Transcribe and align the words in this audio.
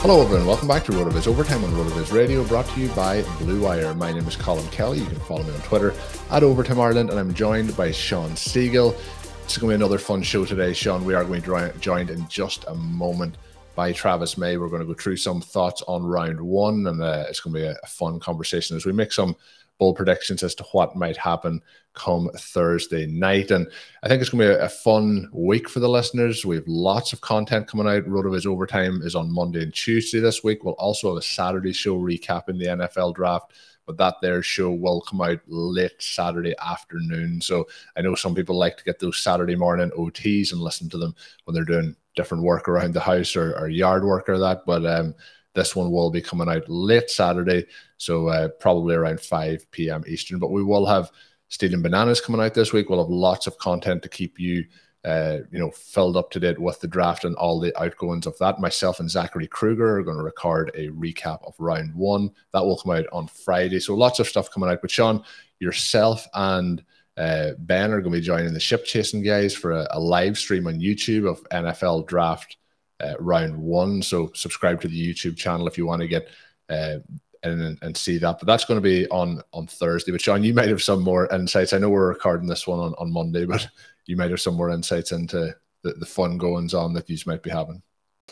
Hello, 0.00 0.22
everyone. 0.22 0.46
Welcome 0.46 0.66
back 0.66 0.82
to 0.84 0.92
RotoViz 0.92 1.26
Overtime 1.26 1.62
on 1.62 1.72
RotoViz 1.72 2.10
Radio, 2.10 2.42
brought 2.44 2.66
to 2.68 2.80
you 2.80 2.88
by 2.92 3.20
Blue 3.38 3.60
Wire. 3.60 3.92
My 3.92 4.10
name 4.10 4.26
is 4.26 4.34
Colm 4.34 4.66
Kelly. 4.72 5.00
You 5.00 5.04
can 5.04 5.20
follow 5.20 5.42
me 5.42 5.52
on 5.52 5.60
Twitter 5.60 5.92
at 6.30 6.42
Overtime 6.42 6.80
Ireland, 6.80 7.10
and 7.10 7.18
I'm 7.18 7.34
joined 7.34 7.76
by 7.76 7.90
Shawn 7.90 8.30
Siegele. 8.30 8.98
It's 9.44 9.58
going 9.58 9.68
to 9.70 9.72
be 9.72 9.74
another 9.74 9.98
fun 9.98 10.22
show 10.22 10.46
today, 10.46 10.72
Shawn. 10.72 11.04
We 11.04 11.12
are 11.12 11.22
going 11.22 11.42
to 11.42 11.72
be 11.74 11.78
joined 11.80 12.08
in 12.08 12.26
just 12.28 12.64
a 12.68 12.74
moment 12.74 13.36
by 13.74 13.92
Travis 13.92 14.38
May. 14.38 14.56
We're 14.56 14.70
going 14.70 14.80
to 14.80 14.86
go 14.86 14.94
through 14.94 15.18
some 15.18 15.42
thoughts 15.42 15.82
on 15.86 16.02
round 16.02 16.40
one, 16.40 16.86
and 16.86 17.02
uh, 17.02 17.26
it's 17.28 17.40
going 17.40 17.52
to 17.52 17.60
be 17.60 17.66
a, 17.66 17.76
a 17.82 17.86
fun 17.86 18.18
conversation 18.20 18.78
as 18.78 18.86
we 18.86 18.92
make 18.92 19.12
some 19.12 19.36
bold 19.80 19.96
predictions 19.96 20.44
as 20.44 20.54
to 20.54 20.64
what 20.70 20.94
might 20.94 21.16
happen 21.16 21.60
come 21.94 22.30
Thursday 22.36 23.06
night. 23.06 23.50
And 23.50 23.66
I 24.04 24.08
think 24.08 24.20
it's 24.20 24.30
going 24.30 24.46
to 24.46 24.56
be 24.56 24.64
a, 24.64 24.68
fun 24.68 25.28
week 25.32 25.68
for 25.68 25.80
the 25.80 25.88
listeners. 25.88 26.46
We 26.46 26.54
have 26.54 26.68
lots 26.68 27.12
of 27.12 27.20
content 27.20 27.66
coming 27.66 27.88
out. 27.88 28.04
RotoViz 28.04 28.46
Overtime 28.46 29.00
is 29.02 29.16
on 29.16 29.32
Monday 29.32 29.64
and 29.64 29.74
Tuesday 29.74 30.20
this 30.20 30.44
week. 30.44 30.62
We'll 30.62 30.74
also 30.74 31.08
have 31.08 31.16
a 31.16 31.22
Saturday 31.22 31.72
show 31.72 31.98
recapping 31.98 32.58
the 32.58 32.66
NFL 32.66 33.16
draft 33.16 33.52
but 33.86 33.96
that 33.96 34.20
their 34.22 34.40
show 34.40 34.70
will 34.70 35.00
come 35.00 35.20
out 35.20 35.40
late 35.48 36.00
Saturday 36.00 36.54
afternoon. 36.64 37.40
So 37.40 37.66
I 37.96 38.02
know 38.02 38.14
some 38.14 38.36
people 38.36 38.56
like 38.56 38.76
to 38.76 38.84
get 38.84 39.00
those 39.00 39.20
Saturday 39.20 39.56
morning 39.56 39.90
OTs 39.98 40.52
and 40.52 40.60
listen 40.60 40.88
to 40.90 40.98
them 40.98 41.12
when 41.42 41.54
they're 41.56 41.64
doing 41.64 41.96
different 42.14 42.44
work 42.44 42.68
around 42.68 42.94
the 42.94 43.00
house 43.00 43.34
or, 43.34 43.58
or 43.58 43.68
yard 43.68 44.04
work 44.04 44.28
or 44.28 44.38
that. 44.38 44.64
But 44.64 44.86
um, 44.86 45.12
this 45.54 45.74
one 45.74 45.90
will 45.90 46.10
be 46.10 46.20
coming 46.20 46.48
out 46.48 46.68
late 46.68 47.10
Saturday, 47.10 47.66
so 48.00 48.28
uh, 48.28 48.48
probably 48.48 48.94
around 48.94 49.20
5 49.20 49.70
p.m. 49.72 50.02
Eastern. 50.06 50.38
But 50.38 50.52
we 50.52 50.64
will 50.64 50.86
have 50.86 51.10
Stealing 51.48 51.82
Bananas 51.82 52.22
coming 52.22 52.40
out 52.40 52.54
this 52.54 52.72
week. 52.72 52.88
We'll 52.88 53.02
have 53.02 53.10
lots 53.10 53.46
of 53.46 53.58
content 53.58 54.02
to 54.02 54.08
keep 54.08 54.40
you 54.40 54.64
uh, 55.04 55.38
you 55.50 55.58
know, 55.58 55.70
filled 55.70 56.16
up 56.16 56.30
to 56.30 56.40
date 56.40 56.58
with 56.58 56.80
the 56.80 56.88
draft 56.88 57.24
and 57.24 57.36
all 57.36 57.60
the 57.60 57.78
outgoings 57.80 58.26
of 58.26 58.36
that. 58.38 58.58
Myself 58.58 59.00
and 59.00 59.10
Zachary 59.10 59.46
Kruger 59.46 59.98
are 59.98 60.02
going 60.02 60.16
to 60.16 60.22
record 60.22 60.70
a 60.74 60.88
recap 60.88 61.46
of 61.46 61.54
round 61.58 61.94
one. 61.94 62.30
That 62.52 62.64
will 62.64 62.78
come 62.78 62.92
out 62.92 63.06
on 63.12 63.26
Friday. 63.26 63.80
So 63.80 63.94
lots 63.94 64.18
of 64.18 64.28
stuff 64.28 64.50
coming 64.50 64.70
out. 64.70 64.80
But 64.80 64.90
Shawn, 64.90 65.22
yourself 65.58 66.26
and 66.32 66.82
uh, 67.18 67.50
Ben 67.58 67.90
are 67.90 68.00
going 68.00 68.12
to 68.12 68.18
be 68.18 68.24
joining 68.24 68.54
the 68.54 68.60
ship 68.60 68.86
chasing 68.86 69.22
guys 69.22 69.54
for 69.54 69.72
a, 69.72 69.86
a 69.90 70.00
live 70.00 70.38
stream 70.38 70.66
on 70.66 70.80
YouTube 70.80 71.28
of 71.28 71.42
NFL 71.50 72.06
draft 72.06 72.56
uh, 73.00 73.14
round 73.18 73.56
one. 73.58 74.00
So 74.00 74.30
subscribe 74.34 74.80
to 74.80 74.88
the 74.88 75.14
YouTube 75.14 75.36
channel 75.36 75.66
if 75.66 75.76
you 75.76 75.86
want 75.86 76.00
to 76.00 76.08
get 76.08 76.28
uh, 76.70 76.98
and, 77.42 77.78
and 77.82 77.96
see 77.96 78.18
that. 78.18 78.38
But 78.38 78.46
that's 78.46 78.64
going 78.64 78.78
to 78.78 78.82
be 78.82 79.08
on 79.08 79.42
on 79.52 79.66
Thursday. 79.66 80.12
But 80.12 80.20
Shawn, 80.20 80.44
you 80.44 80.54
might 80.54 80.68
have 80.68 80.82
some 80.82 81.02
more 81.02 81.32
insights. 81.32 81.72
I 81.72 81.78
know 81.78 81.90
we're 81.90 82.08
recording 82.08 82.48
this 82.48 82.66
one 82.66 82.80
on, 82.80 82.94
on 82.98 83.12
Monday, 83.12 83.44
but 83.44 83.66
you 84.06 84.16
might 84.16 84.30
have 84.30 84.40
some 84.40 84.54
more 84.54 84.70
insights 84.70 85.12
into 85.12 85.54
the, 85.82 85.92
the 85.94 86.06
fun 86.06 86.38
goings 86.38 86.74
on 86.74 86.92
that 86.94 87.08
you 87.08 87.16
might 87.26 87.42
be 87.42 87.50
having. 87.50 87.82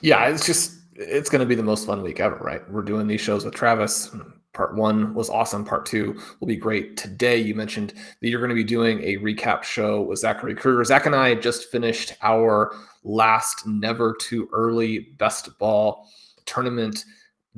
Yeah, 0.01 0.29
it's 0.29 0.47
just 0.47 0.79
it's 0.95 1.31
going 1.31 1.41
to 1.41 1.47
be 1.47 1.55
the 1.55 1.63
most 1.63 1.87
fun 1.87 2.03
week 2.03 2.21
ever, 2.21 2.37
right? 2.37 2.69
We're 2.71 2.83
doing 2.83 3.07
these 3.07 3.21
shows 3.21 3.45
with 3.45 3.55
Travis. 3.55 4.11
Part 4.53 4.75
one 4.75 5.15
was 5.15 5.31
awesome. 5.31 5.65
Part 5.65 5.87
two 5.87 6.19
will 6.41 6.49
be 6.49 6.57
great. 6.57 6.97
Today, 6.97 7.39
you 7.39 7.55
mentioned 7.55 7.95
that 8.21 8.29
you're 8.29 8.41
going 8.41 8.49
to 8.49 8.57
be 8.57 8.65
doing 8.65 9.01
a 9.03 9.17
recap 9.19 9.63
show 9.63 10.03
with 10.03 10.19
Zachary 10.19 10.55
Kruger. 10.55 10.85
Zach 10.85 11.07
and 11.07 11.15
I 11.15 11.35
just 11.35 11.71
finished 11.71 12.15
our 12.23 12.75
last 13.05 13.67
never 13.67 14.17
too 14.21 14.49
early 14.53 14.99
best 15.19 15.57
ball 15.59 16.09
tournament 16.45 17.05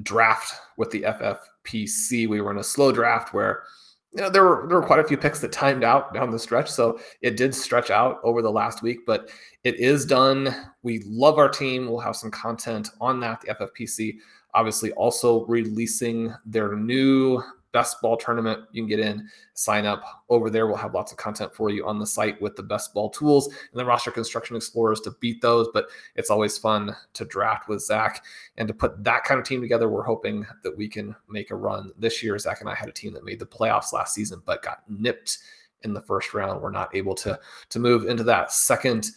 draft 0.03 0.55
with 0.77 0.91
the 0.91 1.03
FFPC. 1.03 2.29
We 2.29 2.41
were 2.41 2.51
in 2.51 2.59
a 2.59 2.65
slow 2.65 2.93
draft 2.93 3.35
where 3.35 3.65
you 4.13 4.23
know 4.23 4.31
there 4.31 4.45
were 4.45 4.67
there 4.69 4.81
were 4.81 4.87
quite 4.87 4.99
a 4.99 5.07
few 5.07 5.17
picks 5.17 5.41
that 5.41 5.53
timed 5.53 5.85
out 5.85 6.13
down 6.13 6.31
the 6.31 6.39
stretch. 6.39 6.71
So 6.71 6.99
it 7.23 7.37
did 7.37 7.55
stretch 7.55 7.91
out 7.91 8.19
over 8.25 8.43
the 8.43 8.51
last 8.51 8.83
week 8.83 9.01
but 9.07 9.31
it 9.65 9.77
is 9.77 10.05
done. 10.05 10.55
We 10.83 11.03
love 11.07 11.39
our 11.39 11.49
team. 11.49 11.87
We'll 11.87 12.01
have 12.01 12.17
some 12.17 12.31
content 12.31 12.91
on 13.01 13.21
that 13.21 13.41
the 13.41 13.55
ffpc 13.55 14.17
obviously 14.55 14.93
also 14.93 15.45
releasing 15.47 16.35
their 16.45 16.75
new 16.75 17.43
best 17.73 18.01
ball 18.03 18.17
tournament 18.17 18.61
you 18.73 18.83
can 18.83 18.89
get 18.89 18.99
in 18.99 19.29
sign 19.55 19.87
up 19.87 20.03
over 20.29 20.51
there 20.51 20.67
we'll 20.67 20.77
have 20.77 20.95
lots 20.95 21.13
of 21.13 21.19
content 21.19 21.55
for 21.55 21.71
you 21.71 21.87
on 21.87 21.99
the 21.99 22.07
site 22.07 22.41
with 22.41 22.57
the 22.57 22.63
best 22.63 22.93
ball 22.93 23.09
tools 23.11 23.47
and 23.49 23.81
the 23.81 23.85
roster 23.85 24.11
construction 24.11 24.57
explorers 24.57 25.01
to 25.01 25.13
beat 25.21 25.41
those 25.41 25.69
but 25.73 25.87
it's 26.17 26.31
always 26.31 26.59
fun 26.59 26.95
to 27.13 27.25
draft 27.25 27.69
with 27.69 27.81
zach 27.81 28.25
and 28.57 28.67
to 28.67 28.75
put 28.75 29.03
that 29.03 29.25
kind 29.25 29.39
of 29.39 29.47
team 29.47 29.61
together 29.61 29.89
we're 29.89 30.03
hoping 30.03 30.47
that 30.63 30.77
we 30.77 30.89
can 30.89 31.15
make 31.29 31.51
a 31.51 31.57
run 31.57 31.93
this 31.99 32.23
year 32.23 32.39
zach 32.39 32.61
and 32.61 32.69
i 32.69 32.75
had 32.75 32.89
a 32.89 32.93
team 32.93 33.13
that 33.13 33.25
made 33.25 33.39
the 33.39 33.47
playoffs 33.47 33.93
last 33.93 34.15
season 34.15 34.43
but 34.45 34.63
got 34.63 34.83
nipped 34.89 35.39
in 35.83 35.95
the 35.95 36.03
first 36.03 36.35
round 36.35 36.61
we're 36.61 36.71
not 36.71 36.95
able 36.95 37.15
to 37.15 37.39
to 37.69 37.79
move 37.79 38.07
into 38.07 38.25
that 38.25 38.53
second 38.53 39.11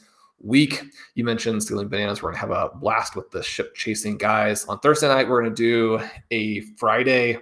week. 0.44 0.84
You 1.16 1.24
mentioned 1.24 1.64
stealing 1.64 1.88
bananas. 1.88 2.22
We're 2.22 2.34
to 2.34 2.38
have 2.38 2.52
a 2.52 2.70
blast 2.76 3.16
with 3.16 3.32
the 3.32 3.42
ship 3.42 3.74
chasing 3.76 4.18
guys. 4.18 4.66
On 4.66 4.78
Thursday 4.80 5.08
night, 5.08 5.28
we're 5.28 5.42
to 5.44 5.50
do 5.50 6.00
a 6.32 6.62
Friday 6.78 7.40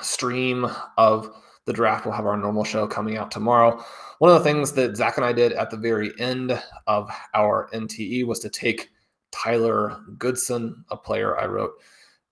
stream 0.00 0.66
of 0.96 1.30
the 1.66 1.72
draft. 1.72 2.04
We'll 2.04 2.14
have 2.14 2.26
our 2.26 2.36
normal 2.36 2.64
show 2.64 2.86
coming 2.86 3.16
out 3.16 3.30
tomorrow. 3.30 3.82
One 4.18 4.30
of 4.30 4.42
the 4.42 4.48
things 4.48 4.72
that 4.72 4.96
Zach 4.96 5.16
and 5.16 5.24
I 5.24 5.32
did 5.32 5.52
at 5.52 5.70
the 5.70 5.76
very 5.76 6.12
end 6.18 6.62
of 6.86 7.10
our 7.34 7.68
NTE 7.72 8.26
was 8.26 8.38
to 8.40 8.48
take 8.48 8.90
Tyler 9.30 9.98
Goodson, 10.18 10.84
a 10.90 10.96
player 10.96 11.38
I 11.38 11.46
wrote 11.46 11.72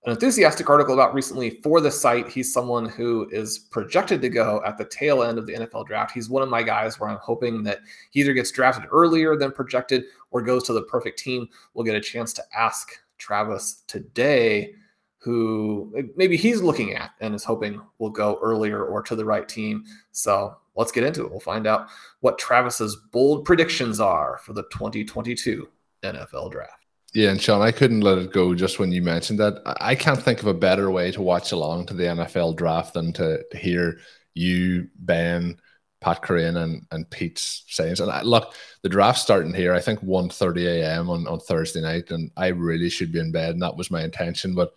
an 0.05 0.11
enthusiastic 0.11 0.69
article 0.69 0.95
about 0.95 1.15
recently 1.15 1.61
for 1.63 1.81
the 1.81 1.91
site. 1.91 2.29
He's 2.29 2.53
someone 2.53 2.89
who 2.89 3.29
is 3.31 3.59
projected 3.59 4.21
to 4.23 4.29
go 4.29 4.61
at 4.67 4.77
the 4.77 4.85
tail 4.85 5.23
end 5.23 5.39
of 5.39 5.47
the 5.47 5.55
NFL 5.55 5.87
draft. 5.87 6.11
He's 6.13 6.29
one 6.29 6.43
of 6.43 6.49
my 6.49 6.63
guys 6.63 6.99
where 6.99 7.09
I'm 7.09 7.19
hoping 7.19 7.63
that 7.65 7.81
he 8.11 8.21
either 8.21 8.33
gets 8.33 8.51
drafted 8.51 8.89
earlier 8.91 9.37
than 9.37 9.53
projected 9.53 10.05
or 10.33 10.43
goes 10.43 10.65
to 10.65 10.73
the 10.73 10.83
perfect 10.83 11.21
team. 11.21 11.47
We'll 11.75 11.85
get 11.85 11.95
a 11.95 12.01
chance 12.01 12.33
to 12.35 12.43
ask 12.57 12.91
Travis 13.19 13.85
today 13.87 14.75
who 15.23 15.95
maybe 16.17 16.37
he's 16.37 16.61
looking 16.63 16.95
at 16.95 17.13
and 17.21 17.35
is 17.35 17.45
hoping 17.45 17.81
will 17.99 18.11
go 18.11 18.41
earlier 18.43 18.85
or 18.85 19.03
to 19.03 19.15
the 19.15 19.25
right 19.25 19.49
team. 19.49 19.85
So 20.11 20.57
let's 20.75 20.91
get 20.91 21.05
into 21.05 21.25
it. 21.25 21.31
We'll 21.31 21.39
find 21.39 21.67
out 21.67 21.87
what 22.21 22.39
Travis's 22.39 22.97
bold 23.13 23.45
predictions 23.45 24.01
are 24.01 24.41
for 24.45 24.53
the 24.53 24.65
2022 24.65 25.69
NFL 26.03 26.51
draft. 26.51 26.87
Yeah, 27.15 27.31
and 27.31 27.41
Shawn, 27.41 27.63
I 27.63 27.71
couldn't 27.71 28.01
let 28.01 28.19
it 28.19 28.33
go 28.33 28.55
just 28.55 28.79
when 28.79 28.91
you 28.91 29.03
mentioned 29.03 29.39
that. 29.39 29.63
I 29.65 29.95
can't 29.95 30.21
think 30.21 30.41
of 30.41 30.49
a 30.49 30.55
better 30.55 30.91
way 30.91 31.13
to 31.13 31.23
watch 31.23 31.53
along 31.53 31.87
to 31.87 31.95
the 31.95 32.05
NFL 32.05 32.57
draft 32.57 32.95
than 32.95 33.13
to 33.13 33.45
hear 33.53 33.99
you, 34.35 34.89
Ben, 34.97 35.61
Pat 36.01 36.23
Kerrane 36.23 36.57
and, 36.57 36.87
and 36.91 37.09
Pete's 37.11 37.65
sayings. 37.69 38.01
And 38.01 38.11
I, 38.11 38.23
look, 38.23 38.55
the 38.81 38.89
draft 38.89 39.21
starting 39.21 39.55
here, 39.55 39.75
I 39.75 39.81
think 39.81 40.01
1.30 40.01 40.67
a.m. 40.67 41.11
On, 41.11 41.29
on 41.29 41.39
Thursday 41.39 41.83
night, 41.83 42.11
and 42.11 42.31
I 42.37 42.49
really 42.49 42.89
should 42.89 43.13
be 43.13 43.21
in 43.21 43.31
bed, 43.31 43.51
and 43.51 43.63
that 43.63 43.77
was 43.77 43.91
my 43.91 44.03
intention. 44.03 44.55
But 44.55 44.75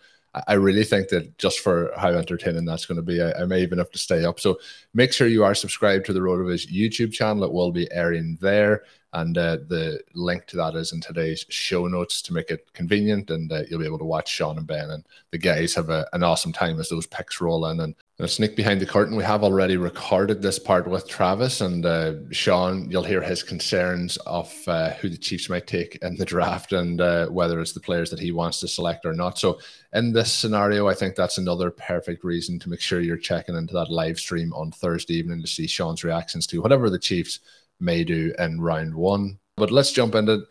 I 0.48 0.54
really 0.54 0.84
think 0.84 1.10
that 1.10 1.38
just 1.38 1.60
for 1.60 1.92
how 1.98 2.10
entertaining 2.10 2.66
that's 2.66 2.86
going 2.86 2.98
to 2.98 3.02
be, 3.02 3.22
I, 3.22 3.32
I, 3.42 3.46
may 3.46 3.62
even 3.62 3.78
have 3.78 3.92
to 3.92 3.98
stay 3.98 4.26
up. 4.26 4.40
So 4.40 4.60
make 4.94 5.14
sure 5.14 5.28
you 5.28 5.44
are 5.44 5.56
subscribed 5.56 6.06
to 6.08 6.14
the 6.14 6.20
RotoViz 6.20 6.72
YouTube 6.72 7.14
channel. 7.14 7.44
It 7.44 7.54
will 7.54 7.72
be 7.72 7.92
airing 7.92 8.38
there. 8.42 8.84
And 9.16 9.38
uh, 9.38 9.58
the 9.70 10.02
link 10.14 10.46
to 10.48 10.58
that 10.58 10.76
is 10.76 10.92
in 10.92 11.00
today's 11.00 11.46
show 11.48 11.88
notes 11.88 12.22
to 12.24 12.34
make 12.34 12.52
it 12.52 12.72
convenient. 12.74 13.32
And 13.32 13.50
uh, 13.50 13.62
you'll 13.70 13.80
be 13.80 13.86
able 13.86 13.98
to 14.00 14.04
watch 14.04 14.28
Shawn 14.28 14.58
and 14.58 14.68
Ben. 14.68 14.90
And 14.90 15.06
the 15.32 15.38
guys 15.38 15.74
have 15.76 15.90
a, 15.90 16.06
an 16.12 16.22
awesome 16.22 16.52
time 16.52 16.82
as 16.82 16.90
those 16.90 17.08
picks 17.08 17.40
roll 17.40 17.66
in. 17.68 17.80
And 17.80 17.96
a 18.20 18.28
sneak 18.28 18.58
behind 18.58 18.82
the 18.82 18.86
curtain, 18.86 19.16
we 19.16 19.24
have 19.24 19.42
already 19.42 19.78
recorded 19.78 20.42
this 20.42 20.60
part 20.60 20.86
with 20.86 21.08
Travis. 21.08 21.62
And 21.62 21.86
uh, 21.86 22.16
Shawn, 22.32 22.92
you'll 22.92 23.04
hear 23.04 23.22
his 23.22 23.42
concerns 23.42 24.18
of 24.26 24.54
uh, 24.68 24.92
who 24.96 25.08
the 25.08 25.18
Chiefs 25.18 25.50
might 25.50 25.66
take 25.66 25.96
in 26.02 26.18
the 26.18 26.26
draft 26.26 26.74
and 26.74 27.00
uh, 27.00 27.28
whether 27.28 27.62
it's 27.62 27.72
the 27.72 27.80
players 27.80 28.10
that 28.10 28.20
he 28.20 28.34
wants 28.34 28.60
to 28.60 28.68
select 28.68 29.06
or 29.06 29.14
not. 29.14 29.40
So, 29.40 29.60
in 29.94 30.12
this 30.12 30.34
scenario, 30.34 30.90
I 30.90 30.94
think 30.94 31.16
that's 31.16 31.38
another 31.38 31.72
perfect 31.72 32.26
reason 32.26 32.60
to 32.60 32.70
make 32.70 32.82
sure 32.82 33.00
you're 33.00 33.16
checking 33.16 33.56
into 33.56 33.74
that 33.76 33.90
live 33.90 34.20
stream 34.20 34.52
on 34.54 34.72
Thursday 34.72 35.14
evening 35.14 35.42
to 35.42 35.48
see 35.48 35.68
Shawn's 35.68 36.04
reactions 36.04 36.46
to 36.48 36.62
whatever 36.62 36.90
the 36.90 37.00
Chiefs 37.00 37.40
may 37.80 38.04
do 38.04 38.34
in 38.40 38.62
round 38.62 38.94
one. 38.94 39.40
But 39.58 39.72
let's 39.72 39.92
jump 39.92 40.16
into 40.16 40.46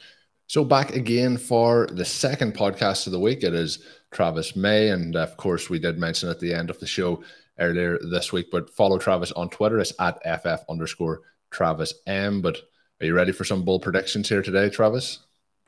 so 0.47 0.65
back 0.65 0.95
again 0.95 1.37
for 1.39 1.89
the 1.91 2.05
second 2.05 2.55
podcast 2.55 3.07
of 3.07 3.13
the 3.13 3.21
week. 3.21 3.43
It 3.43 3.55
is 3.55 3.85
Travis 4.11 4.55
May, 4.55 4.91
and 4.91 5.17
of 5.17 5.37
course 5.37 5.71
we 5.71 5.79
did 5.79 5.99
mention 5.99 6.29
at 6.29 6.39
the 6.41 6.53
end 6.53 6.71
of 6.71 6.79
the 6.81 6.87
show 6.87 7.23
earlier 7.59 7.99
this 7.99 8.33
week. 8.33 8.51
But 8.51 8.71
follow 8.71 8.99
Travis 8.99 9.33
on 9.33 9.49
Twitter. 9.49 9.79
It's 9.79 9.93
at 9.99 10.21
ff 10.23 10.65
underscore 10.69 11.23
Travis 11.51 11.95
M. 12.07 12.43
But 12.43 12.59
are 13.01 13.07
you 13.07 13.15
ready 13.15 13.33
for 13.33 13.45
some 13.45 13.65
bold 13.65 13.83
predictions 13.83 14.29
here 14.29 14.43
today, 14.43 14.69
Travis? 14.69 15.21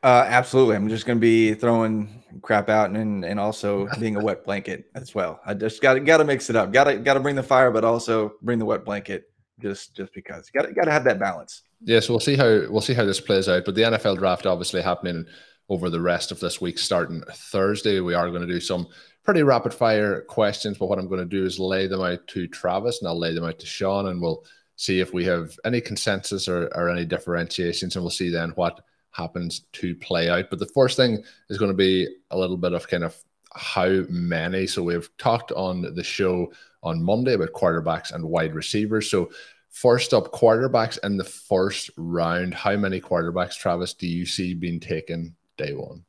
Uh, 0.02 0.25
absolutely. 0.29 0.76
I'm 0.76 0.88
just 0.88 1.06
going 1.06 1.19
to 1.19 1.20
be 1.20 1.55
throwing 1.55 2.23
crap 2.43 2.69
out 2.69 2.91
and 2.91 3.25
and 3.25 3.41
also 3.41 3.88
being 4.00 4.17
a 4.17 4.23
wet 4.23 4.44
blanket 4.44 4.91
as 4.94 5.14
well. 5.14 5.41
I 5.44 5.55
just 5.55 5.81
got 5.81 6.05
got 6.05 6.19
to 6.19 6.25
mix 6.25 6.50
it 6.50 6.56
up. 6.56 6.73
Got 6.73 6.85
to 6.85 6.97
got 6.99 7.14
to 7.14 7.20
bring 7.20 7.37
the 7.37 7.43
fire, 7.43 7.70
but 7.70 7.85
also 7.85 8.35
bring 8.43 8.59
the 8.59 8.67
wet 8.67 8.85
blanket 8.85 9.31
just 9.61 9.94
just 9.97 10.12
because 10.12 10.50
you 10.53 10.61
got 10.61 10.75
got 10.75 10.85
to 10.85 10.93
have 10.93 11.05
that 11.05 11.19
balance. 11.19 11.62
Yeah, 11.82 12.00
so 12.00 12.12
we'll 12.12 12.20
see 12.20 12.37
how 12.37 12.62
we'll 12.70 12.81
see 12.81 12.94
how 12.94 13.05
this 13.05 13.20
plays 13.20 13.49
out. 13.49 13.64
But 13.64 13.75
the 13.75 13.82
NFL 13.82 14.19
draft 14.19 14.47
obviously 14.47 14.82
happening 14.82 15.25
over 15.69 15.91
the 15.91 16.00
rest 16.00 16.31
of 16.31 16.41
this 16.41 16.61
week, 16.61 16.79
starting 16.79 17.23
Thursday. 17.32 18.00
We 18.00 18.14
are 18.14 18.31
going 18.31 18.47
to 18.47 18.53
do 18.53 18.61
some 18.61 18.87
pretty 19.25 19.43
rapid 19.43 19.75
fire 19.75 20.23
questions, 20.23 20.79
but 20.79 20.87
what 20.87 20.99
I'm 20.99 21.08
going 21.08 21.20
to 21.20 21.26
do 21.26 21.44
is 21.44 21.58
lay 21.58 21.87
them 21.87 22.03
out 22.03 22.26
to 22.29 22.47
Travis 22.47 23.00
and 23.00 23.08
I'll 23.08 23.19
lay 23.19 23.35
them 23.35 23.44
out 23.44 23.58
to 23.58 23.67
Shawn, 23.67 24.08
and 24.08 24.20
we'll 24.20 24.44
see 24.76 25.00
if 25.00 25.12
we 25.12 25.25
have 25.25 25.59
any 25.64 25.81
consensus 25.81 26.49
or, 26.49 26.69
or 26.75 26.88
any 26.88 27.05
differentiations, 27.05 27.97
and 27.97 28.05
we'll 28.05 28.11
see 28.11 28.31
then 28.31 28.50
what 28.50 28.81
happens 29.11 29.62
to 29.73 29.94
play 29.97 30.29
out. 30.29 30.50
But 30.50 30.59
the 30.59 30.70
first 30.75 30.97
thing 30.97 31.23
is 31.49 31.59
going 31.59 31.70
to 31.70 31.76
be 31.76 32.06
a 32.31 32.38
little 32.38 32.59
bit 32.59 32.75
of 32.75 32.87
kind 32.87 33.02
of 33.02 33.17
how 33.55 34.05
many. 34.09 34.67
So 34.67 34.82
we've 34.82 35.09
talked 35.17 35.50
on 35.52 35.94
the 35.94 36.05
show 36.05 36.52
on 36.87 37.03
Monday 37.03 37.35
about 37.35 37.53
quarterbacks 37.53 38.12
and 38.12 38.25
wide 38.25 38.55
receivers. 38.55 39.11
So, 39.11 39.31
first 39.71 40.15
up, 40.15 40.33
quarterbacks 40.33 40.99
in 41.03 41.17
the 41.17 41.25
first 41.25 41.91
round. 41.97 42.55
How 42.55 42.77
many 42.77 43.00
quarterbacks, 43.00 43.59
Travis, 43.59 43.93
do 43.93 44.06
you 44.06 44.25
see 44.25 44.55
being 44.55 44.81
taken 44.81 45.35
day 45.56 45.75
one? 45.75 46.05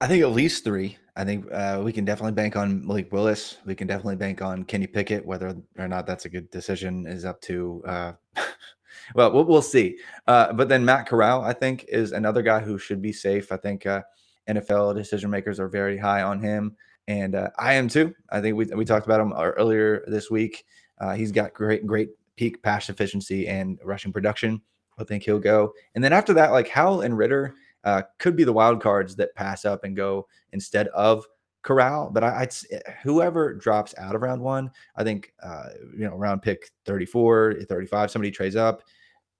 I 0.00 0.08
think 0.08 0.22
at 0.22 0.30
least 0.30 0.64
three. 0.64 0.98
I 1.16 1.24
think 1.24 1.50
uh, 1.50 1.80
we 1.82 1.92
can 1.92 2.04
definitely 2.04 2.32
bank 2.32 2.56
on 2.56 2.86
Malik 2.86 3.10
Willis. 3.10 3.56
We 3.64 3.74
can 3.74 3.86
definitely 3.86 4.16
bank 4.16 4.42
on 4.42 4.64
Kenny 4.64 4.86
Pickett. 4.86 5.24
Whether 5.24 5.56
or 5.78 5.88
not 5.88 6.06
that's 6.06 6.26
a 6.26 6.28
good 6.28 6.50
decision 6.50 7.06
is 7.06 7.24
up 7.24 7.40
to, 7.42 7.82
uh, 7.86 8.12
well, 9.14 9.44
well, 9.44 9.62
see. 9.62 9.96
Uh, 10.26 10.52
but 10.52 10.68
then 10.68 10.84
Matt 10.84 11.06
Corral, 11.06 11.42
I 11.42 11.54
think, 11.54 11.86
is 11.88 12.12
another 12.12 12.42
guy 12.42 12.60
who 12.60 12.76
should 12.76 13.00
be 13.00 13.12
safe. 13.12 13.50
I 13.50 13.56
think 13.56 13.86
uh, 13.86 14.02
NFL 14.46 14.94
decision 14.94 15.30
makers 15.30 15.58
are 15.58 15.68
very 15.68 15.96
high 15.96 16.22
on 16.22 16.40
him 16.40 16.76
and 17.08 17.34
uh, 17.34 17.50
I 17.58 17.74
am 17.74 17.88
too. 17.88 18.14
I 18.30 18.40
think 18.40 18.56
we 18.56 18.64
we 18.66 18.84
talked 18.84 19.06
about 19.06 19.20
him 19.20 19.32
uh, 19.32 19.50
earlier 19.50 20.04
this 20.06 20.30
week. 20.30 20.64
Uh, 20.98 21.14
he's 21.14 21.32
got 21.32 21.54
great 21.54 21.86
great 21.86 22.10
peak 22.36 22.62
pass 22.62 22.88
efficiency 22.88 23.48
and 23.48 23.78
rushing 23.84 24.12
production. 24.12 24.60
I 24.98 25.04
think 25.04 25.22
he'll 25.22 25.38
go. 25.38 25.72
And 25.94 26.02
then 26.02 26.12
after 26.12 26.32
that, 26.34 26.52
like 26.52 26.68
Howell 26.68 27.02
and 27.02 27.16
Ridder 27.16 27.54
uh, 27.84 28.02
could 28.18 28.34
be 28.34 28.44
the 28.44 28.52
wild 28.52 28.82
cards 28.82 29.14
that 29.16 29.34
pass 29.34 29.64
up 29.64 29.84
and 29.84 29.96
go 29.96 30.26
instead 30.52 30.88
of 30.88 31.24
Corral. 31.62 32.10
But 32.10 32.24
I, 32.24 32.40
would 32.40 32.54
eh, 32.70 32.92
whoever 33.02 33.54
drops 33.54 33.94
out 33.98 34.14
of 34.14 34.22
round 34.22 34.40
one, 34.40 34.70
I 34.96 35.04
think 35.04 35.32
uh, 35.42 35.68
you 35.92 36.08
know 36.08 36.16
round 36.16 36.42
pick 36.42 36.70
34, 36.84 37.62
35, 37.68 38.10
somebody 38.10 38.30
trades 38.30 38.56
up. 38.56 38.82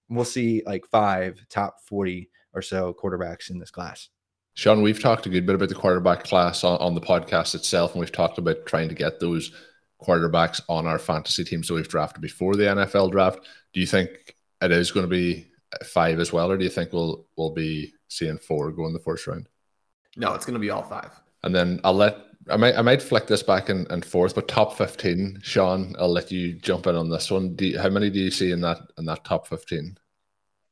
We'll 0.08 0.24
see 0.24 0.62
like 0.66 0.86
five 0.86 1.40
top 1.48 1.80
40 1.82 2.30
or 2.54 2.62
so 2.62 2.94
quarterbacks 2.94 3.50
in 3.50 3.58
this 3.58 3.70
class. 3.70 4.08
Shawn, 4.56 4.80
we've 4.80 5.02
talked 5.02 5.26
a 5.26 5.28
good 5.28 5.44
bit 5.44 5.54
about 5.54 5.68
the 5.68 5.74
quarterback 5.74 6.24
class 6.24 6.64
on, 6.64 6.78
on 6.78 6.94
the 6.94 7.00
podcast 7.00 7.54
itself, 7.54 7.92
and 7.92 8.00
we've 8.00 8.10
talked 8.10 8.38
about 8.38 8.64
trying 8.64 8.88
to 8.88 8.94
get 8.94 9.20
those 9.20 9.52
quarterbacks 10.02 10.62
on 10.66 10.86
our 10.86 10.98
fantasy 10.98 11.44
team. 11.44 11.62
So 11.62 11.74
we've 11.74 11.86
drafted 11.86 12.22
before 12.22 12.56
the 12.56 12.64
NFL 12.64 13.12
draft. 13.12 13.40
Do 13.74 13.80
you 13.80 13.86
think 13.86 14.34
it 14.62 14.72
is 14.72 14.90
going 14.90 15.04
to 15.04 15.10
be 15.10 15.48
five 15.84 16.20
as 16.20 16.32
well, 16.32 16.50
or 16.50 16.56
do 16.56 16.64
you 16.64 16.70
think 16.70 16.94
we'll 16.94 17.26
we'll 17.36 17.52
be 17.52 17.92
seeing 18.08 18.38
four 18.38 18.72
go 18.72 18.86
in 18.86 18.94
the 18.94 18.98
first 18.98 19.26
round? 19.26 19.46
No, 20.16 20.32
it's 20.32 20.46
going 20.46 20.54
to 20.54 20.60
be 20.60 20.70
all 20.70 20.82
five. 20.82 21.10
And 21.42 21.54
then 21.54 21.78
I'll 21.84 21.92
let 21.92 22.16
I 22.50 22.56
might 22.56 22.78
I 22.78 22.82
might 22.82 23.02
flick 23.02 23.26
this 23.26 23.42
back 23.42 23.68
and, 23.68 23.86
and 23.92 24.06
forth, 24.06 24.34
but 24.34 24.48
top 24.48 24.78
fifteen, 24.78 25.38
Shawn, 25.42 25.94
I'll 25.98 26.10
let 26.10 26.32
you 26.32 26.54
jump 26.54 26.86
in 26.86 26.96
on 26.96 27.10
this 27.10 27.30
one. 27.30 27.56
You, 27.60 27.78
how 27.78 27.90
many 27.90 28.08
do 28.08 28.18
you 28.18 28.30
see 28.30 28.52
in 28.52 28.62
that 28.62 28.78
in 28.96 29.04
that 29.04 29.22
top 29.22 29.48
fifteen? 29.48 29.98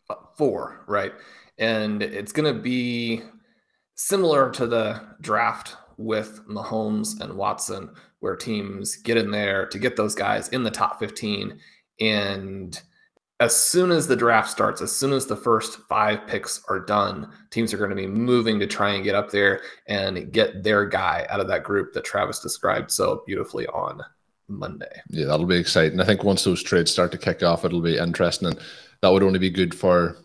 Uh, 0.09 0.15
four, 0.39 0.85
right? 0.87 1.13
And 1.59 2.03
it's 2.03 2.33
going 2.33 2.53
to 2.53 2.59
be 2.59 3.23
similar 3.95 4.51
to 4.51 4.67
the 4.67 5.01
draft 5.21 5.77
with 5.97 6.47
Mahomes 6.49 7.21
and 7.21 7.35
Watson, 7.35 7.91
where 8.21 8.37
teams 8.37 8.97
get 8.97 9.17
in 9.17 9.31
there 9.31 9.67
to 9.67 9.79
get 9.79 9.97
those 9.97 10.15
guys 10.15 10.49
in 10.49 10.63
the 10.63 10.71
top 10.71 10.99
15. 10.99 11.59
And 12.01 12.81
as 13.41 13.57
soon 13.57 13.91
as 13.91 14.07
the 14.07 14.17
draft 14.17 14.49
starts, 14.49 14.81
as 14.81 14.93
soon 14.93 15.13
as 15.13 15.27
the 15.27 15.37
first 15.37 15.79
five 15.89 16.27
picks 16.27 16.63
are 16.69 16.81
done, 16.81 17.31
teams 17.51 17.75
are 17.75 17.79
going 17.79 17.91
to 17.91 17.97
be 17.97 18.07
moving 18.07 18.59
to 18.61 18.67
try 18.67 18.95
and 18.95 19.05
get 19.05 19.15
up 19.15 19.31
there 19.31 19.61
and 19.87 20.33
get 20.33 20.63
their 20.63 20.87
guy 20.87 21.27
out 21.29 21.41
of 21.41 21.49
that 21.49 21.65
group 21.65 21.93
that 21.93 22.05
Travis 22.05 22.41
described 22.41 22.91
so 22.91 23.23
beautifully 23.27 23.67
on 23.69 24.01
Monday. 24.49 25.01
Yeah, 25.11 25.27
that'll 25.27 25.47
be 25.47 25.57
exciting. 25.57 26.01
I 26.01 26.05
think 26.05 26.23
once 26.23 26.45
those 26.45 26.63
trades 26.63 26.91
start 26.91 27.13
to 27.13 27.19
kick 27.19 27.43
off, 27.43 27.65
it'll 27.65 27.81
be 27.81 27.99
interesting. 27.99 28.49
And 28.49 28.59
that 29.03 29.11
would 29.11 29.23
only 29.23 29.39
be 29.39 29.51
good 29.51 29.75
for 29.75 30.17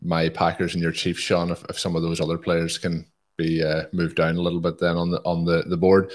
my 0.00 0.28
Packers 0.28 0.74
and 0.74 0.82
your 0.82 0.92
Chiefs, 0.92 1.20
Shawn, 1.20 1.50
if, 1.50 1.64
if 1.68 1.78
some 1.78 1.96
of 1.96 2.02
those 2.02 2.20
other 2.20 2.38
players 2.38 2.78
can 2.78 3.06
be 3.42 3.62
uh, 3.62 3.84
moved 3.92 4.16
down 4.16 4.36
a 4.36 4.40
little 4.40 4.60
bit 4.60 4.78
then 4.78 4.96
on 4.96 5.10
the 5.10 5.20
on 5.24 5.44
the, 5.44 5.64
the 5.66 5.76
board. 5.76 6.12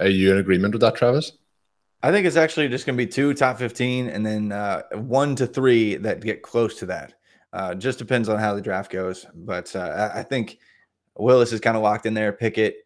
Are 0.00 0.08
you 0.08 0.32
in 0.32 0.38
agreement 0.38 0.72
with 0.72 0.80
that, 0.82 0.94
Travis? 0.94 1.32
I 2.02 2.12
think 2.12 2.26
it's 2.26 2.36
actually 2.36 2.68
just 2.68 2.86
going 2.86 2.96
to 2.96 3.04
be 3.04 3.10
two 3.10 3.34
top 3.34 3.58
15 3.58 4.08
and 4.08 4.24
then 4.24 4.52
uh, 4.52 4.82
one 4.92 5.34
to 5.36 5.46
three 5.46 5.96
that 5.96 6.20
get 6.20 6.42
close 6.42 6.78
to 6.78 6.86
that. 6.86 7.14
Uh, 7.52 7.74
just 7.74 7.98
depends 7.98 8.28
on 8.28 8.38
how 8.38 8.54
the 8.54 8.60
draft 8.60 8.92
goes. 8.92 9.26
But 9.34 9.74
uh, 9.74 10.10
I 10.14 10.22
think 10.22 10.58
Willis 11.16 11.52
is 11.52 11.60
kind 11.60 11.76
of 11.76 11.82
locked 11.82 12.06
in 12.06 12.14
there. 12.14 12.32
Pickett, 12.32 12.76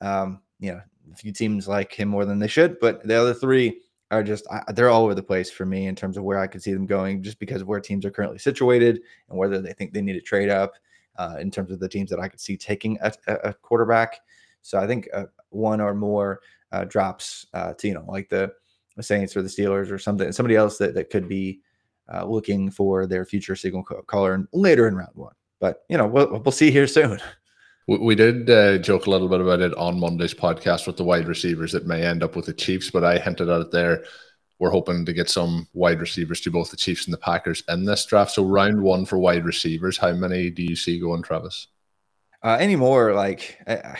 um, 0.00 0.40
you 0.60 0.72
know, 0.72 0.80
a 1.12 1.16
few 1.16 1.32
teams 1.32 1.66
like 1.66 1.92
him 1.92 2.08
more 2.08 2.24
than 2.24 2.38
they 2.38 2.46
should, 2.46 2.78
but 2.78 3.02
the 3.06 3.14
other 3.14 3.34
three 3.34 3.80
are 4.10 4.22
just 4.22 4.46
they're 4.74 4.90
all 4.90 5.04
over 5.04 5.14
the 5.14 5.22
place 5.22 5.50
for 5.50 5.66
me 5.66 5.86
in 5.86 5.94
terms 5.94 6.16
of 6.16 6.24
where 6.24 6.38
I 6.38 6.46
could 6.46 6.62
see 6.62 6.72
them 6.72 6.86
going, 6.86 7.22
just 7.22 7.38
because 7.38 7.62
of 7.62 7.68
where 7.68 7.80
teams 7.80 8.04
are 8.04 8.10
currently 8.10 8.38
situated 8.38 9.00
and 9.28 9.38
whether 9.38 9.60
they 9.60 9.72
think 9.72 9.92
they 9.92 10.02
need 10.02 10.14
to 10.14 10.20
trade 10.20 10.50
up 10.50 10.74
uh, 11.18 11.36
in 11.40 11.50
terms 11.50 11.70
of 11.70 11.80
the 11.80 11.88
teams 11.88 12.08
that 12.10 12.20
I 12.20 12.28
could 12.28 12.40
see 12.40 12.56
taking 12.56 12.98
a, 13.02 13.12
a 13.26 13.52
quarterback. 13.52 14.20
So 14.62 14.78
I 14.78 14.86
think 14.86 15.08
uh, 15.12 15.24
one 15.50 15.80
or 15.80 15.94
more 15.94 16.40
uh, 16.72 16.84
drops 16.84 17.46
uh, 17.54 17.74
to 17.74 17.88
you 17.88 17.94
know 17.94 18.04
like 18.08 18.28
the, 18.28 18.52
Saints 19.00 19.36
or 19.36 19.42
the 19.42 19.48
Steelers 19.48 19.92
or 19.92 19.98
something, 19.98 20.32
somebody 20.32 20.56
else 20.56 20.76
that, 20.78 20.92
that 20.94 21.08
could 21.08 21.28
be 21.28 21.60
uh, 22.12 22.24
looking 22.24 22.68
for 22.68 23.06
their 23.06 23.24
future 23.24 23.54
signal 23.54 23.84
caller 23.84 24.48
later 24.52 24.88
in 24.88 24.96
round 24.96 25.14
one. 25.14 25.34
But 25.60 25.84
you 25.88 25.96
know 25.96 26.06
we'll, 26.06 26.40
we'll 26.40 26.50
see 26.50 26.70
here 26.70 26.88
soon. 26.88 27.20
We 27.86 28.14
did 28.14 28.50
uh, 28.50 28.76
joke 28.76 29.06
a 29.06 29.10
little 29.10 29.30
bit 29.30 29.40
about 29.40 29.62
it 29.62 29.74
on 29.78 29.98
Monday's 29.98 30.34
podcast 30.34 30.86
with 30.86 30.98
the 30.98 31.04
wide 31.04 31.26
receivers 31.26 31.72
that 31.72 31.86
may 31.86 32.04
end 32.04 32.22
up 32.22 32.36
with 32.36 32.44
the 32.44 32.52
Chiefs, 32.52 32.90
but 32.90 33.02
I 33.02 33.16
hinted 33.16 33.48
at 33.48 33.62
it 33.62 33.70
there 33.70 34.04
we're 34.58 34.70
hoping 34.70 35.04
to 35.04 35.12
get 35.12 35.30
some 35.30 35.68
wide 35.72 36.00
receivers 36.00 36.40
to 36.42 36.50
both 36.50 36.70
the 36.70 36.76
Chiefs 36.76 37.06
and 37.06 37.14
the 37.14 37.18
Packers 37.18 37.62
in 37.68 37.84
this 37.84 38.04
draft. 38.04 38.32
So 38.32 38.44
round 38.44 38.82
one 38.82 39.04
for 39.04 39.18
wide 39.18 39.44
receivers, 39.44 39.98
how 39.98 40.12
many 40.12 40.50
do 40.50 40.62
you 40.62 40.76
see 40.76 40.98
going, 40.98 41.22
Travis? 41.22 41.68
Uh, 42.42 42.56
anymore, 42.60 43.14
like 43.14 43.58
uh, 43.66 43.94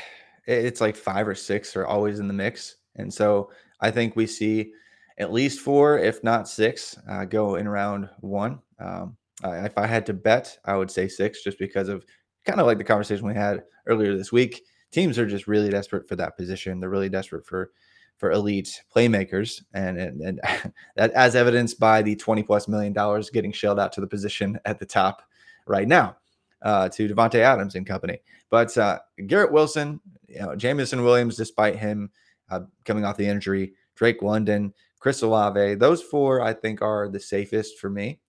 it's 0.46 0.80
like 0.80 0.96
five 0.96 1.26
or 1.26 1.34
six 1.34 1.76
are 1.76 1.86
always 1.86 2.20
in 2.20 2.28
the 2.28 2.34
mix, 2.34 2.76
and 2.96 3.12
so 3.12 3.50
I 3.80 3.90
think 3.90 4.14
we 4.14 4.26
see 4.26 4.72
at 5.18 5.32
least 5.32 5.60
four, 5.60 5.98
if 5.98 6.22
not 6.22 6.48
six, 6.48 6.96
uh, 7.08 7.24
go 7.24 7.56
in 7.56 7.68
round 7.68 8.08
one. 8.20 8.60
Um, 8.78 9.16
if 9.44 9.76
I 9.76 9.86
had 9.86 10.06
to 10.06 10.12
bet, 10.12 10.56
I 10.64 10.76
would 10.76 10.90
say 10.90 11.08
six, 11.08 11.42
just 11.42 11.58
because 11.58 11.88
of 11.88 12.04
kind 12.44 12.60
of 12.60 12.66
like 12.66 12.78
the 12.78 12.84
conversation 12.84 13.26
we 13.26 13.34
had 13.34 13.64
earlier 13.86 14.16
this 14.16 14.32
week. 14.32 14.62
Teams 14.90 15.18
are 15.18 15.26
just 15.26 15.46
really 15.46 15.68
desperate 15.68 16.08
for 16.08 16.16
that 16.16 16.36
position. 16.36 16.80
They're 16.80 16.88
really 16.88 17.10
desperate 17.10 17.44
for 17.44 17.72
for 18.18 18.32
elite 18.32 18.82
playmakers, 18.94 19.62
and 19.72 19.98
and, 19.98 20.20
and 20.20 20.40
that 20.96 21.10
as 21.12 21.34
evidenced 21.34 21.80
by 21.80 22.02
the 22.02 22.14
twenty 22.14 22.42
plus 22.42 22.68
million 22.68 22.92
dollars 22.92 23.30
getting 23.30 23.52
shelled 23.52 23.80
out 23.80 23.92
to 23.92 24.00
the 24.00 24.06
position 24.06 24.58
at 24.66 24.78
the 24.78 24.86
top 24.86 25.22
right 25.66 25.88
now. 25.88 26.16
uh, 26.62 26.88
to 26.88 27.08
Davante 27.08 27.36
Adams 27.36 27.74
and 27.74 27.86
company. 27.86 28.20
But 28.50 28.76
uh, 28.76 28.98
Garrett 29.26 29.52
Wilson, 29.52 30.00
you 30.26 30.40
know, 30.40 30.56
Jameson 30.56 31.02
Williams, 31.04 31.36
despite 31.36 31.76
him 31.76 32.10
uh, 32.50 32.60
coming 32.84 33.04
off 33.04 33.16
the 33.16 33.26
injury, 33.26 33.74
Drake 33.94 34.22
London, 34.22 34.72
Chris 34.98 35.22
Olave, 35.22 35.74
those 35.76 36.02
four 36.02 36.40
I 36.40 36.52
think 36.52 36.82
are 36.82 37.08
the 37.08 37.20
safest 37.20 37.78
for 37.78 37.90
me. 37.90 38.20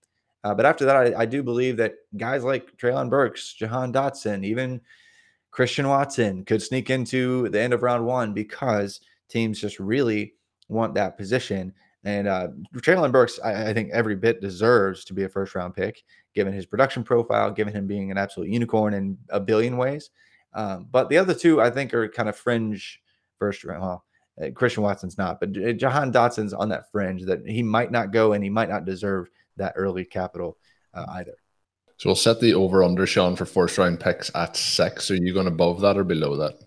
Uh, 0.43 0.53
but 0.53 0.65
after 0.65 0.85
that, 0.85 0.95
I, 0.95 1.21
I, 1.21 1.25
do 1.25 1.43
believe 1.43 1.75
that 1.77 1.95
guys 2.15 2.45
like 2.45 2.77
Treylon 2.77 3.09
Burks, 3.09 3.53
Jahan 3.53 3.91
Dotson, 3.91 4.45
even 4.45 4.79
Christian 5.51 5.89
Watson 5.89 6.45
could 6.45 6.61
sneak 6.61 6.89
into 6.89 7.49
the 7.49 7.59
end 7.59 7.73
of 7.73 7.83
round 7.83 8.05
one 8.05 8.33
because 8.33 9.01
teams 9.29 9.59
just 9.59 9.79
really 9.79 10.33
want 10.67 10.93
that 10.95 11.17
position. 11.17 11.73
And 12.03 12.27
uh, 12.27 12.49
Treylon 12.75 13.11
Burks, 13.11 13.39
I, 13.43 13.69
I, 13.69 13.73
think 13.73 13.91
every 13.91 14.15
bit 14.15 14.39
deserves 14.39 15.03
to 15.05 15.13
be 15.13 15.23
a 15.23 15.29
first 15.29 15.53
round 15.53 15.75
pick, 15.75 16.03
given 16.33 16.53
his 16.53 16.65
production 16.65 17.03
profile, 17.03 17.51
given 17.51 17.73
him 17.73 17.87
being 17.87 18.09
an 18.09 18.17
absolute 18.17 18.49
unicorn 18.49 18.93
in 18.93 19.17
a 19.29 19.39
billion 19.39 19.75
ways. 19.75 20.09
Um, 20.53 20.87
but 20.89 21.09
the 21.09 21.17
other 21.17 21.33
two, 21.33 21.61
I 21.61 21.69
think, 21.69 21.93
are 21.93 22.07
kind 22.07 22.29
of 22.29 22.37
fringe 22.37 23.01
first 23.37 23.63
round. 23.65 23.81
Well, 23.81 24.05
uh, 24.41 24.51
Christian 24.51 24.83
Watson's 24.83 25.17
not, 25.17 25.41
but 25.41 25.51
Jahan 25.51 26.11
Dotson's 26.11 26.53
on 26.53 26.69
that 26.69 26.89
fringe 26.91 27.25
that 27.25 27.45
he 27.45 27.61
might 27.61 27.91
not 27.91 28.11
go 28.11 28.33
and 28.33 28.43
he 28.43 28.49
might 28.49 28.69
not 28.69 28.85
deserve 28.85 29.29
that 29.57 29.73
early 29.75 30.05
capital 30.05 30.57
uh, 30.93 31.05
either. 31.15 31.35
So 31.97 32.07
we'll 32.07 32.15
set 32.15 32.39
the 32.39 32.53
over 32.53 32.81
under 32.81 33.05
Shawn 33.05 33.35
for 33.35 33.45
first 33.45 33.77
round 33.77 33.99
picks 33.99 34.31
at 34.33 34.55
six. 34.55 35.11
Are 35.11 35.15
you 35.15 35.33
going 35.33 35.47
above 35.47 35.81
that 35.81 35.97
or 35.97 36.05
below 36.05 36.37
that? 36.37 36.61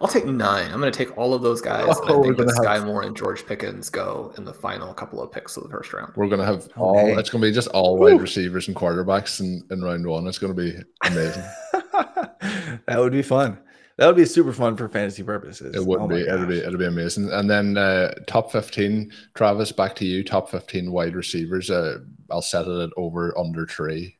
I'll 0.00 0.08
take 0.08 0.26
nine. 0.26 0.70
I'm 0.70 0.80
going 0.80 0.92
to 0.92 0.96
take 0.96 1.16
all 1.16 1.32
of 1.32 1.40
those 1.40 1.62
guys. 1.62 1.86
Oh, 1.88 2.20
I 2.20 2.22
think 2.22 2.36
that 2.36 2.48
Skyy 2.48 2.74
have... 2.74 2.86
Moore 2.86 3.02
and 3.02 3.16
George 3.16 3.46
Pickens 3.46 3.88
go 3.88 4.32
in 4.36 4.44
the 4.44 4.52
final 4.52 4.92
couple 4.92 5.22
of 5.22 5.32
picks 5.32 5.56
of 5.56 5.62
the 5.62 5.70
first 5.70 5.92
round. 5.94 6.12
We're 6.16 6.28
going 6.28 6.40
to 6.40 6.44
have 6.44 6.68
all. 6.76 6.98
Okay. 6.98 7.14
It's 7.18 7.30
going 7.30 7.40
to 7.40 7.48
be 7.48 7.54
just 7.54 7.68
all 7.68 7.96
wide 7.96 8.20
receivers 8.20 8.68
and 8.68 8.76
quarterbacks 8.76 9.40
in, 9.40 9.62
in 9.70 9.82
round 9.82 10.06
one. 10.06 10.26
It's 10.26 10.38
going 10.38 10.54
to 10.54 10.62
be 10.62 10.78
amazing. 11.04 11.44
that 11.72 12.96
would 12.98 13.12
be 13.12 13.22
fun. 13.22 13.58
That 13.96 14.06
would 14.08 14.16
be 14.16 14.26
super 14.26 14.52
fun 14.52 14.76
for 14.76 14.86
fantasy 14.90 15.22
purposes. 15.22 15.74
It 15.74 15.86
would 15.86 16.00
oh 16.00 16.08
be. 16.08 16.20
It'd 16.20 16.48
be. 16.48 16.58
It'd 16.58 16.78
be 16.78 16.84
amazing. 16.84 17.32
And 17.32 17.48
then 17.48 17.78
uh, 17.78 18.12
top 18.26 18.52
fifteen, 18.52 19.10
Travis. 19.34 19.72
Back 19.72 19.94
to 19.96 20.04
you. 20.04 20.22
Top 20.22 20.50
fifteen 20.50 20.92
wide 20.92 21.16
receivers. 21.16 21.70
Uh, 21.70 22.00
I'll 22.30 22.42
set 22.42 22.66
it 22.66 22.82
at 22.82 22.90
over 22.98 23.36
under 23.38 23.66
three. 23.66 24.18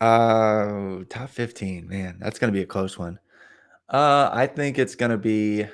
Uh, 0.00 1.04
top 1.08 1.28
fifteen. 1.28 1.86
Man, 1.86 2.16
that's 2.18 2.40
going 2.40 2.52
to 2.52 2.56
be 2.56 2.62
a 2.62 2.66
close 2.66 2.98
one. 2.98 3.20
Uh, 3.88 4.28
I 4.32 4.46
think 4.46 4.78
it's 4.78 4.94
going 4.94 5.10
to 5.10 5.18
be 5.18 5.66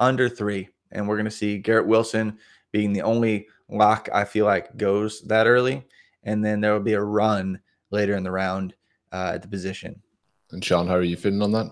under 0.00 0.28
three, 0.28 0.68
and 0.90 1.06
we're 1.06 1.16
going 1.16 1.24
to 1.26 1.30
see 1.30 1.58
Garrett 1.58 1.86
Wilson 1.86 2.38
being 2.72 2.92
the 2.92 3.02
only 3.02 3.48
lock 3.68 4.08
I 4.12 4.24
feel 4.24 4.46
like 4.46 4.76
goes 4.76 5.22
that 5.22 5.46
early, 5.46 5.86
and 6.22 6.44
then 6.44 6.60
there 6.60 6.72
will 6.72 6.80
be 6.80 6.94
a 6.94 7.02
run 7.02 7.60
later 7.90 8.16
in 8.16 8.22
the 8.22 8.30
round 8.30 8.74
uh, 9.12 9.32
at 9.34 9.42
the 9.42 9.48
position. 9.48 10.00
And 10.50 10.64
Shawn, 10.64 10.86
how 10.86 10.94
are 10.94 11.02
you 11.02 11.16
fitting 11.16 11.42
on 11.42 11.52
that? 11.52 11.66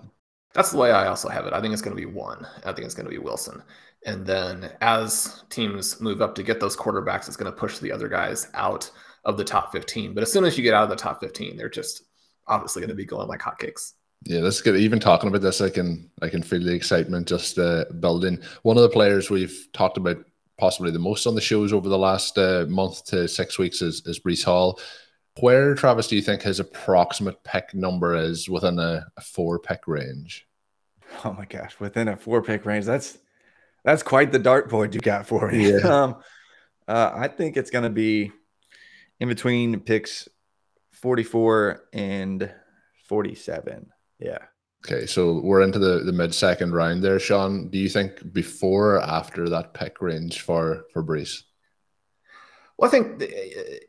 That's 0.53 0.71
the 0.71 0.79
way 0.79 0.91
I 0.91 1.07
also 1.07 1.29
have 1.29 1.47
it. 1.47 1.53
I 1.53 1.61
think 1.61 1.73
it's 1.73 1.83
going 1.83 1.97
to 1.97 2.01
be 2.01 2.11
one. 2.11 2.47
I 2.65 2.73
think 2.73 2.85
it's 2.85 2.95
going 2.95 3.07
to 3.07 3.11
be 3.11 3.19
Wilson. 3.19 3.63
And 4.05 4.27
then 4.27 4.73
as 4.81 5.45
teams 5.51 6.01
move 6.01 6.23
up 6.23 6.35
to 6.35 6.43
get 6.43 6.61
those 6.61 6.77
quarterbacks, 6.77 7.29
it's 7.29 7.37
going 7.37 7.53
to 7.53 7.59
push 7.59 7.79
the 7.79 7.93
other 7.93 8.09
guys 8.09 8.49
out 8.55 8.91
of 9.25 9.37
the 9.37 9.45
top 9.45 9.73
15. 9.73 10.15
But 10.15 10.23
as 10.23 10.33
soon 10.33 10.45
as 10.45 10.57
you 10.57 10.65
get 10.65 10.75
out 10.75 10.85
of 10.85 10.91
the 10.91 10.97
top 10.97 11.21
15, 11.21 11.57
they're 11.57 11.69
just 11.69 12.05
obviously 12.47 12.81
going 12.81 12.89
to 12.89 12.95
be 12.95 13.05
going 13.05 13.29
like 13.29 13.41
hotcakes. 13.41 13.93
Yeah, 14.25 14.41
that's 14.41 14.61
good. 14.61 14.77
Even 14.77 15.00
talking 15.00 15.29
about 15.29 15.41
this, 15.41 15.61
I 15.61 15.71
can 15.71 16.11
I 16.21 16.29
can 16.29 16.43
feel 16.43 16.62
the 16.62 16.75
excitement 16.75 17.27
just 17.27 17.59
uh, 17.59 17.87
building. 18.00 18.39
One 18.62 18.77
of 18.77 18.83
the 18.83 18.91
players 18.91 19.31
we've 19.31 19.69
talked 19.73 19.97
about 19.97 20.19
possibly 20.59 20.91
the 20.91 20.99
most 20.99 21.27
on 21.27 21.35
the 21.35 21.41
shows 21.41 21.73
over 21.73 21.89
the 21.89 21.99
last 21.99 22.37
uh, 22.37 22.67
month 22.69 23.05
to 23.07 23.27
six 23.27 23.59
weeks 23.59 23.81
is, 23.81 24.03
is 24.07 24.21
Breece 24.21 24.45
Hall. 24.45 24.79
Where, 25.41 25.75
Travis, 25.75 26.07
do 26.07 26.17
you 26.17 26.23
think 26.23 26.43
his 26.43 26.61
approximate 26.61 27.43
pick 27.45 27.73
number 27.73 28.15
is 28.15 28.47
within 28.49 28.79
a, 28.79 29.07
a 29.17 29.21
four 29.23 29.59
pick 29.59 29.89
range? 29.89 30.47
Oh 31.25 31.33
my 31.33 31.47
gosh, 31.47 31.81
within 31.81 32.09
a 32.09 32.17
four 32.17 32.43
pick 32.43 32.67
range, 32.67 32.85
that's 32.85 33.17
that's 33.85 34.03
quite 34.03 34.33
the 34.33 34.39
dartboard 34.39 34.93
you 34.93 35.00
got 35.00 35.27
for 35.27 35.50
me. 35.50 35.71
Yeah. 35.73 35.79
um, 36.03 36.17
uh, 36.87 37.12
I 37.15 37.29
think 37.29 37.57
it's 37.57 37.71
going 37.71 37.85
to 37.85 37.91
be 37.91 38.33
in 39.19 39.29
between 39.29 39.81
picks 39.81 40.29
44 40.93 41.85
and 41.95 42.53
47. 43.09 43.91
Yeah. 44.21 44.39
Okay, 44.85 45.07
so 45.07 45.41
we're 45.41 45.61
into 45.61 45.79
the, 45.79 46.00
the 46.05 46.12
mid 46.12 46.35
second 46.35 46.73
round 46.73 47.03
there, 47.03 47.19
Shawn. 47.19 47.69
Do 47.69 47.79
you 47.79 47.89
think 47.89 48.33
before 48.33 48.97
or 48.97 49.03
after 49.03 49.49
that 49.49 49.75
pick 49.75 50.00
range 50.00 50.41
for 50.41 50.85
for 50.93 51.03
Breece? 51.03 51.43
Well, 52.79 52.89
I 52.89 52.91
think 52.91 53.19
the, 53.19 53.81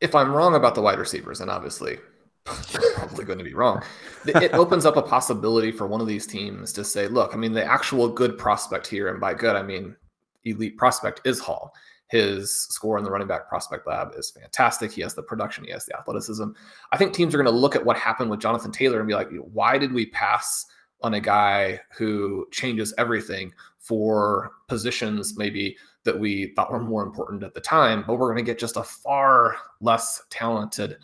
if 0.00 0.14
I'm 0.14 0.32
wrong 0.32 0.54
about 0.54 0.76
the 0.76 0.82
wide 0.82 0.98
receivers, 0.98 1.40
and 1.40 1.50
obviously 1.50 1.98
probably 2.44 3.24
going 3.24 3.38
to 3.38 3.44
be 3.44 3.54
wrong, 3.54 3.82
it 4.26 4.54
opens 4.54 4.86
up 4.86 4.96
a 4.96 5.02
possibility 5.02 5.72
for 5.72 5.86
one 5.88 6.00
of 6.00 6.06
these 6.06 6.26
teams 6.26 6.72
to 6.74 6.84
say, 6.84 7.08
look, 7.08 7.34
I 7.34 7.36
mean, 7.36 7.52
the 7.52 7.64
actual 7.64 8.08
good 8.08 8.38
prospect 8.38 8.86
here, 8.86 9.08
and 9.08 9.20
by 9.20 9.34
good, 9.34 9.56
I 9.56 9.62
mean 9.62 9.96
elite 10.44 10.76
prospect 10.76 11.22
is 11.24 11.40
Hall. 11.40 11.74
His 12.14 12.52
score 12.52 12.96
in 12.96 13.02
the 13.02 13.10
running 13.10 13.26
back 13.26 13.48
prospect 13.48 13.88
lab 13.88 14.12
is 14.16 14.30
fantastic. 14.30 14.92
He 14.92 15.02
has 15.02 15.14
the 15.14 15.22
production, 15.24 15.64
he 15.64 15.72
has 15.72 15.84
the 15.84 15.98
athleticism. 15.98 16.44
I 16.92 16.96
think 16.96 17.12
teams 17.12 17.34
are 17.34 17.38
going 17.38 17.52
to 17.52 17.58
look 17.58 17.74
at 17.74 17.84
what 17.84 17.96
happened 17.96 18.30
with 18.30 18.38
Jonathan 18.38 18.70
Taylor 18.70 19.00
and 19.00 19.08
be 19.08 19.14
like, 19.14 19.30
why 19.52 19.78
did 19.78 19.92
we 19.92 20.06
pass 20.06 20.64
on 21.00 21.14
a 21.14 21.20
guy 21.20 21.80
who 21.98 22.46
changes 22.52 22.94
everything 22.98 23.52
for 23.80 24.52
positions 24.68 25.36
maybe 25.36 25.76
that 26.04 26.16
we 26.16 26.52
thought 26.54 26.70
were 26.70 26.78
more 26.78 27.02
important 27.02 27.42
at 27.42 27.52
the 27.52 27.60
time, 27.60 28.04
but 28.06 28.14
we're 28.14 28.32
going 28.32 28.44
to 28.44 28.48
get 28.48 28.60
just 28.60 28.76
a 28.76 28.84
far 28.84 29.56
less 29.80 30.22
talented 30.30 30.96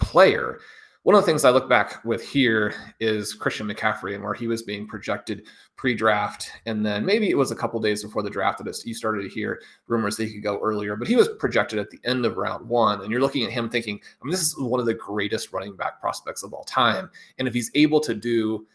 player. 0.00 0.58
One 1.06 1.14
of 1.14 1.22
the 1.22 1.26
things 1.26 1.44
I 1.44 1.50
look 1.50 1.68
back 1.68 2.04
with 2.04 2.20
here 2.20 2.74
is 2.98 3.32
Christian 3.32 3.68
McCaffrey 3.68 4.16
and 4.16 4.24
where 4.24 4.34
he 4.34 4.48
was 4.48 4.64
being 4.64 4.88
projected 4.88 5.46
pre-draft, 5.76 6.50
and 6.66 6.84
then 6.84 7.06
maybe 7.06 7.30
it 7.30 7.38
was 7.38 7.52
a 7.52 7.54
couple 7.54 7.78
days 7.78 8.02
before 8.02 8.24
the 8.24 8.28
draft 8.28 8.58
that 8.58 8.84
you 8.84 8.92
started 8.92 9.22
to 9.22 9.28
hear 9.28 9.62
rumors 9.86 10.16
that 10.16 10.24
he 10.24 10.34
could 10.34 10.42
go 10.42 10.58
earlier, 10.58 10.96
but 10.96 11.06
he 11.06 11.14
was 11.14 11.28
projected 11.38 11.78
at 11.78 11.90
the 11.90 12.00
end 12.02 12.26
of 12.26 12.38
round 12.38 12.68
one, 12.68 13.02
and 13.02 13.12
you're 13.12 13.20
looking 13.20 13.44
at 13.44 13.52
him 13.52 13.70
thinking, 13.70 14.00
I 14.20 14.24
mean, 14.24 14.32
this 14.32 14.42
is 14.42 14.58
one 14.58 14.80
of 14.80 14.86
the 14.86 14.94
greatest 14.94 15.52
running 15.52 15.76
back 15.76 16.00
prospects 16.00 16.42
of 16.42 16.52
all 16.52 16.64
time, 16.64 17.08
and 17.38 17.46
if 17.46 17.54
he's 17.54 17.70
able 17.76 18.00
to 18.00 18.12
do 18.12 18.66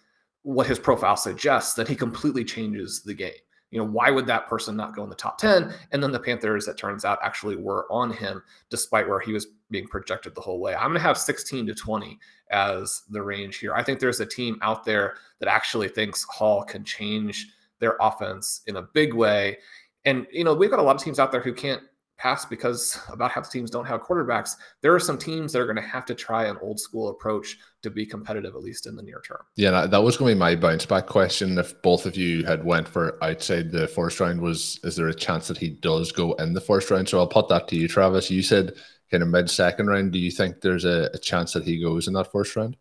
what 0.43 0.67
his 0.67 0.79
profile 0.79 1.17
suggests, 1.17 1.73
then 1.73 1.85
he 1.85 1.97
completely 1.97 2.45
changes 2.45 3.03
the 3.03 3.13
game 3.13 3.33
you 3.71 3.79
know, 3.79 3.85
why 3.85 4.11
would 4.11 4.27
that 4.27 4.47
person 4.47 4.75
not 4.75 4.95
go 4.95 5.03
in 5.03 5.09
the 5.09 5.15
top 5.15 5.37
10? 5.37 5.73
And 5.91 6.03
then 6.03 6.11
the 6.11 6.19
Panthers, 6.19 6.67
it 6.67 6.77
turns 6.77 7.05
out, 7.05 7.19
actually 7.23 7.55
were 7.55 7.87
on 7.89 8.11
him 8.11 8.43
despite 8.69 9.07
where 9.07 9.19
he 9.19 9.31
was 9.31 9.47
being 9.71 9.87
projected 9.87 10.35
the 10.35 10.41
whole 10.41 10.59
way. 10.59 10.75
I'm 10.75 10.89
going 10.89 10.95
to 10.95 10.99
have 10.99 11.17
16 11.17 11.65
to 11.67 11.73
20 11.73 12.19
as 12.51 13.03
the 13.09 13.21
range 13.21 13.57
here. 13.57 13.73
I 13.73 13.83
think 13.83 13.99
there's 13.99 14.19
a 14.19 14.25
team 14.25 14.59
out 14.61 14.83
there 14.83 15.15
that 15.39 15.49
actually 15.49 15.87
thinks 15.87 16.23
Hall 16.25 16.63
can 16.63 16.83
change 16.83 17.47
their 17.79 17.95
offense 17.99 18.61
in 18.67 18.75
a 18.75 18.81
big 18.81 19.13
way. 19.13 19.57
And, 20.05 20.27
you 20.31 20.43
know, 20.43 20.53
we've 20.53 20.69
got 20.69 20.79
a 20.79 20.83
lot 20.83 20.95
of 20.95 21.01
teams 21.01 21.19
out 21.19 21.31
there 21.31 21.41
who 21.41 21.53
can't 21.53 21.81
pass 22.21 22.45
because 22.45 22.99
about 23.11 23.31
half 23.31 23.45
the 23.45 23.49
teams 23.49 23.71
don't 23.71 23.85
have 23.85 24.01
quarterbacks. 24.03 24.55
There 24.81 24.93
are 24.93 24.99
some 24.99 25.17
teams 25.17 25.51
that 25.51 25.59
are 25.59 25.65
going 25.65 25.77
to 25.77 25.81
have 25.81 26.05
to 26.05 26.15
try 26.15 26.45
an 26.45 26.57
old 26.61 26.79
school 26.79 27.09
approach 27.09 27.57
to 27.81 27.89
be 27.89 28.05
competitive, 28.05 28.53
at 28.53 28.61
least 28.61 28.85
in 28.85 28.95
the 28.95 29.01
near 29.01 29.21
term. 29.25 29.41
Yeah, 29.55 29.87
that 29.87 30.03
was 30.03 30.17
going 30.17 30.31
to 30.31 30.35
be 30.35 30.39
my 30.39 30.55
bounce 30.55 30.85
back 30.85 31.07
question. 31.07 31.57
If 31.57 31.81
both 31.81 32.05
of 32.05 32.15
you 32.15 32.45
had 32.45 32.63
went 32.63 32.87
for 32.87 33.17
outside 33.23 33.71
the 33.71 33.87
first 33.87 34.19
round, 34.19 34.39
was 34.39 34.79
is 34.83 34.95
there 34.95 35.07
a 35.07 35.15
chance 35.15 35.47
that 35.47 35.57
he 35.57 35.69
does 35.69 36.11
go 36.11 36.33
in 36.33 36.53
the 36.53 36.61
first 36.61 36.91
round? 36.91 37.09
So 37.09 37.17
I'll 37.17 37.27
put 37.27 37.49
that 37.49 37.67
to 37.69 37.75
you, 37.75 37.87
Travis. 37.87 38.29
You 38.29 38.43
said 38.43 38.73
kind 39.11 39.21
of 39.21 39.29
mid 39.29 39.49
second 39.49 39.87
round. 39.87 40.11
Do 40.13 40.19
you 40.19 40.31
think 40.31 40.61
there's 40.61 40.85
a, 40.85 41.09
a 41.13 41.17
chance 41.17 41.53
that 41.53 41.65
he 41.65 41.81
goes 41.81 42.07
in 42.07 42.13
that 42.13 42.31
first 42.31 42.55
round? 42.55 42.77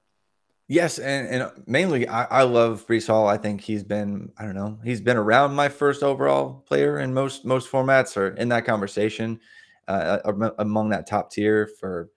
Yes, 0.69 1.01
and, 1.01 1.29
and 1.29 1.51
mainly 1.67 2.07
I, 2.07 2.25
I 2.25 2.43
love 2.45 2.87
Breece 2.87 3.09
Hall. 3.09 3.27
I 3.27 3.37
think 3.37 3.61
he's 3.61 3.83
been 3.83 4.31
I 4.39 4.45
don't 4.45 4.55
know 4.55 4.79
he's 4.85 5.01
been 5.01 5.17
around 5.17 5.55
my 5.55 5.69
first 5.69 6.03
overall 6.03 6.65
player 6.67 7.01
in 7.01 7.13
most 7.13 7.45
most 7.45 7.71
formats 7.71 8.17
or 8.17 8.29
in 8.29 8.49
that 8.51 8.65
conversation 8.65 9.41
uh, 9.89 10.19
among 10.59 10.91
that 10.91 11.09
top 11.09 11.33
tier 11.33 11.69
for 11.81 12.11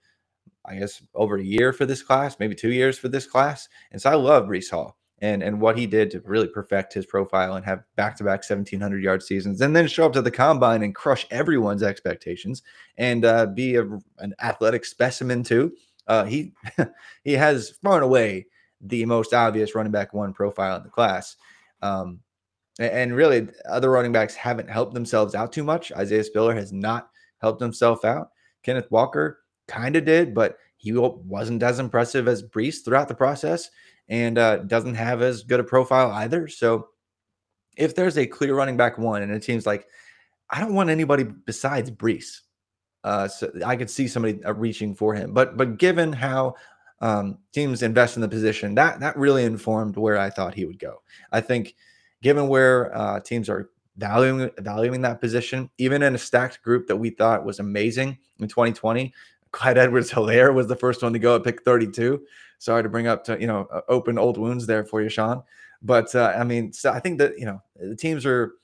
I 0.64 0.76
guess 0.76 1.02
over 1.14 1.36
a 1.36 1.44
year 1.44 1.72
for 1.72 1.84
this 1.84 2.02
class, 2.02 2.38
maybe 2.38 2.54
two 2.54 2.72
years 2.72 2.96
for 2.96 3.08
this 3.08 3.26
class. 3.26 3.68
And 3.90 4.00
so 4.00 4.10
I 4.10 4.14
love 4.14 4.44
Breece 4.44 4.70
Hall 4.70 4.96
and 5.24 5.42
and 5.42 5.58
what 5.58 5.78
he 5.78 5.86
did 5.86 6.10
to 6.10 6.20
really 6.20 6.46
perfect 6.46 6.92
his 6.92 7.06
profile 7.06 7.54
and 7.54 7.64
have 7.64 7.82
back 7.96 8.14
to 8.14 8.24
back 8.24 8.40
1700 8.40 9.02
yard 9.02 9.22
seasons, 9.22 9.62
and 9.62 9.74
then 9.74 9.88
show 9.88 10.04
up 10.04 10.12
to 10.12 10.20
the 10.20 10.30
combine 10.30 10.82
and 10.82 10.94
crush 10.94 11.26
everyone's 11.30 11.82
expectations 11.82 12.62
and 12.98 13.24
uh, 13.24 13.46
be 13.46 13.76
a, 13.76 13.84
an 14.18 14.34
athletic 14.42 14.84
specimen 14.84 15.42
too. 15.42 15.72
Uh, 16.06 16.24
he 16.24 16.52
he 17.24 17.32
has 17.32 17.70
far 17.82 17.94
and 17.94 18.04
away 18.04 18.46
the 18.82 19.06
most 19.06 19.32
obvious 19.32 19.74
running 19.74 19.92
back 19.92 20.12
one 20.12 20.34
profile 20.34 20.76
in 20.76 20.82
the 20.82 20.90
class. 20.90 21.36
Um, 21.80 22.20
and 22.78 23.14
really, 23.14 23.48
other 23.66 23.90
running 23.90 24.12
backs 24.12 24.34
haven't 24.34 24.68
helped 24.68 24.92
themselves 24.92 25.34
out 25.34 25.52
too 25.52 25.64
much. 25.64 25.90
Isaiah 25.92 26.24
Spiller 26.24 26.54
has 26.54 26.70
not 26.70 27.08
helped 27.38 27.62
himself 27.62 28.04
out. 28.04 28.30
Kenneth 28.62 28.90
Walker 28.90 29.38
kind 29.68 29.96
of 29.96 30.04
did, 30.04 30.34
but 30.34 30.58
he 30.76 30.92
wasn't 30.92 31.62
as 31.62 31.78
impressive 31.78 32.28
as 32.28 32.42
Breece 32.42 32.84
throughout 32.84 33.08
the 33.08 33.14
process 33.14 33.70
and 34.08 34.38
uh, 34.38 34.58
doesn't 34.58 34.94
have 34.94 35.22
as 35.22 35.42
good 35.42 35.60
a 35.60 35.64
profile 35.64 36.10
either. 36.12 36.48
So, 36.48 36.88
if 37.76 37.94
there's 37.94 38.18
a 38.18 38.26
clear 38.26 38.54
running 38.54 38.76
back 38.76 38.98
one 38.98 39.22
and 39.22 39.32
it 39.32 39.42
seems 39.42 39.66
like 39.66 39.88
I 40.50 40.60
don't 40.60 40.74
want 40.74 40.90
anybody 40.90 41.24
besides 41.24 41.90
Breece, 41.90 42.40
uh, 43.02 43.28
so 43.28 43.50
I 43.64 43.76
could 43.76 43.90
see 43.90 44.06
somebody 44.06 44.42
uh, 44.44 44.54
reaching 44.54 44.94
for 44.94 45.14
him. 45.14 45.32
But 45.32 45.56
but 45.56 45.78
given 45.78 46.12
how 46.12 46.54
um, 47.00 47.38
teams 47.52 47.82
invest 47.82 48.16
in 48.16 48.22
the 48.22 48.28
position. 48.28 48.74
That 48.74 48.98
that 49.00 49.16
really 49.16 49.44
informed 49.44 49.96
where 49.96 50.18
I 50.18 50.30
thought 50.30 50.54
he 50.54 50.64
would 50.64 50.78
go. 50.78 51.02
I 51.32 51.40
think, 51.40 51.74
given 52.22 52.48
where 52.48 52.96
uh, 52.96 53.20
teams 53.20 53.48
are 53.48 53.70
valuing 53.96 54.50
valuing 54.58 55.02
that 55.02 55.20
position, 55.20 55.68
even 55.78 56.02
in 56.02 56.14
a 56.14 56.18
stacked 56.18 56.62
group 56.62 56.86
that 56.86 56.96
we 56.96 57.10
thought 57.10 57.44
was 57.44 57.58
amazing 57.58 58.18
in 58.38 58.48
2020, 58.48 59.12
Clyde 59.54 59.78
Edwards-Helaire 59.78 60.52
was 60.52 60.66
the 60.66 60.74
first 60.74 61.00
one 61.00 61.12
to 61.12 61.18
go 61.18 61.36
at 61.36 61.44
pick 61.44 61.62
32. 61.62 62.20
Sorry 62.58 62.82
to 62.82 62.88
bring 62.88 63.06
up 63.06 63.22
to 63.24 63.40
you 63.40 63.46
know 63.46 63.68
open 63.88 64.18
old 64.18 64.36
wounds 64.36 64.66
there 64.66 64.84
for 64.84 65.00
you, 65.00 65.08
Shawn. 65.08 65.42
But 65.80 66.12
uh, 66.14 66.34
I 66.36 66.42
mean, 66.42 66.72
so 66.72 66.90
I 66.90 66.98
think 66.98 67.18
that 67.18 67.38
you 67.38 67.46
know 67.46 67.62
the 67.76 67.94
teams 67.94 68.26
are 68.26 68.54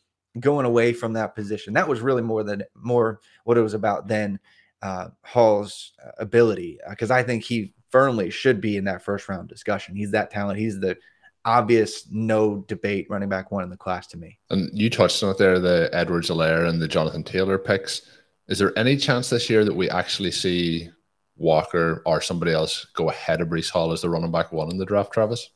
going 0.40 0.66
away 0.66 0.92
from 0.92 1.12
that 1.12 1.34
position. 1.34 1.74
That 1.74 1.86
was 1.86 2.00
really 2.00 2.22
more 2.22 2.42
than 2.42 2.64
more 2.74 3.20
what 3.44 3.56
it 3.56 3.62
was 3.62 3.74
about 3.74 4.08
than 4.08 4.40
uh, 4.82 5.08
Hall's 5.22 5.92
uh, 6.04 6.10
ability, 6.18 6.80
because 6.88 7.10
uh, 7.10 7.14
I 7.14 7.22
think 7.22 7.44
he 7.44 7.72
firmly 7.90 8.30
should 8.30 8.60
be 8.60 8.76
in 8.76 8.84
that 8.84 9.02
first 9.02 9.28
round 9.28 9.48
discussion. 9.48 9.94
He's 9.94 10.10
that 10.10 10.30
talent. 10.30 10.58
He's 10.58 10.80
the 10.80 10.96
obvious 11.44 12.06
no 12.10 12.64
debate 12.68 13.06
running 13.08 13.28
back 13.28 13.50
one 13.50 13.62
in 13.62 13.70
the 13.70 13.76
class 13.76 14.06
to 14.08 14.18
me. 14.18 14.38
And 14.50 14.70
you 14.72 14.90
touched 14.90 15.22
on 15.22 15.30
it 15.30 15.38
there, 15.38 15.58
the 15.58 15.88
Edwards-Helaire 15.92 16.68
and 16.68 16.82
the 16.82 16.88
Jonathan 16.88 17.22
Taylor 17.22 17.58
picks. 17.58 18.02
Is 18.50 18.58
there 18.58 18.76
any 18.76 18.96
chance 18.96 19.30
this 19.30 19.48
year 19.48 19.64
that 19.64 19.74
we 19.74 19.88
actually 19.88 20.32
see 20.32 20.90
Walker 21.36 22.02
or 22.04 22.20
somebody 22.20 22.52
else 22.52 22.84
go 22.94 23.08
ahead 23.08 23.40
of 23.40 23.48
Breece 23.48 23.70
Hall 23.70 23.92
as 23.92 24.02
the 24.02 24.10
running 24.10 24.32
back 24.32 24.52
one 24.52 24.70
in 24.70 24.76
the 24.76 24.84
draft, 24.84 25.12
Travis? 25.12 25.48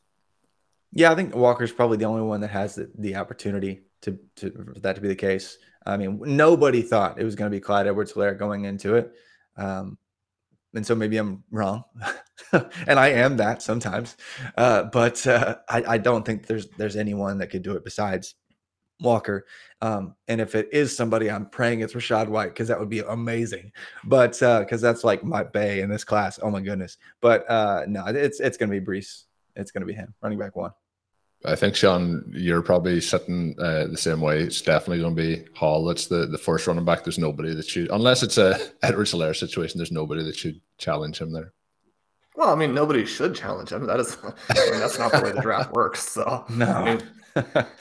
Yeah, 0.93 1.11
I 1.11 1.17
think 1.17 1.35
Walker's 1.35 1.73
probably 1.73 1.97
the 1.97 2.05
only 2.05 2.23
one 2.23 2.41
that 2.43 2.51
has 2.51 2.77
the, 2.77 2.89
the 2.97 3.17
opportunity 3.17 3.83
to, 4.03 4.17
to 4.37 4.51
for 4.53 4.81
that 4.81 4.95
to 4.95 5.01
be 5.01 5.09
the 5.09 5.17
case. 5.17 5.59
I 5.85 5.97
mean, 5.97 6.21
nobody 6.25 6.83
thought 6.83 7.21
it 7.21 7.25
was 7.25 7.35
going 7.35 7.51
to 7.51 7.55
be 7.55 7.61
Clyde 7.61 7.89
Edwards-Helaire 7.89 8.39
going 8.39 8.65
into 8.65 8.95
it. 8.95 9.13
Um, 9.57 9.99
and 10.73 10.87
so 10.87 10.95
maybe 10.95 11.17
I'm 11.17 11.43
wrong, 11.51 11.85
and 12.53 12.99
I 12.99 13.09
am 13.09 13.37
that 13.39 13.61
sometimes. 13.63 14.17
Uh, 14.57 14.85
but 14.85 15.27
uh, 15.27 15.57
I, 15.69 15.85
I, 15.87 15.99
don't 15.99 16.25
think 16.25 16.47
there's 16.47 16.69
there's 16.79 16.97
anyone 16.97 17.39
that 17.39 17.51
could 17.51 17.63
do 17.63 17.77
it 17.77 17.85
besides 17.85 18.35
Walker. 19.04 19.46
Um, 19.80 20.14
and 20.28 20.40
if 20.40 20.54
it 20.54 20.68
is 20.73 20.96
somebody, 20.96 21.30
I'm 21.30 21.46
praying 21.46 21.80
it's 21.80 21.94
Rachaad 21.94 22.28
White 22.28 22.49
because 22.49 22.68
that 22.68 22.80
would 22.80 22.88
be 22.88 23.00
amazing. 23.00 23.70
But 24.04 24.32
because 24.32 24.82
uh, 24.82 24.88
that's 24.88 25.04
like 25.04 25.23
my 25.23 25.44
bay 25.44 25.80
in 25.80 25.90
this 25.90 26.04
class. 26.04 26.38
Oh 26.42 26.50
my 26.50 26.61
goodness. 26.61 26.96
But 27.20 27.49
uh, 27.50 27.84
no, 27.87 28.04
it's 28.06 28.40
it's 28.40 28.56
gonna 28.56 28.73
be 28.73 28.80
Breece. 28.80 29.25
It's 29.56 29.70
gonna 29.70 29.87
be 29.87 29.92
him, 29.92 30.14
running 30.23 30.38
back 30.38 30.56
one. 30.56 30.73
I 31.46 31.56
think 31.56 31.76
Shawn, 31.76 32.25
you're 32.32 32.62
probably 32.62 33.00
sitting 33.02 33.54
uh, 33.58 33.87
the 33.88 33.99
same 33.99 34.20
way. 34.20 34.40
It's 34.40 34.62
definitely 34.62 35.00
going 35.00 35.14
to 35.14 35.23
be 35.23 35.44
Hall. 35.54 35.84
That's 35.84 36.06
the, 36.06 36.26
the 36.26 36.38
first 36.38 36.66
running 36.66 36.87
back. 36.87 37.04
There's 37.04 37.18
nobody 37.18 37.54
that 37.54 37.68
should, 37.68 37.90
unless 37.90 38.23
it's 38.23 38.38
a 38.38 38.58
Edwards-Helaire 38.82 39.37
situation. 39.37 39.78
There's 39.78 39.92
nobody 39.92 40.25
that 40.25 40.37
should 40.37 40.61
challenge 40.78 41.18
him 41.18 41.32
there. 41.32 41.52
Well, 42.34 42.50
I 42.50 42.54
mean, 42.54 42.75
nobody 42.75 43.04
should 43.04 43.34
challenge 43.34 43.70
him. 43.70 43.87
That 43.87 44.00
is, 44.00 44.16
I 44.23 44.70
mean, 44.70 44.80
that's 44.80 44.99
not 44.99 45.12
the 45.12 45.20
way 45.20 45.32
the 45.32 45.40
draft 45.40 45.73
works. 45.75 46.08
So 46.08 46.44
no, 46.49 46.66
I 46.66 46.84
mean, 46.84 47.08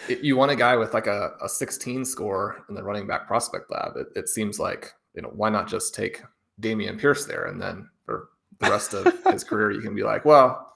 you 0.07 0.35
want 0.35 0.51
a 0.51 0.55
guy 0.55 0.75
with 0.75 0.93
like 0.93 1.07
a, 1.07 1.33
a 1.41 1.49
16 1.49 2.05
score 2.05 2.63
in 2.69 2.75
the 2.75 2.83
running 2.83 3.07
back 3.07 3.27
prospect 3.27 3.71
lab. 3.71 3.95
It, 3.97 4.07
it 4.15 4.29
seems 4.29 4.59
like 4.59 4.91
you 5.13 5.21
know 5.21 5.31
why 5.33 5.49
not 5.49 5.67
just 5.67 5.93
take 5.93 6.21
Dameon 6.61 6.99
Pierce 6.99 7.25
there, 7.25 7.45
and 7.45 7.61
then 7.61 7.89
for 8.05 8.29
the 8.59 8.69
rest 8.69 8.93
of 8.93 9.13
his 9.31 9.43
career, 9.43 9.71
you 9.71 9.81
can 9.81 9.95
be 9.95 10.03
like, 10.03 10.25
well 10.25 10.73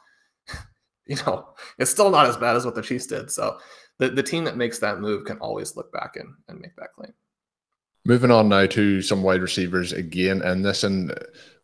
you 1.06 1.16
know, 1.26 1.48
it's 1.78 1.92
still 1.92 2.10
not 2.10 2.28
as 2.28 2.38
bad 2.38 2.56
as 2.56 2.66
what 2.66 2.76
the 2.76 2.82
Chiefs 2.82 3.08
did. 3.08 3.32
So 3.32 3.58
the, 3.98 4.10
the 4.10 4.24
team 4.24 4.44
that 4.44 4.58
makes 4.58 4.80
that 4.80 5.00
move 5.00 5.26
can 5.26 5.38
always 5.40 5.76
look 5.76 5.92
back 5.92 6.16
and, 6.16 6.34
and 6.48 6.60
make 6.60 6.76
that 6.76 6.94
claim. 6.96 7.14
Moving 8.08 8.32
on 8.32 8.48
now 8.48 8.66
to 8.68 9.02
some 9.02 9.22
wide 9.22 9.42
receivers 9.42 9.92
again, 9.92 10.42
and 10.42 10.64
this 10.64 10.86
and 10.86 11.14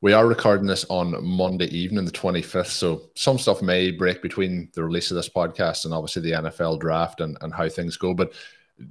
we 0.02 0.12
are 0.12 0.28
recording 0.28 0.68
this 0.68 0.86
on 0.90 1.16
Monday 1.24 1.68
evening, 1.68 2.04
the 2.04 2.12
25th. 2.12 2.66
So 2.66 3.04
some 3.16 3.40
stuff 3.40 3.62
may 3.62 3.92
break 3.92 4.22
between 4.22 4.70
the 4.74 4.84
release 4.84 5.10
of 5.10 5.16
this 5.16 5.30
podcast 5.30 5.86
and 5.86 5.94
obviously 5.94 6.22
the 6.22 6.34
NFL 6.34 6.82
draft 6.82 7.22
and, 7.22 7.38
and 7.40 7.54
how 7.54 7.70
things 7.70 7.96
go. 7.96 8.14
But 8.14 8.34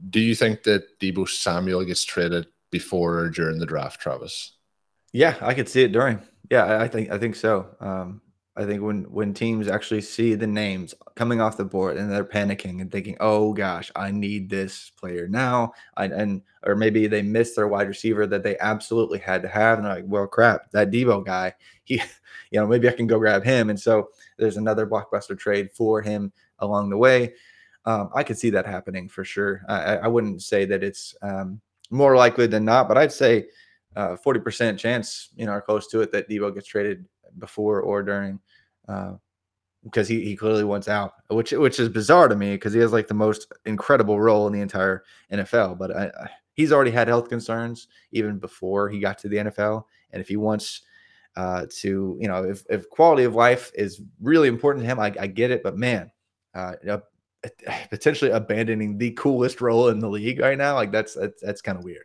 do 0.09 0.18
you 0.18 0.35
think 0.35 0.62
that 0.62 0.99
Deebo 0.99 1.28
Samuel 1.28 1.85
gets 1.85 2.04
traded 2.04 2.47
before 2.71 3.18
or 3.18 3.28
during 3.28 3.59
the 3.59 3.66
draft, 3.66 4.00
Travis? 4.00 4.52
Yeah, 5.12 5.37
I 5.42 5.53
could 5.53 5.68
see 5.68 5.83
it 5.83 5.92
during. 5.92 6.20
Yeah, 6.50 6.81
I 6.81 6.88
think 6.88 7.11
I 7.11 7.18
think 7.18 7.37
so. 7.37 7.66
Um, 7.81 8.22
I 8.55 8.67
think 8.67 8.83
when 8.83 9.05
when 9.05 9.33
teams 9.33 9.67
actually 9.67 10.03
see 10.03 10.35
the 10.35 10.47
names 10.47 10.95
coming 11.15 11.41
off 11.41 11.57
the 11.57 11.65
board 11.65 11.97
and 11.97 12.12
they're 12.12 12.25
panicking 12.25 12.83
and 12.83 12.93
thinking, 12.93 13.17
"Oh 13.19 13.55
gosh, 13.55 13.91
I 13.97 14.11
need 14.11 14.51
this 14.51 14.91
player 14.91 15.27
now," 15.27 15.73
I, 15.97 16.07
and 16.07 16.43
or 16.65 16.77
maybe 16.77 17.07
they 17.07 17.23
miss 17.23 17.55
their 17.55 17.67
wide 17.69 17.88
receiver 17.88 18.27
that 18.27 18.43
they 18.43 18.59
absolutely 18.59 19.21
had 19.21 19.41
to 19.43 19.49
have, 19.49 19.79
and 19.79 19.87
they're 19.87 19.95
like, 19.95 20.05
"Well, 20.07 20.27
crap, 20.27 20.71
that 20.73 20.91
Deebo 20.91 21.25
guy, 21.25 21.55
he, 21.85 21.95
you 22.51 22.61
know, 22.61 22.67
maybe 22.67 22.88
I 22.88 22.93
can 22.93 23.07
go 23.07 23.19
grab 23.19 23.43
him." 23.43 23.71
And 23.71 23.81
so 23.81 24.11
there's 24.37 24.59
another 24.59 24.87
blockbuster 24.87 25.38
trade 25.38 25.71
for 25.73 26.03
him 26.03 26.31
along 26.59 26.91
the 26.91 26.99
way. 26.99 27.33
Um, 27.87 28.11
I 28.15 28.23
could 28.23 28.38
see 28.38 28.51
that 28.51 28.67
happening 28.67 29.09
for 29.09 29.25
sure. 29.25 29.62
I, 29.69 29.97
I 29.97 30.09
wouldn't 30.09 30.43
say 30.43 30.67
that 30.67 30.85
it's 30.85 31.17
um, 31.23 31.61
more 31.91 32.17
likely 32.17 32.47
than 32.47 32.67
not, 32.67 32.87
but 32.87 32.99
I'd 32.99 33.12
say 33.12 33.47
uh, 33.97 34.17
forty 34.17 34.41
uh, 34.41 34.43
percent 34.43 34.79
chance, 34.79 35.31
you 35.37 35.47
know, 35.47 35.53
or 35.53 35.62
close 35.62 35.87
to 35.88 36.03
it 36.03 36.12
that 36.12 36.29
Deebo 36.29 36.55
gets 36.55 36.67
traded 36.67 37.07
before 37.38 37.81
or 37.81 38.03
during, 38.03 38.40
uh, 38.88 39.14
because 39.85 40.09
he, 40.09 40.25
he 40.25 40.37
clearly 40.37 40.64
wants 40.64 40.88
out, 40.88 41.14
which 41.29 41.53
which 41.53 41.81
is 41.81 41.88
bizarre 41.88 42.29
to 42.29 42.37
me 42.37 42.53
because 42.53 42.73
he 42.73 42.81
has 42.81 42.92
like 42.92 43.09
the 43.09 43.14
most 43.14 43.53
incredible 43.66 44.21
role 44.21 44.47
in 44.47 44.53
the 44.53 44.61
entire 44.61 45.05
NFL. 45.33 45.79
But 45.79 45.97
I, 45.97 46.05
I, 46.07 46.31
he's 46.55 46.73
already 46.73 46.90
had 46.90 47.09
health 47.09 47.29
concerns 47.29 47.88
even 48.12 48.38
before 48.38 48.88
he 48.88 49.01
got 49.01 49.18
to 49.18 49.29
the 49.29 49.37
NFL, 49.37 49.85
and 50.11 50.21
if 50.21 50.29
he 50.29 50.37
wants 50.37 50.83
uh, 51.37 51.66
to, 51.71 52.16
you 52.21 52.29
know, 52.29 52.45
if, 52.45 52.62
if 52.68 52.88
quality 52.90 53.25
of 53.25 53.35
life 53.35 53.73
is 53.75 54.03
really 54.21 54.49
important 54.49 54.85
to 54.85 54.90
him, 54.90 55.01
I, 55.01 55.14
I 55.18 55.27
get 55.27 55.51
it. 55.51 55.62
But 55.62 55.77
man, 55.77 56.11
uh, 56.55 56.75
potentially 57.90 58.31
abandoning 58.31 58.99
the 58.99 59.12
coolest 59.12 59.61
role 59.61 59.88
in 59.88 59.99
the 59.99 60.09
league 60.09 60.40
right 60.40 60.59
now, 60.59 60.75
like 60.75 60.92
that's 60.92 61.14
that's, 61.14 61.40
that's 61.40 61.62
kind 61.62 61.79
of 61.79 61.85
weird. 61.85 62.05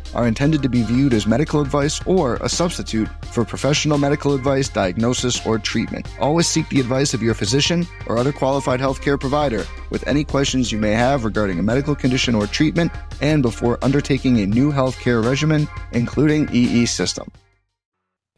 are 0.13 0.27
intended 0.27 0.61
to 0.61 0.69
be 0.69 0.83
viewed 0.83 1.13
as 1.13 1.27
medical 1.27 1.61
advice 1.61 2.01
or 2.05 2.35
a 2.35 2.49
substitute 2.49 3.07
for 3.25 3.45
professional 3.45 3.97
medical 3.97 4.33
advice, 4.33 4.69
diagnosis, 4.69 5.45
or 5.45 5.59
treatment. 5.59 6.07
Always 6.19 6.47
seek 6.47 6.67
the 6.69 6.79
advice 6.79 7.13
of 7.13 7.21
your 7.21 7.33
physician 7.33 7.87
or 8.07 8.17
other 8.17 8.31
qualified 8.31 8.79
healthcare 8.79 9.19
provider 9.19 9.65
with 9.89 10.07
any 10.07 10.23
questions 10.23 10.71
you 10.71 10.79
may 10.79 10.91
have 10.91 11.25
regarding 11.25 11.59
a 11.59 11.63
medical 11.63 11.95
condition 11.95 12.35
or 12.35 12.47
treatment 12.47 12.91
and 13.21 13.41
before 13.41 13.77
undertaking 13.81 14.39
a 14.39 14.45
new 14.45 14.71
healthcare 14.71 15.23
regimen, 15.23 15.67
including 15.91 16.49
EE 16.53 16.85
system. 16.85 17.31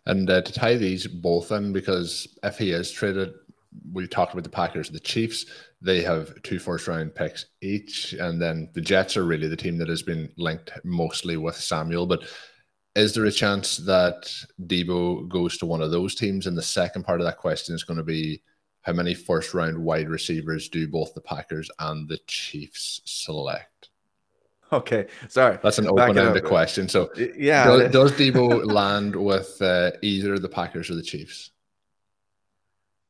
And 0.06 0.30
uh, 0.30 0.42
to 0.42 0.54
tie 0.54 0.76
these 0.76 1.08
both 1.08 1.52
in, 1.52 1.72
because 1.72 2.28
if 2.44 2.58
he 2.58 2.72
is 2.72 2.92
traded, 2.92 3.34
we 3.92 4.08
talked 4.08 4.34
about 4.34 4.44
the 4.44 4.50
Packers, 4.50 4.90
the 4.90 5.00
Chiefs. 5.00 5.46
They 5.84 6.02
have 6.02 6.41
two 6.43 6.60
first 6.60 6.88
round 6.88 7.13
picks 7.13 7.46
each, 7.62 8.13
and 8.13 8.41
then 8.41 8.69
the 8.74 8.82
Jets 8.82 9.17
are 9.17 9.26
really 9.26 9.48
the 9.48 9.58
team 9.58 9.78
that 9.78 9.89
has 9.89 10.02
been 10.02 10.32
linked 10.38 10.72
mostly 10.84 11.38
with 11.38 11.56
Samuel. 11.56 12.08
But 12.08 12.24
is 12.96 13.13
there 13.13 13.26
a 13.26 13.32
chance 13.32 13.78
that 13.78 14.34
Deebo 14.62 15.28
goes 15.28 15.58
to 15.58 15.65
one 15.65 15.82
of 15.82 15.91
those 15.91 16.15
teams? 16.15 16.48
And 16.48 16.58
the 16.58 16.62
second 16.62 17.04
part 17.04 17.19
of 17.19 17.26
that 17.26 17.38
question 17.38 17.76
is 17.76 17.84
going 17.84 17.98
to 17.98 18.04
be 18.04 18.41
how 18.82 18.93
many 18.93 19.13
first 19.13 19.54
round 19.54 19.78
wide 19.78 20.10
receivers 20.10 20.69
do 20.69 20.88
both 20.88 21.13
the 21.13 21.22
Packers 21.22 21.69
and 21.80 22.08
the 22.08 22.19
Chiefs 22.28 23.02
select? 23.06 23.89
Okay, 24.72 25.08
sorry. 25.28 25.60
That's 25.62 25.80
an 25.80 25.88
open 25.88 26.17
ended 26.17 26.46
question. 26.46 26.88
So, 26.88 27.10
yeah, 27.38 27.65
does, 27.65 27.91
does 27.91 28.12
Deebo 28.13 28.65
land 28.72 29.15
with 29.15 29.62
uh, 29.62 29.91
either 30.02 30.39
the 30.39 30.50
Packers 30.50 30.89
or 30.89 30.96
the 30.96 31.04
Chiefs? 31.04 31.52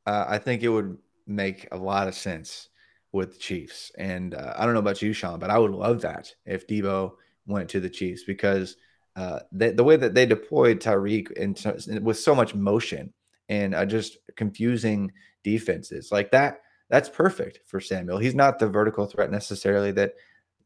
uh, 0.06 0.24
I 0.28 0.38
think 0.38 0.62
it 0.62 0.68
would 0.68 0.98
make 1.26 1.68
a 1.72 1.76
lot 1.76 2.08
of 2.08 2.14
sense 2.14 2.68
with 3.12 3.34
the 3.34 3.38
Chiefs. 3.38 3.92
And 3.96 4.34
uh, 4.34 4.54
I 4.56 4.64
don't 4.64 4.74
know 4.74 4.80
about 4.80 5.02
you, 5.02 5.12
Shawn, 5.12 5.38
but 5.38 5.50
I 5.50 5.58
would 5.58 5.70
love 5.70 6.00
that 6.02 6.34
if 6.44 6.66
Deebo 6.66 7.12
went 7.46 7.68
to 7.70 7.80
the 7.80 7.90
Chiefs 7.90 8.24
because 8.24 8.76
uh, 9.16 9.40
they, 9.52 9.70
the 9.70 9.84
way 9.84 9.96
that 9.96 10.14
they 10.14 10.26
deployed 10.26 10.80
Tyreek 10.80 11.30
and 11.40 12.04
with 12.04 12.18
so 12.18 12.34
much 12.34 12.54
motion 12.54 13.12
and 13.48 13.74
uh, 13.74 13.86
just 13.86 14.18
confusing 14.36 15.12
defenses 15.44 16.10
like 16.10 16.30
that, 16.32 16.62
that's 16.90 17.08
perfect 17.08 17.60
for 17.66 17.80
Samuel. 17.80 18.18
He's 18.18 18.34
not 18.34 18.58
the 18.58 18.68
vertical 18.68 19.06
threat 19.06 19.30
necessarily 19.30 19.92
that, 19.92 20.14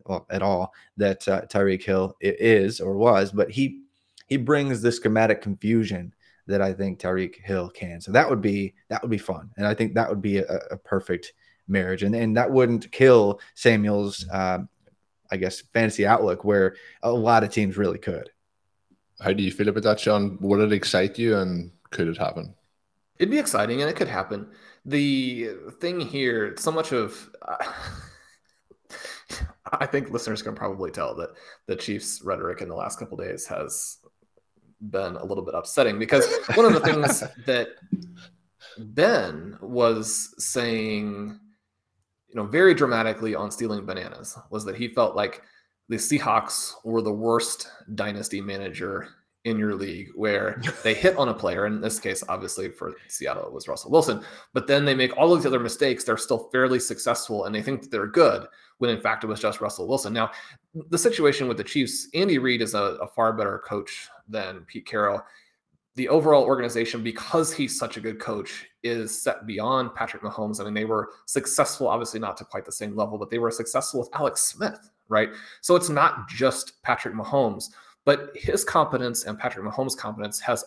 well, 0.06 0.26
at 0.30 0.42
all 0.42 0.72
that 0.96 1.28
uh, 1.28 1.42
Tyreek 1.42 1.82
Hill 1.82 2.16
is 2.20 2.80
or 2.80 2.96
was, 2.96 3.30
but 3.30 3.50
he 3.50 3.82
he 4.26 4.36
brings 4.36 4.82
the 4.82 4.92
schematic 4.92 5.40
confusion 5.40 6.14
that 6.48 6.60
I 6.60 6.72
think 6.72 6.98
Tyreek 6.98 7.36
Hill 7.36 7.70
can. 7.70 8.00
So 8.00 8.10
that 8.12 8.28
would 8.28 8.40
be 8.40 8.74
that 8.88 9.02
would 9.02 9.10
be 9.10 9.18
fun, 9.18 9.50
and 9.56 9.66
I 9.66 9.74
think 9.74 9.94
that 9.94 10.08
would 10.08 10.22
be 10.22 10.38
a, 10.38 10.58
a 10.70 10.76
perfect 10.76 11.32
marriage, 11.68 12.02
and 12.02 12.14
and 12.14 12.36
that 12.36 12.50
wouldn't 12.50 12.90
kill 12.90 13.40
Samuel's, 13.54 14.26
uh, 14.28 14.58
I 15.30 15.36
guess, 15.36 15.60
fantasy 15.72 16.06
outlook, 16.06 16.44
where 16.44 16.74
a 17.02 17.12
lot 17.12 17.44
of 17.44 17.50
teams 17.50 17.76
really 17.76 17.98
could. 17.98 18.30
How 19.20 19.32
do 19.32 19.42
you 19.42 19.50
feel 19.50 19.68
about 19.68 19.82
that, 19.84 20.00
Shawn? 20.00 20.38
Would 20.40 20.60
it 20.60 20.72
excite 20.72 21.18
you, 21.18 21.36
and 21.36 21.70
could 21.90 22.08
it 22.08 22.18
happen? 22.18 22.54
It'd 23.18 23.30
be 23.30 23.38
exciting, 23.38 23.80
and 23.80 23.90
it 23.90 23.96
could 23.96 24.08
happen. 24.08 24.48
The 24.84 25.50
thing 25.80 26.00
here, 26.00 26.54
so 26.56 26.72
much 26.72 26.92
of. 26.92 27.30
Uh, 27.42 27.56
I 29.70 29.84
think 29.84 30.10
listeners 30.10 30.40
can 30.40 30.54
probably 30.54 30.90
tell 30.90 31.14
that 31.16 31.30
the 31.66 31.76
Chiefs' 31.76 32.22
rhetoric 32.24 32.62
in 32.62 32.70
the 32.70 32.74
last 32.74 32.98
couple 32.98 33.18
days 33.18 33.46
has 33.46 33.98
been 34.80 35.16
a 35.16 35.24
little 35.24 35.44
bit 35.44 35.54
upsetting 35.54 35.98
because 35.98 36.26
one 36.54 36.66
of 36.66 36.72
the 36.72 36.80
things 36.80 37.22
that 37.46 37.68
Ben 38.78 39.56
was 39.60 40.34
saying, 40.38 41.38
you 42.28 42.34
know, 42.34 42.46
very 42.46 42.74
dramatically 42.74 43.34
on 43.34 43.50
stealing 43.50 43.84
bananas 43.84 44.38
was 44.50 44.64
that 44.64 44.76
he 44.76 44.88
felt 44.88 45.16
like 45.16 45.42
the 45.88 45.96
Seahawks 45.96 46.74
were 46.84 47.02
the 47.02 47.12
worst 47.12 47.68
dynasty 47.94 48.40
manager 48.40 49.08
in 49.44 49.58
your 49.58 49.74
league 49.74 50.08
where 50.14 50.60
they 50.82 50.94
hit 50.94 51.16
on 51.16 51.28
a 51.28 51.34
player. 51.34 51.66
In 51.66 51.80
this 51.80 51.98
case, 51.98 52.22
obviously 52.28 52.70
for 52.70 52.94
Seattle, 53.08 53.46
it 53.46 53.52
was 53.52 53.68
Russell 53.68 53.90
Wilson, 53.90 54.22
but 54.52 54.66
then 54.66 54.84
they 54.84 54.94
make 54.94 55.16
all 55.16 55.32
of 55.32 55.38
these 55.38 55.46
other 55.46 55.60
mistakes. 55.60 56.04
They're 56.04 56.16
still 56.16 56.48
fairly 56.50 56.78
successful 56.78 57.44
and 57.44 57.54
they 57.54 57.62
think 57.62 57.82
that 57.82 57.90
they're 57.90 58.06
good 58.06 58.46
when 58.78 58.90
in 58.90 59.00
fact 59.00 59.24
it 59.24 59.28
was 59.28 59.40
just 59.40 59.60
Russell 59.60 59.88
Wilson. 59.88 60.12
Now, 60.12 60.30
the 60.90 60.98
situation 60.98 61.48
with 61.48 61.56
the 61.56 61.64
Chiefs, 61.64 62.08
Andy 62.14 62.38
Reid 62.38 62.62
is 62.62 62.74
a, 62.74 62.98
a 63.00 63.06
far 63.06 63.32
better 63.32 63.62
coach 63.66 64.08
than 64.28 64.64
Pete 64.66 64.86
Carroll. 64.86 65.22
The 65.96 66.08
overall 66.08 66.44
organization, 66.44 67.02
because 67.02 67.52
he's 67.52 67.78
such 67.78 67.96
a 67.96 68.00
good 68.00 68.20
coach, 68.20 68.66
is 68.84 69.20
set 69.20 69.46
beyond 69.46 69.94
Patrick 69.94 70.22
Mahomes. 70.22 70.60
I 70.60 70.64
mean, 70.64 70.74
they 70.74 70.84
were 70.84 71.10
successful, 71.26 71.88
obviously 71.88 72.20
not 72.20 72.36
to 72.36 72.44
quite 72.44 72.64
the 72.64 72.72
same 72.72 72.94
level, 72.94 73.18
but 73.18 73.30
they 73.30 73.38
were 73.38 73.50
successful 73.50 74.00
with 74.00 74.10
Alex 74.14 74.42
Smith, 74.42 74.90
right? 75.08 75.30
So 75.60 75.74
it's 75.74 75.88
not 75.88 76.28
just 76.28 76.80
Patrick 76.82 77.14
Mahomes, 77.14 77.70
but 78.04 78.30
his 78.36 78.62
competence 78.64 79.24
and 79.24 79.38
Patrick 79.38 79.66
Mahomes' 79.66 79.96
competence 79.96 80.38
has 80.40 80.64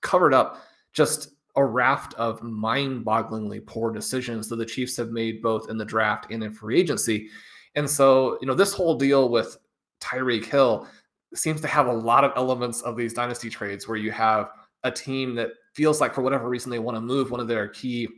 covered 0.00 0.32
up 0.32 0.62
just 0.92 1.34
a 1.56 1.64
raft 1.64 2.14
of 2.14 2.42
mind-bogglingly 2.42 3.66
poor 3.66 3.92
decisions 3.92 4.48
that 4.48 4.56
the 4.56 4.64
Chiefs 4.64 4.96
have 4.96 5.10
made 5.10 5.42
both 5.42 5.68
in 5.68 5.76
the 5.76 5.84
draft 5.84 6.30
and 6.30 6.42
in 6.42 6.50
free 6.50 6.80
agency. 6.80 7.28
And 7.74 7.88
so, 7.88 8.38
you 8.40 8.46
know, 8.46 8.54
this 8.54 8.72
whole 8.72 8.96
deal 8.96 9.28
with 9.28 9.56
Tyreek 10.00 10.44
Hill 10.44 10.86
seems 11.34 11.60
to 11.62 11.68
have 11.68 11.86
a 11.86 11.92
lot 11.92 12.24
of 12.24 12.32
elements 12.36 12.82
of 12.82 12.96
these 12.96 13.14
dynasty 13.14 13.48
trades 13.48 13.88
where 13.88 13.96
you 13.96 14.10
have 14.10 14.50
a 14.84 14.90
team 14.90 15.34
that 15.36 15.50
feels 15.74 16.00
like 16.00 16.14
for 16.14 16.22
whatever 16.22 16.48
reason 16.48 16.70
they 16.70 16.78
want 16.78 16.96
to 16.96 17.00
move 17.00 17.30
one 17.30 17.40
of 17.40 17.48
their 17.48 17.68
key 17.68 18.08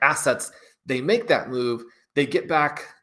assets. 0.00 0.52
They 0.86 1.00
make 1.00 1.28
that 1.28 1.50
move, 1.50 1.84
they 2.14 2.26
get 2.26 2.48
back 2.48 2.94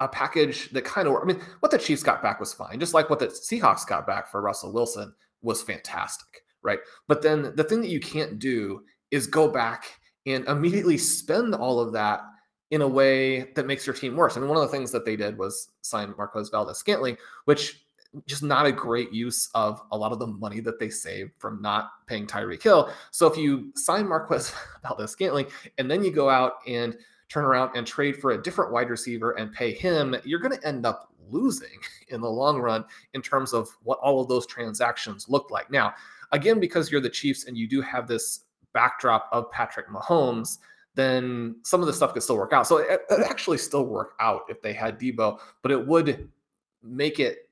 a 0.00 0.06
package 0.06 0.70
that 0.70 0.84
kind 0.84 1.08
of 1.08 1.16
I 1.20 1.24
mean, 1.24 1.40
what 1.60 1.72
the 1.72 1.78
Chiefs 1.78 2.02
got 2.02 2.22
back 2.22 2.38
was 2.38 2.54
fine, 2.54 2.78
just 2.78 2.94
like 2.94 3.10
what 3.10 3.18
the 3.18 3.26
Seahawks 3.26 3.86
got 3.86 4.06
back 4.06 4.30
for 4.30 4.40
Russell 4.40 4.72
Wilson 4.72 5.12
was 5.42 5.62
fantastic, 5.62 6.44
right? 6.62 6.78
But 7.08 7.22
then 7.22 7.52
the 7.56 7.64
thing 7.64 7.80
that 7.80 7.90
you 7.90 8.00
can't 8.00 8.38
do 8.38 8.82
is 9.10 9.26
go 9.26 9.48
back 9.48 9.86
and 10.26 10.46
immediately 10.46 10.98
spend 10.98 11.54
all 11.54 11.80
of 11.80 11.92
that 11.92 12.20
in 12.70 12.82
a 12.82 12.88
way 12.88 13.52
that 13.54 13.66
makes 13.66 13.86
your 13.86 13.94
team 13.94 14.16
worse. 14.16 14.36
Mean, 14.36 14.48
one 14.48 14.58
of 14.58 14.62
the 14.62 14.76
things 14.76 14.92
that 14.92 15.04
they 15.04 15.16
did 15.16 15.38
was 15.38 15.70
sign 15.80 16.14
Marquez 16.16 16.50
Valdes-Scantling, 16.50 17.16
which 17.46 17.84
just 18.26 18.42
not 18.42 18.66
a 18.66 18.72
great 18.72 19.12
use 19.12 19.48
of 19.54 19.82
a 19.92 19.96
lot 19.96 20.12
of 20.12 20.18
the 20.18 20.26
money 20.26 20.60
that 20.60 20.78
they 20.78 20.88
saved 20.88 21.32
from 21.38 21.60
not 21.60 21.90
paying 22.06 22.26
Tyreek 22.26 22.62
Hill. 22.62 22.90
So 23.10 23.26
if 23.26 23.36
you 23.36 23.72
sign 23.74 24.08
Marquez 24.08 24.52
Valdes-Scantling 24.82 25.46
and 25.78 25.90
then 25.90 26.02
you 26.02 26.10
go 26.10 26.28
out 26.28 26.54
and 26.66 26.96
turn 27.28 27.44
around 27.44 27.76
and 27.76 27.86
trade 27.86 28.16
for 28.16 28.32
a 28.32 28.42
different 28.42 28.72
wide 28.72 28.88
receiver 28.88 29.32
and 29.32 29.52
pay 29.52 29.72
him, 29.72 30.16
you're 30.24 30.40
going 30.40 30.56
to 30.56 30.66
end 30.66 30.86
up 30.86 31.12
losing 31.30 31.78
in 32.08 32.20
the 32.20 32.30
long 32.30 32.58
run 32.58 32.84
in 33.14 33.22
terms 33.22 33.52
of 33.52 33.68
what 33.82 33.98
all 33.98 34.20
of 34.20 34.28
those 34.28 34.46
transactions 34.46 35.28
look 35.28 35.50
like. 35.50 35.70
Now, 35.70 35.94
again, 36.32 36.60
because 36.60 36.90
you're 36.90 37.00
the 37.00 37.10
Chiefs 37.10 37.44
and 37.44 37.56
you 37.56 37.68
do 37.68 37.80
have 37.82 38.06
this 38.06 38.40
backdrop 38.72 39.28
of 39.32 39.50
Patrick 39.50 39.88
Mahomes, 39.88 40.58
then 40.98 41.54
some 41.62 41.80
of 41.80 41.86
the 41.86 41.92
stuff 41.92 42.12
could 42.12 42.24
still 42.24 42.36
work 42.36 42.52
out. 42.52 42.66
So 42.66 42.78
it, 42.78 43.02
it 43.08 43.20
actually 43.30 43.58
still 43.58 43.86
work 43.86 44.14
out 44.18 44.42
if 44.48 44.60
they 44.60 44.72
had 44.72 44.98
Deebo, 44.98 45.38
but 45.62 45.70
it 45.70 45.86
would 45.86 46.28
make 46.82 47.20
it 47.20 47.48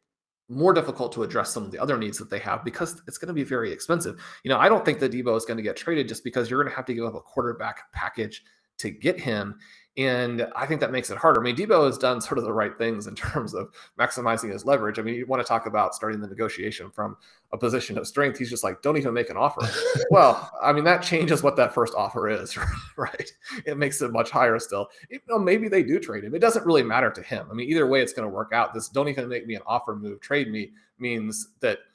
more 0.48 0.72
difficult 0.72 1.12
to 1.12 1.22
address 1.22 1.50
some 1.50 1.64
of 1.64 1.70
the 1.70 1.78
other 1.78 1.96
needs 1.96 2.18
that 2.18 2.28
they 2.28 2.40
have 2.40 2.64
because 2.64 3.02
it's 3.06 3.18
going 3.18 3.28
to 3.28 3.34
be 3.34 3.44
very 3.44 3.70
expensive. 3.70 4.20
You 4.42 4.48
know, 4.48 4.58
I 4.58 4.68
don't 4.68 4.84
think 4.84 4.98
that 4.98 5.12
Deebo 5.12 5.36
is 5.36 5.44
going 5.44 5.58
to 5.58 5.62
get 5.62 5.76
traded 5.76 6.08
just 6.08 6.24
because 6.24 6.50
you're 6.50 6.60
going 6.60 6.70
to 6.70 6.76
have 6.76 6.86
to 6.86 6.94
give 6.94 7.04
up 7.04 7.14
a 7.14 7.20
quarterback 7.20 7.92
package 7.92 8.42
to 8.78 8.90
get 8.90 9.20
him. 9.20 9.58
And 9.98 10.46
I 10.54 10.66
think 10.66 10.80
that 10.82 10.92
makes 10.92 11.08
it 11.08 11.16
harder. 11.16 11.40
I 11.40 11.44
mean, 11.44 11.56
Deebo 11.56 11.86
has 11.86 11.96
done 11.96 12.20
sort 12.20 12.36
of 12.36 12.44
the 12.44 12.52
right 12.52 12.76
things 12.76 13.06
in 13.06 13.14
terms 13.16 13.54
of 13.54 13.70
maximizing 13.98 14.52
his 14.52 14.64
leverage. 14.64 14.98
I 14.98 15.02
mean, 15.02 15.14
you 15.14 15.26
want 15.26 15.40
to 15.40 15.48
talk 15.48 15.66
about 15.66 15.94
starting 15.94 16.20
the 16.20 16.26
negotiation 16.26 16.90
from 16.90 17.16
a 17.52 17.58
position 17.58 17.96
of 17.96 18.06
strength. 18.06 18.38
He's 18.38 18.50
just 18.50 18.62
like, 18.62 18.82
don't 18.82 18.98
even 18.98 19.14
make 19.14 19.30
an 19.30 19.38
offer. 19.38 19.66
well, 20.10 20.50
I 20.62 20.72
mean, 20.72 20.84
that 20.84 21.02
changes 21.02 21.42
what 21.42 21.56
that 21.56 21.72
first 21.72 21.94
offer 21.96 22.28
is, 22.28 22.58
right? 22.96 23.32
It 23.64 23.78
makes 23.78 24.02
it 24.02 24.12
much 24.12 24.30
higher 24.30 24.58
still. 24.58 24.88
You 25.08 25.20
know, 25.28 25.38
maybe 25.38 25.68
they 25.68 25.82
do 25.82 25.98
trade 25.98 26.24
him. 26.24 26.34
It 26.34 26.40
doesn't 26.40 26.66
really 26.66 26.82
matter 26.82 27.10
to 27.10 27.22
him. 27.22 27.46
I 27.50 27.54
mean, 27.54 27.70
either 27.70 27.86
way, 27.86 28.02
it's 28.02 28.12
going 28.12 28.28
to 28.28 28.34
work 28.34 28.52
out. 28.52 28.74
This 28.74 28.88
don't 28.88 29.08
even 29.08 29.28
make 29.28 29.46
me 29.46 29.54
an 29.54 29.62
offer 29.66 29.96
move, 29.96 30.20
trade 30.20 30.50
me 30.50 30.72
means 30.98 31.48
that– 31.60 31.78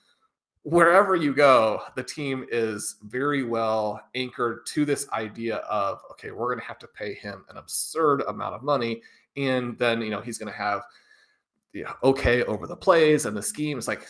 wherever 0.63 1.15
you 1.15 1.33
go, 1.33 1.81
the 1.95 2.03
team 2.03 2.45
is 2.51 2.95
very 3.03 3.43
well 3.43 4.01
anchored 4.15 4.65
to 4.67 4.85
this 4.85 5.07
idea 5.11 5.57
of 5.57 5.99
okay, 6.11 6.31
we're 6.31 6.47
going 6.47 6.59
to 6.59 6.65
have 6.65 6.79
to 6.79 6.87
pay 6.87 7.13
him 7.13 7.45
an 7.49 7.57
absurd 7.57 8.21
amount 8.27 8.55
of 8.55 8.63
money, 8.63 9.01
and 9.37 9.77
then 9.77 10.01
you 10.01 10.09
know 10.09 10.21
he's 10.21 10.37
going 10.37 10.51
to 10.51 10.57
have 10.57 10.81
know, 11.73 11.93
okay 12.03 12.43
over 12.43 12.67
the 12.67 12.75
plays 12.75 13.25
and 13.25 13.35
the 13.35 13.41
scheme. 13.41 13.77
It's 13.77 13.87
like 13.87 14.07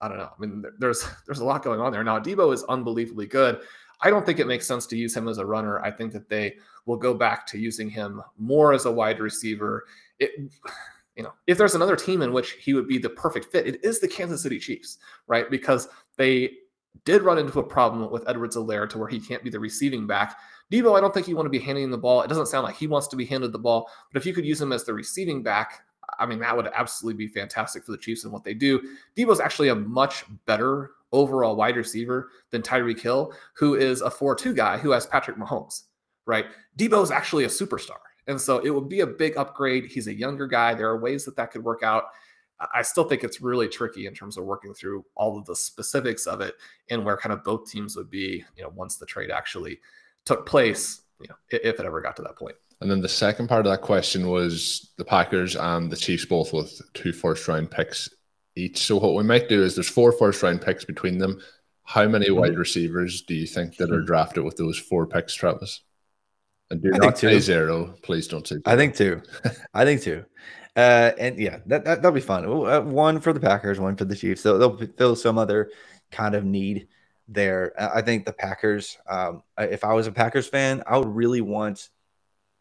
I 0.00 0.08
don't 0.08 0.18
know. 0.18 0.30
I 0.36 0.40
mean, 0.40 0.64
there's 0.78 1.06
there's 1.26 1.40
a 1.40 1.44
lot 1.44 1.62
going 1.62 1.80
on 1.80 1.92
there 1.92 2.04
now. 2.04 2.18
Deebo 2.18 2.52
is 2.52 2.64
unbelievably 2.64 3.26
good. 3.26 3.60
I 4.02 4.10
don't 4.10 4.26
think 4.26 4.38
it 4.38 4.46
makes 4.46 4.66
sense 4.66 4.86
to 4.88 4.96
use 4.96 5.16
him 5.16 5.26
as 5.26 5.38
a 5.38 5.46
runner. 5.46 5.82
I 5.82 5.90
think 5.90 6.12
that 6.12 6.28
they 6.28 6.56
will 6.84 6.98
go 6.98 7.14
back 7.14 7.46
to 7.46 7.58
using 7.58 7.88
him 7.88 8.22
more 8.36 8.74
as 8.74 8.84
a 8.84 8.92
wide 8.92 9.20
receiver. 9.20 9.84
It 10.18 10.32
you 11.16 11.22
know, 11.22 11.32
if 11.46 11.58
there's 11.58 11.74
another 11.74 11.96
team 11.96 12.22
in 12.22 12.32
which 12.32 12.52
he 12.52 12.74
would 12.74 12.86
be 12.86 12.98
the 12.98 13.08
perfect 13.08 13.46
fit, 13.46 13.66
it 13.66 13.82
is 13.82 14.00
the 14.00 14.08
Kansas 14.08 14.42
City 14.42 14.58
Chiefs, 14.58 14.98
right? 15.26 15.50
Because 15.50 15.88
they 16.16 16.50
did 17.04 17.22
run 17.22 17.38
into 17.38 17.58
a 17.58 17.62
problem 17.62 18.10
with 18.10 18.28
Edwards-Helaire 18.28 18.88
to 18.90 18.98
where 18.98 19.08
he 19.08 19.20
can't 19.20 19.42
be 19.42 19.50
the 19.50 19.60
receiving 19.60 20.06
back. 20.06 20.36
Deebo, 20.70 20.96
I 20.96 21.00
don't 21.00 21.14
think 21.14 21.28
you 21.28 21.36
want 21.36 21.46
to 21.46 21.50
be 21.50 21.58
handing 21.58 21.90
the 21.90 21.98
ball. 21.98 22.22
It 22.22 22.28
doesn't 22.28 22.46
sound 22.46 22.64
like 22.64 22.76
he 22.76 22.86
wants 22.86 23.06
to 23.08 23.16
be 23.16 23.24
handed 23.24 23.52
the 23.52 23.58
ball, 23.58 23.88
but 24.12 24.20
if 24.20 24.26
you 24.26 24.34
could 24.34 24.46
use 24.46 24.60
him 24.60 24.72
as 24.72 24.84
the 24.84 24.94
receiving 24.94 25.42
back, 25.42 25.82
I 26.18 26.26
mean, 26.26 26.38
that 26.40 26.56
would 26.56 26.68
absolutely 26.74 27.26
be 27.26 27.32
fantastic 27.32 27.84
for 27.84 27.92
the 27.92 27.98
Chiefs 27.98 28.24
and 28.24 28.32
what 28.32 28.44
they 28.44 28.54
do. 28.54 28.80
Deebo's 29.16 29.40
actually 29.40 29.68
a 29.68 29.74
much 29.74 30.24
better 30.46 30.92
overall 31.12 31.56
wide 31.56 31.76
receiver 31.76 32.30
than 32.50 32.62
Tyreek 32.62 33.00
Hill, 33.00 33.32
who 33.54 33.74
is 33.74 34.02
a 34.02 34.10
4 34.10 34.34
2 34.34 34.54
guy 34.54 34.78
who 34.78 34.90
has 34.90 35.06
Patrick 35.06 35.36
Mahomes, 35.36 35.84
right? 36.26 36.46
Deebo's 36.78 37.10
actually 37.10 37.44
a 37.44 37.48
superstar. 37.48 37.98
And 38.26 38.40
so 38.40 38.58
it 38.58 38.70
would 38.70 38.88
be 38.88 39.00
a 39.00 39.06
big 39.06 39.36
upgrade. 39.36 39.86
He's 39.86 40.08
a 40.08 40.14
younger 40.14 40.46
guy. 40.46 40.74
There 40.74 40.88
are 40.88 40.98
ways 40.98 41.24
that 41.24 41.36
that 41.36 41.50
could 41.50 41.62
work 41.62 41.82
out. 41.82 42.04
I 42.74 42.82
still 42.82 43.04
think 43.04 43.22
it's 43.22 43.40
really 43.40 43.68
tricky 43.68 44.06
in 44.06 44.14
terms 44.14 44.38
of 44.38 44.44
working 44.44 44.72
through 44.72 45.04
all 45.14 45.38
of 45.38 45.44
the 45.44 45.54
specifics 45.54 46.26
of 46.26 46.40
it 46.40 46.54
and 46.90 47.04
where 47.04 47.16
kind 47.16 47.32
of 47.32 47.44
both 47.44 47.70
teams 47.70 47.96
would 47.96 48.10
be, 48.10 48.44
you 48.56 48.62
know, 48.62 48.72
once 48.74 48.96
the 48.96 49.06
trade 49.06 49.30
actually 49.30 49.78
took 50.24 50.46
place, 50.46 51.02
you 51.20 51.28
know, 51.28 51.34
if 51.50 51.78
it 51.78 51.84
ever 51.86 52.00
got 52.00 52.16
to 52.16 52.22
that 52.22 52.36
point. 52.36 52.56
And 52.80 52.90
then 52.90 53.00
the 53.00 53.08
second 53.08 53.48
part 53.48 53.66
of 53.66 53.72
that 53.72 53.82
question 53.82 54.28
was 54.28 54.92
the 54.96 55.04
Packers 55.04 55.56
and 55.56 55.90
the 55.90 55.96
Chiefs 55.96 56.24
both 56.24 56.52
with 56.52 56.80
two 56.94 57.12
first 57.12 57.46
round 57.46 57.70
picks 57.70 58.08
each. 58.54 58.78
So 58.78 58.96
what 58.96 59.14
we 59.14 59.22
might 59.22 59.48
do 59.48 59.62
is 59.62 59.74
there's 59.74 59.88
four 59.88 60.12
first 60.12 60.42
round 60.42 60.62
picks 60.62 60.84
between 60.84 61.18
them. 61.18 61.40
How 61.84 62.08
many 62.08 62.26
mm-hmm. 62.26 62.40
wide 62.40 62.58
receivers 62.58 63.22
do 63.22 63.34
you 63.34 63.46
think 63.46 63.76
that 63.76 63.92
are 63.92 64.00
hmm. 64.00 64.06
drafted 64.06 64.44
with 64.44 64.56
those 64.56 64.78
four 64.78 65.06
picks, 65.06 65.34
Travis? 65.34 65.82
And 66.70 66.82
do 66.82 66.90
I 66.94 66.98
not 66.98 67.18
say 67.18 67.38
zero. 67.38 67.94
Please 68.02 68.26
don't 68.26 68.46
say. 68.46 68.56
Zero. 68.56 68.62
I 68.66 68.76
think 68.76 68.96
two. 68.96 69.22
I 69.74 69.84
think 69.84 70.02
two. 70.02 70.24
Uh, 70.74 71.12
and 71.18 71.38
yeah, 71.38 71.60
that, 71.66 71.84
that 71.84 72.02
will 72.02 72.12
be 72.12 72.20
fun. 72.20 72.44
Uh, 72.44 72.82
one 72.82 73.20
for 73.20 73.32
the 73.32 73.40
Packers, 73.40 73.80
one 73.80 73.96
for 73.96 74.04
the 74.04 74.16
Chiefs. 74.16 74.42
So 74.42 74.58
they'll 74.58 74.76
fill 74.98 75.16
some 75.16 75.38
other 75.38 75.70
kind 76.10 76.34
of 76.34 76.44
need 76.44 76.88
there. 77.28 77.72
I 77.78 78.02
think 78.02 78.26
the 78.26 78.32
Packers. 78.32 78.98
Um, 79.08 79.42
if 79.58 79.84
I 79.84 79.94
was 79.94 80.06
a 80.06 80.12
Packers 80.12 80.48
fan, 80.48 80.82
I 80.86 80.98
would 80.98 81.08
really 81.08 81.40
want. 81.40 81.88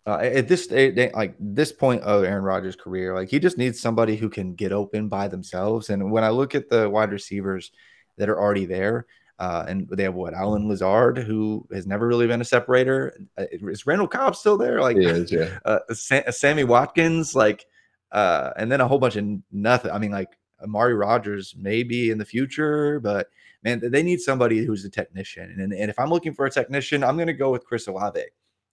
Uh, 0.07 0.19
at 0.19 0.47
this 0.47 0.69
like 0.69 1.35
this 1.39 1.71
point 1.71 2.03
of 2.03 2.23
Aaron 2.23 2.43
Rodgers' 2.43 2.75
career, 2.75 3.15
like 3.15 3.27
he 3.27 3.39
just 3.39 3.57
needs 3.57 3.81
somebody 3.81 4.15
who 4.15 4.29
can 4.29 4.53
get 4.53 4.71
open 4.71 5.09
by 5.09 5.27
themselves. 5.27 5.89
And 5.89 6.11
when 6.11 6.23
I 6.23 6.29
look 6.29 6.53
at 6.53 6.69
the 6.69 6.87
wide 6.87 7.11
receivers 7.11 7.71
that 8.17 8.29
are 8.29 8.39
already 8.39 8.65
there, 8.65 9.07
uh, 9.39 9.65
and 9.67 9.87
they 9.89 10.03
have 10.03 10.13
what 10.13 10.33
Allen 10.33 10.67
Lazard, 10.67 11.17
who 11.17 11.67
has 11.73 11.85
never 11.85 12.07
really 12.07 12.27
been 12.27 12.41
a 12.41 12.45
separator. 12.45 13.17
Uh, 13.37 13.45
is 13.51 13.85
Randall 13.85 14.07
Cobb 14.07 14.35
still 14.35 14.57
there? 14.57 14.81
Like, 14.81 14.97
is, 14.97 15.31
yeah. 15.31 15.59
Uh, 15.65 15.79
Sa- 15.91 16.31
Sammy 16.31 16.63
Watkins, 16.63 17.35
like, 17.35 17.65
uh, 18.11 18.51
and 18.57 18.71
then 18.71 18.81
a 18.81 18.87
whole 18.87 18.99
bunch 18.99 19.15
of 19.17 19.25
nothing. 19.51 19.91
I 19.91 19.99
mean, 19.99 20.11
like 20.11 20.37
Amari 20.63 20.93
Rogers 20.93 21.53
maybe 21.57 22.11
in 22.11 22.17
the 22.17 22.25
future, 22.25 22.99
but 23.01 23.27
man, 23.63 23.81
they 23.83 24.03
need 24.03 24.21
somebody 24.21 24.63
who's 24.63 24.85
a 24.85 24.89
technician. 24.89 25.59
And, 25.59 25.73
and 25.73 25.89
if 25.89 25.99
I'm 25.99 26.09
looking 26.09 26.33
for 26.33 26.45
a 26.45 26.51
technician, 26.51 27.03
I'm 27.03 27.17
going 27.17 27.27
to 27.27 27.33
go 27.33 27.51
with 27.51 27.65
Chris 27.65 27.87
Olave, 27.87 28.23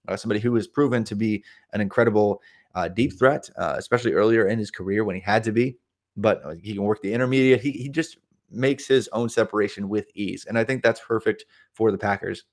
uh, 0.07 0.17
somebody 0.17 0.39
who 0.39 0.55
has 0.55 0.69
proven 0.69 1.03
to 1.05 1.17
be 1.17 1.43
an 1.73 1.81
incredible 1.81 2.41
uh, 2.75 2.89
deep 2.89 3.19
threat, 3.19 3.49
uh, 3.57 3.75
especially 3.79 4.13
earlier 4.13 4.47
in 4.47 4.59
his 4.59 4.71
career 4.71 5.05
when 5.05 5.17
he 5.17 5.23
had 5.23 5.43
to 5.45 5.53
be. 5.53 5.77
But 6.17 6.45
uh, 6.45 6.55
he 6.63 6.75
can 6.75 6.83
work 6.83 7.01
the 7.01 7.13
intermediate. 7.13 7.63
He, 7.63 7.73
he 7.73 7.89
just 7.89 8.19
makes 8.53 8.87
his 8.87 9.09
own 9.13 9.29
separation 9.29 9.89
with 9.89 10.07
ease. 10.15 10.47
And 10.49 10.59
I 10.59 10.65
think 10.65 10.83
that's 10.83 11.01
perfect 11.01 11.45
for 11.73 11.91
the 11.91 11.99
Packers 11.99 12.45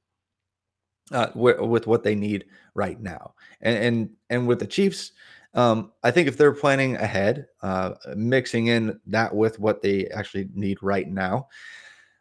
uh, 1.11 1.27
with, 1.35 1.87
what 1.87 2.03
they 2.03 2.15
need 2.15 2.45
right 2.73 2.99
now. 2.99 3.33
And 3.61 3.77
and, 3.77 4.09
and 4.29 4.47
with 4.47 4.59
the 4.59 4.67
Chiefs, 4.67 5.11
um, 5.53 5.91
I 6.03 6.11
think 6.11 6.27
if 6.27 6.37
they're 6.37 6.53
planning 6.53 6.95
ahead, 6.97 7.47
uh, 7.63 7.93
mixing 8.15 8.67
in 8.67 8.99
that 9.07 9.35
with 9.35 9.59
what 9.59 9.81
they 9.81 10.07
actually 10.07 10.49
need 10.53 10.77
right 10.81 11.09
now, 11.09 11.47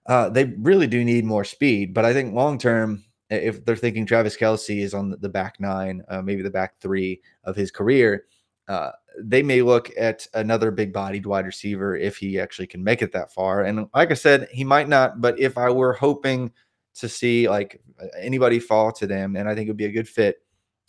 uh, 0.06 0.30
they 0.30 0.44
really 0.44 0.86
do 0.86 1.04
need 1.04 1.24
more 1.24 1.44
speed. 1.44 1.92
But 1.92 2.04
I 2.04 2.12
think 2.12 2.34
long 2.34 2.58
term, 2.58 3.04
if 3.28 3.64
they're 3.64 3.76
thinking 3.76 4.06
Travis 4.06 4.36
Kelce 4.36 4.82
is 4.82 4.94
on 4.94 5.14
the 5.20 5.28
back 5.28 5.60
nine, 5.60 6.02
uh, 6.08 6.22
maybe 6.22 6.42
the 6.42 6.50
back 6.50 6.80
three 6.80 7.20
of 7.44 7.54
his 7.54 7.70
career, 7.70 8.24
uh, 8.68 8.92
they 9.22 9.42
may 9.42 9.62
look 9.62 9.90
at 9.98 10.26
another 10.34 10.70
big 10.70 10.92
bodied 10.92 11.26
wide 11.26 11.46
receiver 11.46 11.96
if 11.96 12.16
he 12.16 12.38
actually 12.38 12.66
can 12.66 12.82
make 12.82 13.02
it 13.02 13.12
that 13.12 13.32
far. 13.32 13.62
And 13.62 13.88
like 13.94 14.10
I 14.10 14.14
said, 14.14 14.48
he 14.52 14.64
might 14.64 14.88
not, 14.88 15.20
but 15.20 15.38
if 15.38 15.58
I 15.58 15.70
were 15.70 15.92
hoping 15.92 16.52
to 16.96 17.08
see 17.08 17.48
like 17.48 17.80
anybody 18.18 18.58
fall 18.58 18.92
to 18.92 19.06
them, 19.06 19.36
and 19.36 19.48
I 19.48 19.54
think 19.54 19.66
it 19.66 19.70
would 19.70 19.76
be 19.76 19.86
a 19.86 19.92
good 19.92 20.08
fit, 20.08 20.36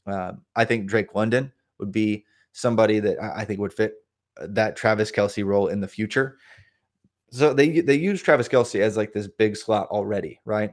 uh, 0.07 0.33
I 0.55 0.65
think 0.65 0.87
Drake 0.87 1.15
London 1.15 1.51
would 1.79 1.91
be 1.91 2.25
somebody 2.51 2.99
that 2.99 3.17
I 3.21 3.45
think 3.45 3.59
would 3.59 3.73
fit 3.73 3.95
uh, 4.39 4.47
that 4.49 4.75
Travis 4.75 5.11
Kelce 5.11 5.45
role 5.45 5.67
in 5.67 5.79
the 5.79 5.87
future. 5.87 6.37
So 7.31 7.53
they 7.53 7.81
they 7.81 7.95
use 7.95 8.21
Travis 8.21 8.47
Kelce 8.47 8.79
as 8.79 8.97
like 8.97 9.13
this 9.13 9.27
big 9.27 9.55
slot 9.55 9.87
already, 9.89 10.39
right? 10.45 10.71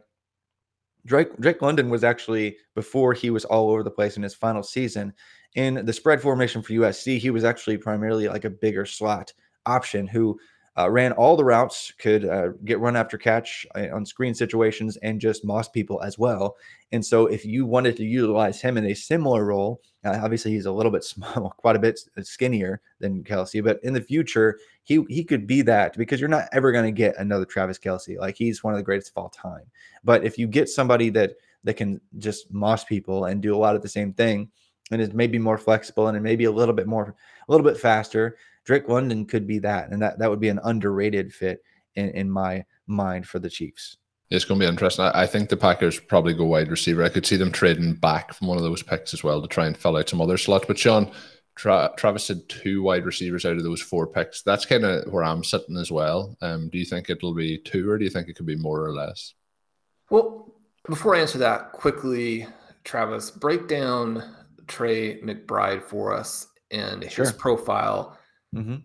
Drake 1.05 1.37
Drake 1.39 1.63
London 1.63 1.91
was 1.91 2.03
actually 2.03 2.57
before 2.75 3.13
he 3.13 3.31
was 3.31 3.45
all 3.45 3.71
over 3.71 3.83
the 3.83 3.91
place 3.91 4.17
in 4.17 4.23
his 4.23 4.35
final 4.35 4.63
season 4.63 5.13
in 5.57 5.85
the 5.85 5.93
spread 5.93 6.23
formation 6.23 6.63
for 6.63 6.73
USC. 6.75 7.19
He 7.19 7.31
was 7.31 7.45
actually 7.45 7.79
primarily 7.79 8.29
like 8.29 8.45
a 8.45 8.51
bigger 8.51 8.87
slot 8.87 9.33
option 9.65 10.07
who 10.07 10.39
uh, 10.79 10.91
ran 10.91 11.13
all 11.13 11.37
the 11.37 11.45
routes, 11.45 11.91
could 11.99 12.27
uh, 12.27 12.49
get 12.67 12.79
run 12.79 12.97
after 12.97 13.17
catch 13.17 13.67
uh, 13.75 13.87
on 13.95 14.05
screen 14.05 14.35
situations, 14.35 14.99
and 14.99 15.21
just 15.21 15.43
moss 15.43 15.71
people 15.71 16.03
as 16.03 16.19
well. 16.19 16.57
And 16.93 17.05
so, 17.05 17.27
if 17.27 17.47
you 17.47 17.65
wanted 17.65 17.97
to 17.97 18.05
utilize 18.05 18.61
him 18.61 18.77
in 18.77 18.85
a 18.85 18.95
similar 18.95 19.47
role, 19.47 19.81
uh, 20.05 20.21
obviously 20.23 20.53
he's 20.53 20.67
a 20.67 20.73
little 20.73 20.93
bit 20.93 21.03
small, 21.05 21.55
quite 21.57 21.77
a 21.77 21.81
bit 21.81 21.99
skinnier 22.23 22.83
than 23.01 23.25
Kelce, 23.25 23.65
but 23.65 23.81
in 23.83 23.95
the 23.95 24.03
future 24.03 24.59
he 24.87 25.05
he 25.09 25.25
could 25.25 25.47
be 25.47 25.63
that 25.63 25.97
because 25.97 26.21
you're 26.21 26.29
not 26.29 26.49
ever 26.53 26.71
going 26.71 26.85
to 26.85 26.93
get 26.93 27.17
another 27.19 27.45
Travis 27.45 27.79
Kelce. 27.79 28.19
Like 28.19 28.37
he's 28.37 28.63
one 28.63 28.75
of 28.75 28.79
the 28.79 28.85
greatest 28.85 29.11
of 29.11 29.23
all 29.23 29.31
time. 29.31 29.65
But 30.05 30.25
if 30.25 30.39
you 30.39 30.47
get 30.47 30.69
somebody 30.69 31.09
that 31.11 31.33
that 31.65 31.75
can 31.75 32.01
just 32.19 32.53
moss 32.53 32.85
people 32.85 33.25
and 33.25 33.43
do 33.43 33.55
a 33.55 33.59
lot 33.59 33.75
of 33.75 33.83
the 33.83 33.89
same 33.89 34.13
thing, 34.13 34.49
and 34.91 35.01
is 35.01 35.13
maybe 35.13 35.39
more 35.39 35.59
flexible 35.59 36.09
and 36.09 36.23
maybe 36.23 36.45
a 36.45 36.51
little 36.51 36.75
bit 36.75 36.87
more, 36.87 37.15
a 37.49 37.53
little 37.53 37.67
bit 37.67 37.81
faster. 37.81 38.37
Drake 38.65 38.89
London 38.89 39.27
could 39.27 39.47
be 39.47 39.59
that, 39.61 39.91
and 39.91 40.03
that 40.03 40.19
that 40.19 40.31
would 40.31 40.41
be 40.41 40.49
an 40.49 40.61
underrated 40.65 41.33
fit 41.33 41.63
in, 41.95 42.11
in 42.11 42.31
my 42.31 42.65
mind 42.87 43.27
for 43.27 43.39
the 43.39 43.51
Chiefs. 43.51 43.97
It's 44.29 44.45
going 44.45 44.59
to 44.61 44.67
be 44.67 44.69
interesting. 44.69 45.05
I, 45.05 45.23
I 45.23 45.27
think 45.27 45.49
the 45.49 45.57
Packers 45.57 46.01
probably 46.01 46.35
go 46.35 46.47
wide 46.47 46.71
receiver. 46.71 47.05
I 47.05 47.09
could 47.09 47.27
see 47.27 47.37
them 47.37 47.53
trading 47.53 47.95
back 47.95 48.35
from 48.35 48.49
one 48.49 48.57
of 48.57 48.65
those 48.65 48.83
picks 48.83 49.15
as 49.15 49.23
well 49.23 49.41
to 49.41 49.49
try 49.49 49.67
and 49.67 49.77
fill 49.77 49.97
out 49.97 50.09
some 50.09 50.21
other 50.21 50.37
slots. 50.37 50.67
But 50.67 50.79
Shawn, 50.79 51.13
Tra- 51.55 51.93
Travis 51.97 52.27
had 52.27 52.49
two 52.49 52.83
wide 52.83 53.07
receivers 53.07 53.45
out 53.45 53.57
of 53.57 53.63
those 53.63 53.81
four 53.81 54.07
picks. 54.07 54.43
That's 54.43 54.67
kind 54.67 54.85
of 54.85 55.13
where 55.13 55.23
I'm 55.23 55.45
sitting 55.45 55.77
as 55.77 55.93
well. 55.93 56.37
Um, 56.43 56.69
do 56.71 56.79
you 56.79 56.85
think 56.85 57.09
it'll 57.09 57.35
be 57.35 57.59
two, 57.59 57.89
or 57.89 57.99
do 57.99 58.05
you 58.05 58.11
think 58.11 58.29
it 58.29 58.35
could 58.35 58.47
be 58.47 58.57
more 58.57 58.85
or 58.85 58.93
less? 58.93 59.35
Well, 60.11 60.55
before 60.89 61.15
I 61.15 61.21
answer 61.21 61.39
that 61.39 61.73
quickly, 61.73 62.47
Travis, 62.83 63.31
break 63.31 63.69
down 63.69 64.23
Trey 64.67 65.21
McBride 65.21 65.83
for 65.83 66.15
us 66.15 66.49
and 66.71 67.11
sure. 67.11 67.25
his 67.25 67.33
profile. 67.33 68.19
Mm-hmm. 68.55 68.77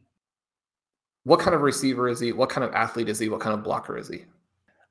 What 1.23 1.39
kind 1.39 1.55
of 1.55 1.61
receiver 1.61 2.07
is 2.07 2.19
he? 2.19 2.31
What 2.31 2.49
kind 2.49 2.63
of 2.63 2.73
athlete 2.73 3.09
is 3.09 3.19
he? 3.19 3.29
What 3.29 3.41
kind 3.41 3.53
of 3.53 3.63
blocker 3.63 3.97
is 3.97 4.07
he? 4.07 4.25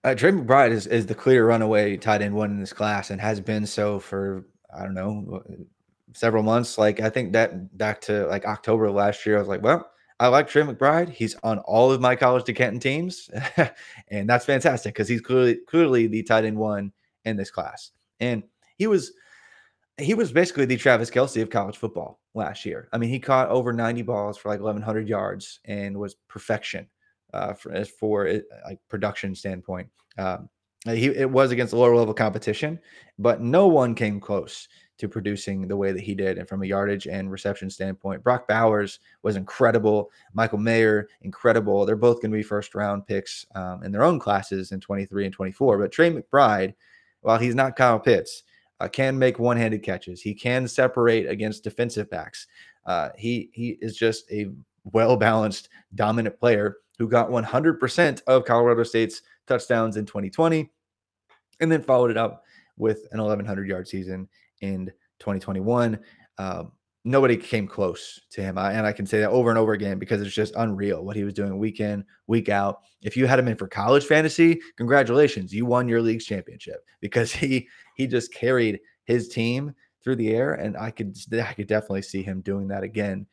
Uh, 0.05 0.14
Trey 0.14 0.31
McBride 0.31 0.70
is, 0.70 0.87
is 0.87 1.07
the 1.07 1.14
clear 1.14 1.46
runaway 1.46 1.96
tight 1.96 2.22
end 2.22 2.35
one 2.35 2.50
in 2.50 2.61
this 2.61 2.72
class 2.72 3.11
and 3.11 3.20
has 3.20 3.40
been 3.40 3.66
so 3.66 3.98
for, 3.98 4.46
I 4.74 4.83
don't 4.83 4.94
know, 4.94 5.42
several 6.14 6.42
months. 6.42 6.79
Like, 6.79 7.00
I 7.00 7.11
think 7.11 7.33
that 7.33 7.76
back 7.76 8.00
to 8.03 8.26
like 8.26 8.46
October 8.46 8.87
of 8.87 8.94
last 8.94 9.26
year, 9.26 9.37
I 9.37 9.40
was 9.40 9.48
like, 9.48 9.62
well, 9.62 9.90
I 10.18 10.29
like 10.29 10.48
Trey 10.48 10.62
McBride. 10.62 11.11
He's 11.11 11.35
on 11.42 11.59
all 11.61 11.90
of 11.90 12.00
my 12.00 12.16
college 12.16 12.44
to 12.44 12.53
Canton 12.53 12.81
teams. 12.81 13.31
and 14.09 14.29
that's 14.29 14.44
fantastic 14.44 14.94
because 14.94 15.09
he's 15.09 15.20
clearly, 15.20 15.57
clearly 15.66 16.07
the 16.07 16.22
tight 16.22 16.44
end 16.44 16.59
one 16.59 16.92
in 17.24 17.37
this 17.37 17.50
class. 17.50 17.90
And 18.20 18.42
he 18.76 18.87
was 18.87 19.12
he 20.01 20.15
was 20.15 20.33
basically 20.33 20.65
the 20.65 20.77
Travis 20.77 21.11
Kelce 21.11 21.43
of 21.43 21.51
college 21.51 21.77
football 21.77 22.21
last 22.35 22.65
year. 22.65 22.89
I 22.93 22.99
mean, 22.99 23.11
he 23.11 23.19
caught 23.19 23.49
over 23.49 23.73
90 23.73 24.03
balls 24.03 24.39
for 24.39 24.49
like 24.49 24.61
1,100 24.61 25.09
yards 25.09 25.61
and 25.65 25.97
was 25.97 26.17
perfection 26.29 26.87
uh, 27.33 27.55
for 27.55 27.85
for 27.85 28.27
it, 28.27 28.45
like 28.65 28.79
production 28.89 29.35
standpoint. 29.35 29.89
Um, 30.19 30.49
he 30.87 31.07
it 31.07 31.31
was 31.31 31.51
against 31.51 31.73
lower 31.73 31.95
level 31.95 32.15
competition, 32.15 32.81
but 33.19 33.41
no 33.41 33.67
one 33.67 33.95
came 33.95 34.19
close 34.21 34.69
to 34.99 35.09
producing 35.09 35.67
the 35.67 35.77
way 35.77 35.93
that 35.93 36.03
he 36.03 36.15
did. 36.15 36.37
And 36.37 36.47
from 36.47 36.63
a 36.63 36.67
yardage 36.67 37.07
and 37.07 37.31
reception 37.31 37.71
standpoint, 37.71 38.23
Brock 38.23 38.47
Bowers 38.47 39.01
was 39.23 39.37
incredible. 39.37 40.11
Michael 40.35 40.59
Mayer, 40.59 41.09
incredible. 41.23 41.87
They're 41.87 41.97
both 41.97 42.21
going 42.21 42.31
to 42.31 42.37
be 42.37 42.43
first 42.43 42.75
round 42.75 43.07
picks 43.07 43.47
um, 43.55 43.83
in 43.83 43.93
their 43.93 44.05
own 44.05 44.19
classes 44.19 44.73
in 44.73 44.81
23 44.81 45.25
and 45.25 45.35
24. 45.35 45.79
But 45.79 45.93
Trey 45.93 46.11
McBride, 46.11 46.75
while 47.23 47.39
he's 47.39 47.55
not 47.55 47.77
Kyle 47.77 47.99
Pitts, 47.99 48.43
uh, 48.81 48.88
can 48.88 49.19
make 49.19 49.38
one 49.38 49.57
handed 49.57 49.83
catches. 49.83 50.21
He 50.21 50.35
can 50.35 50.66
separate 50.66 51.29
against 51.29 51.64
defensive 51.64 52.11
backs. 52.11 52.47
Uh, 52.87 53.11
he 53.16 53.51
he 53.53 53.79
is 53.81 53.97
just 53.97 54.31
a 54.33 54.51
well 54.85 55.16
balanced, 55.16 55.69
dominant 55.95 56.38
player 56.38 56.79
who 56.99 57.09
got 57.09 57.31
100% 57.31 58.23
of 58.27 58.45
Colorado 58.45 58.83
State's 58.83 59.23
touchdowns 59.47 59.97
in 59.97 60.05
2020, 60.05 60.71
and 61.61 61.73
then 61.73 61.83
followed 61.83 62.11
it 62.11 62.16
up 62.16 62.45
with 62.77 63.07
an 63.12 63.21
1100 63.21 63.69
yard 63.69 63.87
season 63.88 64.29
in 64.61 64.87
2021. 65.19 65.99
Um, 66.38 66.73
nobody 67.05 67.37
came 67.37 67.66
close 67.66 68.21
to 68.31 68.43
him. 68.43 68.59
I, 68.59 68.73
and 68.73 68.87
I 68.87 68.93
can 68.93 69.07
say 69.07 69.21
that 69.21 69.31
over 69.31 69.51
and 69.51 69.59
over 69.59 69.73
again 69.73 69.99
because 69.99 70.21
it's 70.21 70.35
just 70.35 70.55
unreal 70.57 71.05
what 71.05 71.16
he 71.16 71.25
was 71.25 71.35
doing 71.35 71.57
week 71.59 71.81
in, 71.81 72.05
week 72.27 72.49
out. 72.49 72.81
If 73.03 73.16
you 73.16 73.27
had 73.27 73.38
him 73.38 73.49
in 73.49 73.57
for 73.57 73.69
college 73.69 74.05
fantasy, 74.05 74.61
congratulations, 74.77 75.55
you 75.55 75.64
won 75.64 75.88
your 75.88 76.03
league's 76.03 76.27
championship 76.27 76.85
because 77.01 77.33
he 77.33 77.69
he 78.01 78.07
just 78.07 78.33
carried 78.33 78.81
his 79.05 79.29
team 79.29 79.75
through 80.03 80.17
the 80.17 80.31
air, 80.31 80.55
and 80.55 80.75
I 80.75 80.91
could 80.91 81.15
I 81.35 81.53
could 81.53 81.67
definitely 81.67 82.03
see 82.03 82.23
him 82.23 82.41
doing 82.41 82.69
that 82.69 82.83
again 82.83 83.27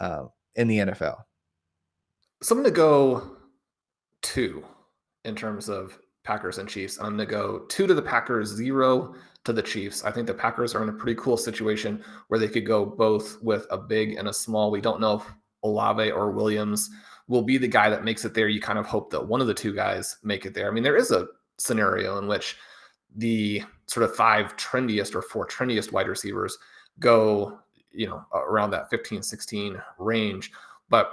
uh, 0.00 0.24
in 0.56 0.66
the 0.66 0.78
NFL. 0.78 1.22
So 2.42 2.54
I'm 2.54 2.62
going 2.62 2.72
to 2.72 2.76
go 2.76 3.36
two 4.22 4.64
in 5.24 5.36
terms 5.36 5.68
of 5.68 5.96
Packers 6.24 6.58
and 6.58 6.68
Chiefs. 6.68 6.98
I'm 6.98 7.16
going 7.16 7.18
to 7.18 7.26
go 7.26 7.60
two 7.68 7.86
to 7.86 7.94
the 7.94 8.02
Packers, 8.02 8.48
zero 8.48 9.14
to 9.44 9.52
the 9.52 9.62
Chiefs. 9.62 10.04
I 10.04 10.10
think 10.10 10.26
the 10.26 10.34
Packers 10.34 10.74
are 10.74 10.82
in 10.82 10.88
a 10.88 10.92
pretty 10.92 11.20
cool 11.20 11.36
situation 11.36 12.02
where 12.26 12.40
they 12.40 12.48
could 12.48 12.66
go 12.66 12.84
both 12.84 13.40
with 13.40 13.66
a 13.70 13.78
big 13.78 14.16
and 14.16 14.26
a 14.26 14.32
small. 14.32 14.72
We 14.72 14.80
don't 14.80 15.00
know 15.00 15.16
if 15.16 15.32
Olave 15.62 16.10
or 16.10 16.32
Williams 16.32 16.90
will 17.28 17.42
be 17.42 17.56
the 17.56 17.68
guy 17.68 17.88
that 17.88 18.04
makes 18.04 18.24
it 18.24 18.34
there. 18.34 18.48
You 18.48 18.60
kind 18.60 18.80
of 18.80 18.86
hope 18.86 19.10
that 19.10 19.28
one 19.28 19.40
of 19.40 19.46
the 19.46 19.54
two 19.54 19.74
guys 19.74 20.16
make 20.24 20.44
it 20.44 20.54
there. 20.54 20.68
I 20.68 20.72
mean, 20.72 20.82
there 20.82 20.96
is 20.96 21.12
a 21.12 21.28
scenario 21.58 22.18
in 22.18 22.26
which 22.26 22.56
the 23.16 23.62
sort 23.88 24.04
of 24.04 24.14
five 24.14 24.56
trendiest 24.56 25.14
or 25.14 25.22
four 25.22 25.46
trendiest 25.46 25.92
wide 25.92 26.08
receivers 26.08 26.56
go, 27.00 27.58
you 27.90 28.06
know, 28.06 28.24
around 28.32 28.70
that 28.70 28.88
15, 28.90 29.22
16 29.22 29.82
range. 29.98 30.52
But 30.88 31.12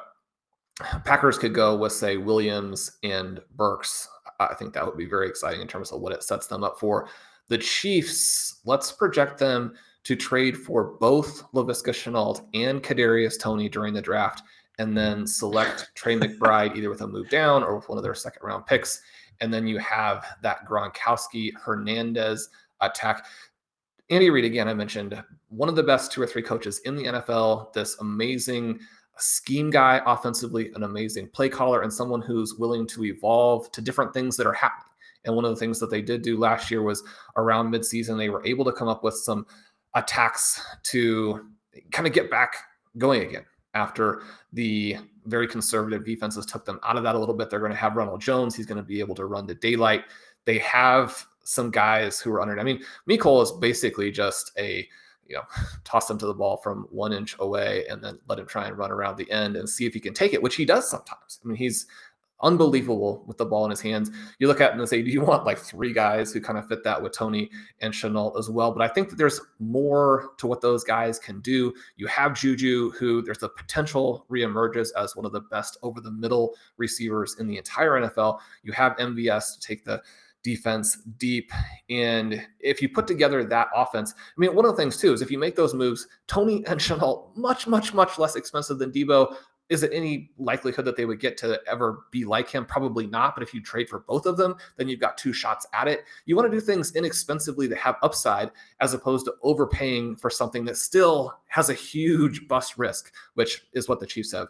Packers 1.06 1.38
could 1.38 1.54
go 1.54 1.76
with, 1.76 1.94
say, 1.94 2.18
Williams 2.18 2.98
and 3.04 3.40
Burks. 3.56 4.10
I 4.40 4.54
think 4.54 4.74
that 4.74 4.86
would 4.86 4.98
be 4.98 5.06
very 5.06 5.28
exciting 5.28 5.62
in 5.62 5.68
terms 5.68 5.92
of 5.92 6.02
what 6.02 6.12
it 6.12 6.24
sets 6.24 6.48
them 6.48 6.64
up 6.64 6.78
for. 6.80 7.08
The 7.48 7.58
Chiefs, 7.58 8.60
let's 8.66 8.92
project 8.92 9.38
them 9.38 9.76
to 10.04 10.16
trade 10.16 10.58
for 10.58 10.96
both 11.00 11.50
Laviska 11.54 11.92
Shenault 11.92 12.46
and 12.54 12.84
Kadarius 12.84 13.40
Toney 13.40 13.70
during 13.70 13.94
the 13.94 14.02
draft, 14.02 14.44
and 14.78 14.98
then 14.98 15.26
select 15.26 15.92
Trey 15.96 16.18
McBride 16.18 16.76
either 16.76 16.90
with 16.90 17.02
a 17.02 17.08
move 17.08 17.30
down 17.30 17.64
or 17.64 17.78
with 17.78 17.88
one 17.88 17.98
of 17.98 18.04
their 18.04 18.14
second 18.14 18.46
round 18.46 18.66
picks. 18.66 19.02
And 19.42 19.54
then 19.54 19.68
you 19.68 19.78
have 19.80 20.26
that 20.42 20.66
Gronkowski 20.66 21.52
Hernandez 21.58 22.50
attack. 22.82 23.26
Andy 24.10 24.30
Reid, 24.30 24.46
again, 24.46 24.68
I 24.68 24.74
mentioned 24.74 25.22
one 25.50 25.70
of 25.70 25.76
the 25.76 25.84
best 25.84 26.12
two 26.12 26.22
or 26.22 26.28
three 26.28 26.42
coaches 26.42 26.80
in 26.86 26.96
the 26.96 27.06
NFL, 27.06 27.74
this 27.74 27.98
amazing 28.00 28.80
scheme 29.18 29.70
guy 29.70 30.02
offensively, 30.06 30.72
an 30.76 30.84
amazing 30.84 31.30
play 31.30 31.50
caller, 31.50 31.82
and 31.82 31.92
someone 31.92 32.22
who's 32.22 32.56
willing 32.56 32.86
to 32.88 33.06
evolve 33.06 33.72
to 33.72 33.82
different 33.82 34.14
things 34.14 34.38
that 34.38 34.46
are 34.46 34.54
happening. 34.54 34.92
And 35.24 35.36
one 35.36 35.46
of 35.46 35.52
the 35.52 35.58
things 35.58 35.80
that 35.80 35.90
they 35.90 36.02
did 36.02 36.22
do 36.22 36.38
last 36.38 36.70
year 36.70 36.84
was 36.84 37.04
around 37.36 37.72
midseason, 37.72 38.18
they 38.18 38.30
were 38.30 38.46
able 38.46 38.66
to 38.66 38.72
come 38.72 38.88
up 38.88 39.04
with 39.04 39.16
some 39.16 39.48
attacks 39.96 40.62
to 40.84 41.48
kind 41.92 42.08
of 42.08 42.14
get 42.14 42.30
back 42.30 42.56
going 42.98 43.24
again 43.24 43.46
after 43.74 44.22
the 44.54 44.98
very 45.26 45.48
conservative 45.48 46.06
defenses 46.06 46.46
took 46.46 46.66
them 46.66 46.80
out 46.84 46.98
of 46.98 47.04
that 47.04 47.16
a 47.16 47.20
little 47.20 47.36
bit. 47.36 47.50
They're 47.50 47.60
going 47.60 47.72
to 47.72 47.78
have 47.78 47.96
Ronald 47.96 48.22
Jones. 48.22 48.56
He's 48.56 48.66
going 48.66 48.78
to 48.78 48.84
be 48.84 49.00
able 49.00 49.16
to 49.16 49.26
run 49.26 49.48
the 49.48 49.56
daylight. 49.56 50.04
They 50.46 50.60
have 50.60 51.26
some 51.46 51.72
guys 51.72 52.20
who 52.20 52.32
are 52.32 52.42
under. 52.42 52.60
I 52.60 52.64
mean, 52.64 52.84
Mecole 53.10 53.42
is 53.42 53.52
basically 53.54 54.12
just 54.12 54.52
a 54.58 54.88
you 55.28 55.36
know, 55.36 55.44
toss 55.84 56.10
him 56.10 56.18
to 56.18 56.26
the 56.26 56.34
ball 56.34 56.58
from 56.58 56.88
one 56.92 57.14
inch 57.14 57.36
away 57.40 57.86
and 57.90 58.04
then 58.04 58.20
let 58.28 58.40
him 58.40 58.46
try 58.46 58.68
and 58.68 58.78
run 58.78 58.92
around 58.92 59.18
the 59.18 59.30
end 59.32 59.56
and 59.56 59.70
see 59.70 59.86
if 59.86 59.94
he 59.94 60.00
can 60.00 60.14
take 60.14 60.34
it, 60.34 60.44
which 60.44 60.56
he 60.56 60.66
does 60.66 60.90
sometimes. 60.90 61.40
I 61.44 61.48
mean, 61.48 61.58
he's 61.58 61.88
unbelievable 62.42 63.24
with 63.28 63.38
the 63.38 63.46
ball 63.46 63.64
in 63.64 63.72
his 63.72 63.82
hands. 63.82 64.12
You 64.40 64.48
look 64.48 64.60
at 64.60 64.74
him 64.74 64.80
and 64.80 64.90
say, 64.90 65.02
do 65.02 65.10
you 65.10 65.22
want 65.22 65.46
like 65.46 65.58
three 65.58 65.94
guys 65.94 66.34
who 66.34 66.42
kind 66.42 66.60
of 66.60 66.68
fit 66.68 66.84
that 66.84 67.02
with 67.02 67.14
Toney 67.14 67.50
and 67.80 67.94
Shenault 67.94 68.38
as 68.38 68.50
well? 68.50 68.72
But 68.72 68.84
I 68.84 68.94
think 68.94 69.10
that 69.10 69.16
there's 69.16 69.40
more 69.60 70.32
to 70.38 70.48
what 70.48 70.62
those 70.62 70.84
guys 70.84 71.18
can 71.18 71.40
do. 71.40 71.74
You 71.96 72.08
have 72.08 72.34
Juju, 72.34 72.92
who 72.92 73.22
there's 73.22 73.38
the 73.38 73.50
potential 73.50 74.26
reemerges 74.30 74.90
as 74.98 75.16
one 75.16 75.26
of 75.26 75.32
the 75.32 75.42
best 75.42 75.78
over 75.82 76.02
the 76.02 76.12
middle 76.12 76.56
receivers 76.78 77.38
in 77.40 77.48
the 77.48 77.58
entire 77.58 77.92
NFL. 77.92 78.40
You 78.64 78.74
have 78.74 78.98
MVS 78.98 79.54
to 79.56 79.60
take 79.66 79.86
the 79.86 80.02
defense 80.46 81.00
deep. 81.18 81.52
And 81.90 82.46
if 82.60 82.80
you 82.80 82.88
put 82.88 83.08
together 83.08 83.44
that 83.44 83.68
offense, 83.76 84.14
I 84.16 84.40
mean, 84.40 84.54
one 84.56 84.64
of 84.64 84.72
the 84.72 84.78
things 84.78 84.96
too 84.96 85.12
is 85.12 85.24
if 85.24 85.32
you 85.32 85.40
make 85.40 85.56
those 85.56 85.74
moves, 85.74 86.08
Toney 86.28 86.64
and 86.68 86.80
Shenault, 86.80 87.36
much, 87.36 87.68
much, 87.68 87.94
much 87.94 88.18
less 88.20 88.38
expensive 88.38 88.78
than 88.78 88.92
Deebo. 88.92 89.36
Is 89.68 89.82
it 89.82 89.90
any 89.92 90.30
likelihood 90.38 90.86
that 90.86 90.96
they 90.96 91.06
would 91.06 91.20
get 91.20 91.38
to 91.38 91.60
ever 91.68 92.06
be 92.12 92.24
like 92.24 92.48
him? 92.48 92.68
Probably 92.68 93.08
not. 93.08 93.34
But 93.34 93.42
if 93.42 93.52
you 93.52 93.64
trade 93.64 93.90
for 93.90 94.02
both 94.02 94.28
of 94.28 94.38
them, 94.38 94.54
then 94.78 94.88
you've 94.88 95.00
got 95.00 95.18
two 95.18 95.34
shots 95.34 95.66
at 95.74 95.88
it. 95.88 96.04
You 96.28 96.36
want 96.36 96.52
to 96.52 96.56
do 96.56 96.62
things 96.62 96.96
inexpensively 96.96 97.66
that 97.70 97.80
have 97.80 97.96
upside 98.04 98.52
as 98.80 98.94
opposed 98.94 99.26
to 99.26 99.34
overpaying 99.42 100.18
for 100.18 100.30
something 100.30 100.66
that 100.66 100.78
still 100.78 101.34
has 101.48 101.72
a 101.72 101.74
huge 101.74 102.48
bust 102.48 102.78
risk, 102.78 103.12
which 103.34 103.66
is 103.74 103.90
what 103.90 104.00
the 104.00 104.06
Chiefs 104.06 104.34
have 104.34 104.50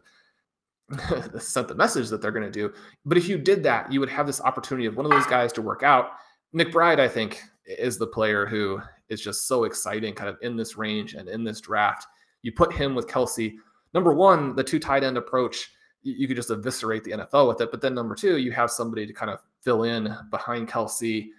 sent 1.40 1.68
the 1.68 1.76
message 1.76 2.10
that 2.10 2.22
they're 2.22 2.32
going 2.32 2.46
to 2.46 2.52
do. 2.52 2.74
But 3.06 3.18
if 3.18 3.28
you 3.28 3.38
did 3.38 3.64
that, 3.64 3.92
you 3.92 4.00
would 4.00 4.10
have 4.10 4.28
this 4.28 4.42
opportunity 4.42 4.86
of 4.86 4.96
one 4.96 5.06
of 5.06 5.12
those 5.12 5.26
guys 5.26 5.52
to 5.54 5.62
work 5.62 5.84
out. 5.84 6.12
McBride, 6.56 7.00
I 7.00 7.08
think, 7.08 7.42
is 7.66 7.98
the 7.98 8.08
player 8.08 8.46
who 8.46 8.80
is 9.10 9.22
just 9.22 9.48
so 9.48 9.64
exciting, 9.64 10.14
kind 10.14 10.30
of 10.30 10.38
in 10.42 10.56
this 10.56 10.78
range 10.78 11.14
and 11.14 11.28
in 11.28 11.44
this 11.44 11.62
draft. 11.62 12.06
You 12.42 12.52
put 12.52 12.74
him 12.74 12.96
with 12.96 13.08
Kelce. 13.08 13.56
Number 13.94 14.14
one, 14.14 14.56
the 14.56 14.64
two 14.64 14.80
tight 14.80 15.04
end 15.04 15.18
approach, 15.18 15.72
you 16.04 16.28
could 16.28 16.38
just 16.38 16.52
eviscerate 16.52 17.04
the 17.04 17.12
NFL 17.12 17.48
with 17.48 17.62
it. 17.62 17.72
But 17.72 17.82
then 17.82 17.96
number 17.96 18.14
two, 18.14 18.38
you 18.38 18.52
have 18.52 18.70
somebody 18.70 19.08
to 19.08 19.14
kind 19.14 19.32
of 19.32 19.40
fill 19.62 19.84
in 19.84 20.16
behind 20.30 20.68
Kelce 20.68 21.30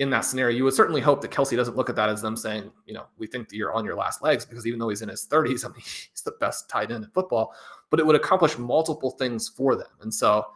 in 0.00 0.08
that 0.08 0.22
scenario, 0.22 0.56
you 0.56 0.64
would 0.64 0.72
certainly 0.72 1.02
hope 1.02 1.20
that 1.20 1.30
Kelce 1.30 1.54
doesn't 1.54 1.76
look 1.76 1.90
at 1.90 1.96
that 1.96 2.08
as 2.08 2.22
them 2.22 2.34
saying, 2.34 2.72
you 2.86 2.94
know, 2.94 3.04
we 3.18 3.26
think 3.26 3.50
that 3.50 3.56
you're 3.56 3.74
on 3.74 3.84
your 3.84 3.96
last 3.96 4.22
legs 4.22 4.46
because 4.46 4.66
even 4.66 4.78
though 4.78 4.88
he's 4.88 5.02
in 5.02 5.10
his 5.10 5.26
30s, 5.26 5.64
I 5.64 5.68
mean, 5.68 5.82
he's 5.82 6.22
the 6.24 6.32
best 6.40 6.70
tight 6.70 6.90
end 6.90 7.04
in 7.04 7.10
football, 7.10 7.54
but 7.90 8.00
it 8.00 8.06
would 8.06 8.16
accomplish 8.16 8.56
multiple 8.56 9.10
things 9.10 9.48
for 9.48 9.76
them. 9.76 9.88
And 10.00 10.12
so 10.12 10.46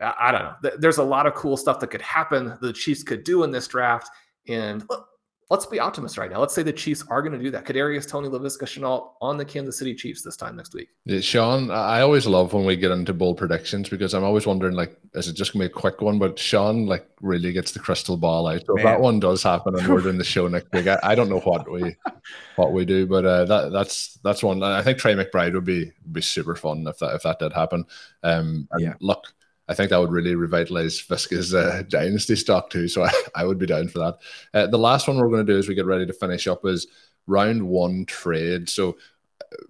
I 0.00 0.32
don't 0.32 0.42
know. 0.42 0.70
There's 0.78 0.98
a 0.98 1.04
lot 1.04 1.26
of 1.26 1.34
cool 1.34 1.56
stuff 1.56 1.78
that 1.80 1.88
could 1.88 2.00
happen 2.00 2.56
the 2.62 2.72
Chiefs 2.72 3.02
could 3.02 3.22
do 3.22 3.42
in 3.44 3.50
this 3.50 3.68
draft. 3.68 4.08
And 4.48 4.84
uh, 4.88 5.00
let's 5.50 5.66
be 5.66 5.80
optimists 5.80 6.16
right 6.16 6.30
now. 6.30 6.38
Let's 6.38 6.54
say 6.54 6.62
the 6.62 6.72
Chiefs 6.72 7.04
are 7.10 7.20
going 7.22 7.32
to 7.32 7.38
do 7.38 7.50
that. 7.50 7.64
Kadarius 7.64 8.08
Toney 8.08 8.28
Laviska 8.28 8.62
Shenault 8.62 9.10
on 9.20 9.36
the 9.36 9.44
Kansas 9.44 9.76
City 9.76 9.94
Chiefs 9.94 10.22
this 10.22 10.36
time 10.36 10.56
next 10.56 10.72
week. 10.74 10.88
Yeah, 11.04 11.20
Shawn, 11.20 11.70
I 11.70 12.00
always 12.00 12.26
love 12.26 12.52
when 12.52 12.64
we 12.64 12.76
get 12.76 12.92
into 12.92 13.12
bold 13.12 13.36
predictions 13.36 13.88
because 13.88 14.14
I'm 14.14 14.22
always 14.22 14.46
wondering, 14.46 14.74
like, 14.74 14.96
is 15.14 15.26
it 15.26 15.34
just 15.34 15.52
gonna 15.52 15.64
be 15.64 15.66
a 15.66 15.74
quick 15.74 16.00
one? 16.00 16.20
But 16.20 16.38
Shawn, 16.38 16.86
like, 16.86 17.06
really 17.20 17.52
gets 17.52 17.72
the 17.72 17.80
crystal 17.80 18.16
ball 18.16 18.46
out. 18.46 18.64
So 18.64 18.76
if 18.76 18.84
that 18.84 19.00
one 19.00 19.18
does 19.18 19.42
happen 19.42 19.76
and 19.76 19.88
we're 19.88 20.00
doing 20.00 20.18
the 20.18 20.24
show 20.24 20.46
next 20.46 20.72
week, 20.72 20.86
I, 20.86 20.98
I, 21.02 21.14
don't 21.16 21.28
know 21.28 21.40
what 21.40 21.70
we 21.70 21.96
what 22.56 22.72
we 22.72 22.84
do, 22.84 23.06
but 23.06 23.24
uh, 23.24 23.44
that 23.46 23.72
that's 23.72 24.18
that's 24.22 24.42
one. 24.42 24.62
I 24.62 24.82
think 24.82 24.98
Trey 24.98 25.14
McBride 25.14 25.54
would 25.54 25.64
be 25.64 25.92
be 26.12 26.22
super 26.22 26.54
fun 26.54 26.86
if 26.86 26.98
that 26.98 27.14
if 27.16 27.22
that 27.24 27.40
did 27.40 27.52
happen. 27.52 27.84
Um, 28.22 28.68
yeah. 28.78 28.94
Look, 29.00 29.34
I 29.70 29.74
think 29.74 29.90
that 29.90 30.00
would 30.00 30.10
really 30.10 30.34
revitalize 30.34 31.00
Viska's 31.00 31.54
uh, 31.54 31.84
dynasty 31.88 32.34
stock 32.34 32.70
too. 32.70 32.88
So 32.88 33.04
I, 33.04 33.12
I 33.36 33.44
would 33.44 33.58
be 33.58 33.66
down 33.66 33.88
for 33.88 34.00
that. 34.00 34.18
Uh, 34.52 34.66
the 34.66 34.78
last 34.78 35.06
one 35.06 35.16
we're 35.16 35.28
going 35.28 35.46
to 35.46 35.52
do 35.52 35.58
as 35.58 35.68
we 35.68 35.76
get 35.76 35.86
ready 35.86 36.04
to 36.06 36.12
finish 36.12 36.48
up 36.48 36.66
is 36.66 36.88
round 37.28 37.62
one 37.62 38.04
trade. 38.04 38.68
So 38.68 38.98
uh, 39.40 39.64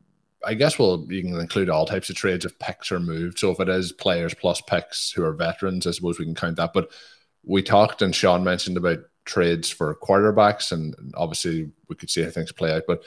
I 0.46 0.54
guess 0.54 0.78
we'll 0.78 1.06
you 1.12 1.20
can 1.22 1.38
include 1.38 1.68
all 1.68 1.84
types 1.84 2.08
of 2.08 2.16
trades 2.16 2.46
if 2.46 2.58
picks 2.58 2.90
are 2.90 2.98
moved. 2.98 3.38
So 3.38 3.50
if 3.50 3.60
it 3.60 3.68
is 3.68 3.92
players 3.92 4.32
plus 4.32 4.62
picks 4.62 5.12
who 5.12 5.22
are 5.22 5.34
veterans, 5.34 5.86
I 5.86 5.90
suppose 5.90 6.18
we 6.18 6.24
can 6.24 6.34
count 6.34 6.56
that. 6.56 6.72
But 6.72 6.90
we 7.44 7.62
talked 7.62 8.00
and 8.00 8.14
Sean 8.14 8.42
mentioned 8.42 8.78
about 8.78 9.00
trades 9.26 9.68
for 9.68 9.94
quarterbacks, 9.96 10.72
and 10.72 10.94
obviously 11.14 11.70
we 11.88 11.96
could 11.96 12.08
see 12.08 12.22
how 12.22 12.30
things 12.30 12.52
play 12.52 12.72
out. 12.72 12.84
But 12.86 13.02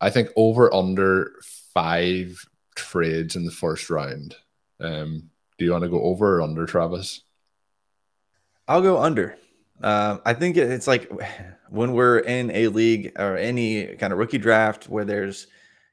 I 0.00 0.08
think 0.08 0.30
over 0.34 0.72
under 0.72 1.34
five 1.74 2.42
trades 2.74 3.36
in 3.36 3.44
the 3.44 3.50
first 3.50 3.90
round. 3.90 4.34
Um, 4.80 5.28
do 5.58 5.64
you 5.64 5.72
want 5.72 5.84
to 5.84 5.90
go 5.90 6.02
over 6.02 6.38
or 6.38 6.42
under, 6.42 6.64
Travis? 6.66 7.22
I'll 8.66 8.82
go 8.82 8.98
under. 8.98 9.36
Um, 9.82 10.20
I 10.24 10.34
think 10.34 10.56
it's 10.56 10.86
like 10.86 11.10
when 11.68 11.92
we're 11.92 12.20
in 12.20 12.50
a 12.52 12.68
league 12.68 13.12
or 13.18 13.36
any 13.36 13.86
kind 13.96 14.12
of 14.12 14.18
rookie 14.18 14.38
draft 14.38 14.88
where 14.88 15.04
there's 15.04 15.46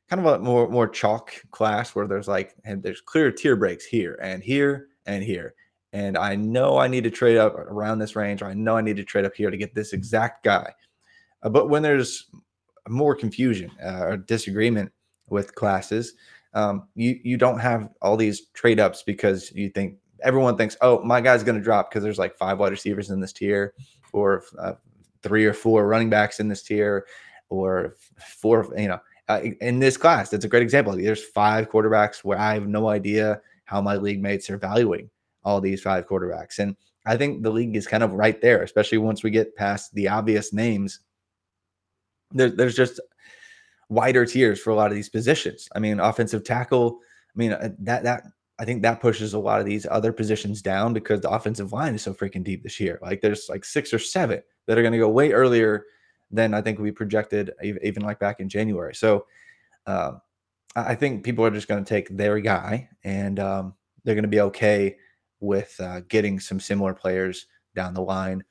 kind 0.09 0.25
of 0.25 0.25
a 0.25 0.39
more 0.39 0.67
more 0.69 0.87
chalk 0.87 1.33
class 1.51 1.95
where 1.95 2.07
there's 2.07 2.27
like 2.27 2.55
and 2.63 2.81
there's 2.81 3.01
clear 3.01 3.31
tier 3.31 3.55
breaks 3.55 3.85
here 3.85 4.17
and 4.21 4.43
here 4.43 4.87
and 5.05 5.23
here. 5.23 5.55
And 5.93 6.17
I 6.17 6.35
know 6.35 6.77
I 6.77 6.87
need 6.87 7.05
to 7.05 7.11
trade 7.11 7.37
up 7.37 7.55
around 7.55 7.99
this 7.99 8.15
range, 8.15 8.41
or 8.41 8.47
I 8.47 8.53
know 8.53 8.75
I 8.75 8.81
need 8.81 8.97
to 8.97 9.03
trade 9.03 9.25
up 9.25 9.35
here 9.35 9.49
to 9.49 9.57
get 9.57 9.73
this 9.73 9.93
exact 9.93 10.43
guy. 10.43 10.73
Uh, 11.41 11.49
but 11.49 11.69
when 11.69 11.83
there's 11.83 12.25
more 12.89 13.15
confusion 13.15 13.71
uh, 13.83 14.03
or 14.03 14.17
disagreement 14.17 14.91
with 15.29 15.55
classes, 15.55 16.13
um, 16.55 16.87
you 16.95 17.19
you 17.23 17.37
don't 17.37 17.59
have 17.59 17.89
all 18.01 18.17
these 18.17 18.47
trade 18.53 18.79
ups 18.79 19.03
because 19.03 19.51
you 19.51 19.69
think 19.69 19.97
everyone 20.23 20.57
thinks, 20.57 20.75
oh, 20.81 21.03
my 21.03 21.21
guy's 21.21 21.43
going 21.43 21.57
to 21.57 21.63
drop 21.63 21.91
because 21.91 22.03
there's 22.03 22.17
like 22.17 22.35
five 22.37 22.57
wide 22.57 22.71
receivers 22.71 23.11
in 23.11 23.19
this 23.19 23.33
tier, 23.33 23.73
or 24.13 24.43
uh, 24.57 24.73
three 25.21 25.45
or 25.45 25.53
four 25.53 25.87
running 25.87 26.09
backs 26.09 26.39
in 26.39 26.47
this 26.47 26.63
tier, 26.63 27.05
or 27.49 27.97
four, 28.17 28.73
you 28.77 28.87
know, 28.87 28.99
uh, 29.27 29.41
in 29.61 29.79
this 29.79 29.97
class. 29.97 30.29
That's 30.29 30.45
a 30.45 30.47
great 30.47 30.63
example. 30.63 30.95
There's 30.95 31.23
five 31.23 31.69
quarterbacks 31.69 32.23
where 32.23 32.39
I 32.39 32.53
have 32.53 32.67
no 32.67 32.87
idea 32.87 33.41
how 33.65 33.81
my 33.81 33.97
league 33.97 34.21
mates 34.21 34.49
are 34.49 34.57
valuing 34.57 35.09
all 35.43 35.59
these 35.59 35.81
five 35.81 36.07
quarterbacks. 36.07 36.59
And 36.59 36.75
I 37.05 37.17
think 37.17 37.43
the 37.43 37.51
league 37.51 37.75
is 37.75 37.85
kind 37.85 38.01
of 38.01 38.13
right 38.13 38.39
there, 38.41 38.63
especially 38.63 38.97
once 38.97 39.23
we 39.23 39.29
get 39.29 39.55
past 39.55 39.93
the 39.93 40.07
obvious 40.07 40.53
names. 40.53 41.01
There, 42.31 42.49
there's 42.49 42.75
just 42.75 42.99
wider 43.89 44.25
tiers 44.25 44.59
for 44.59 44.71
a 44.71 44.75
lot 44.75 44.91
of 44.91 44.95
these 44.95 45.09
positions. 45.09 45.69
I 45.75 45.79
mean, 45.79 45.99
offensive 45.99 46.43
tackle. 46.43 46.99
I 47.35 47.37
mean, 47.37 47.53
uh, 47.53 47.69
that 47.79 48.03
that 48.03 48.23
I 48.57 48.65
think 48.65 48.81
that 48.83 49.01
pushes 49.01 49.33
a 49.33 49.39
lot 49.39 49.59
of 49.59 49.65
these 49.65 49.85
other 49.89 50.13
positions 50.13 50.61
down 50.61 50.93
because 50.93 51.21
the 51.21 51.29
offensive 51.29 51.73
line 51.73 51.95
is 51.95 52.03
so 52.03 52.13
freaking 52.13 52.43
deep 52.43 52.63
this 52.63 52.79
year. 52.79 52.99
Like 53.01 53.21
there's 53.21 53.49
like 53.49 53.65
six 53.65 53.93
or 53.93 53.99
seven 53.99 54.41
that 54.65 54.77
are 54.77 54.81
going 54.81 54.93
to 54.93 54.99
go 54.99 55.09
way 55.09 55.31
earlier 55.31 55.85
than 56.31 56.53
I 56.53 56.61
think 56.61 56.79
we 56.79 56.91
projected, 56.91 57.51
even 57.61 58.03
like 58.03 58.19
back 58.19 58.39
in 58.39 58.49
January. 58.49 58.95
So 58.95 59.25
uh, 59.85 60.13
I 60.75 60.95
think 60.95 61.23
people 61.23 61.45
are 61.45 61.51
just 61.51 61.67
going 61.67 61.83
to 61.83 61.87
take 61.87 62.09
their 62.09 62.39
guy 62.39 62.89
and 63.03 63.39
um, 63.39 63.73
they're 64.03 64.15
going 64.15 64.23
to 64.23 64.29
be 64.29 64.41
okay 64.41 64.97
with 65.39 65.75
uh, 65.79 66.01
getting 66.07 66.39
some 66.39 66.59
similar 66.59 66.93
players 66.93 67.47
down 67.75 67.93
the 67.93 68.01
line, 68.01 68.43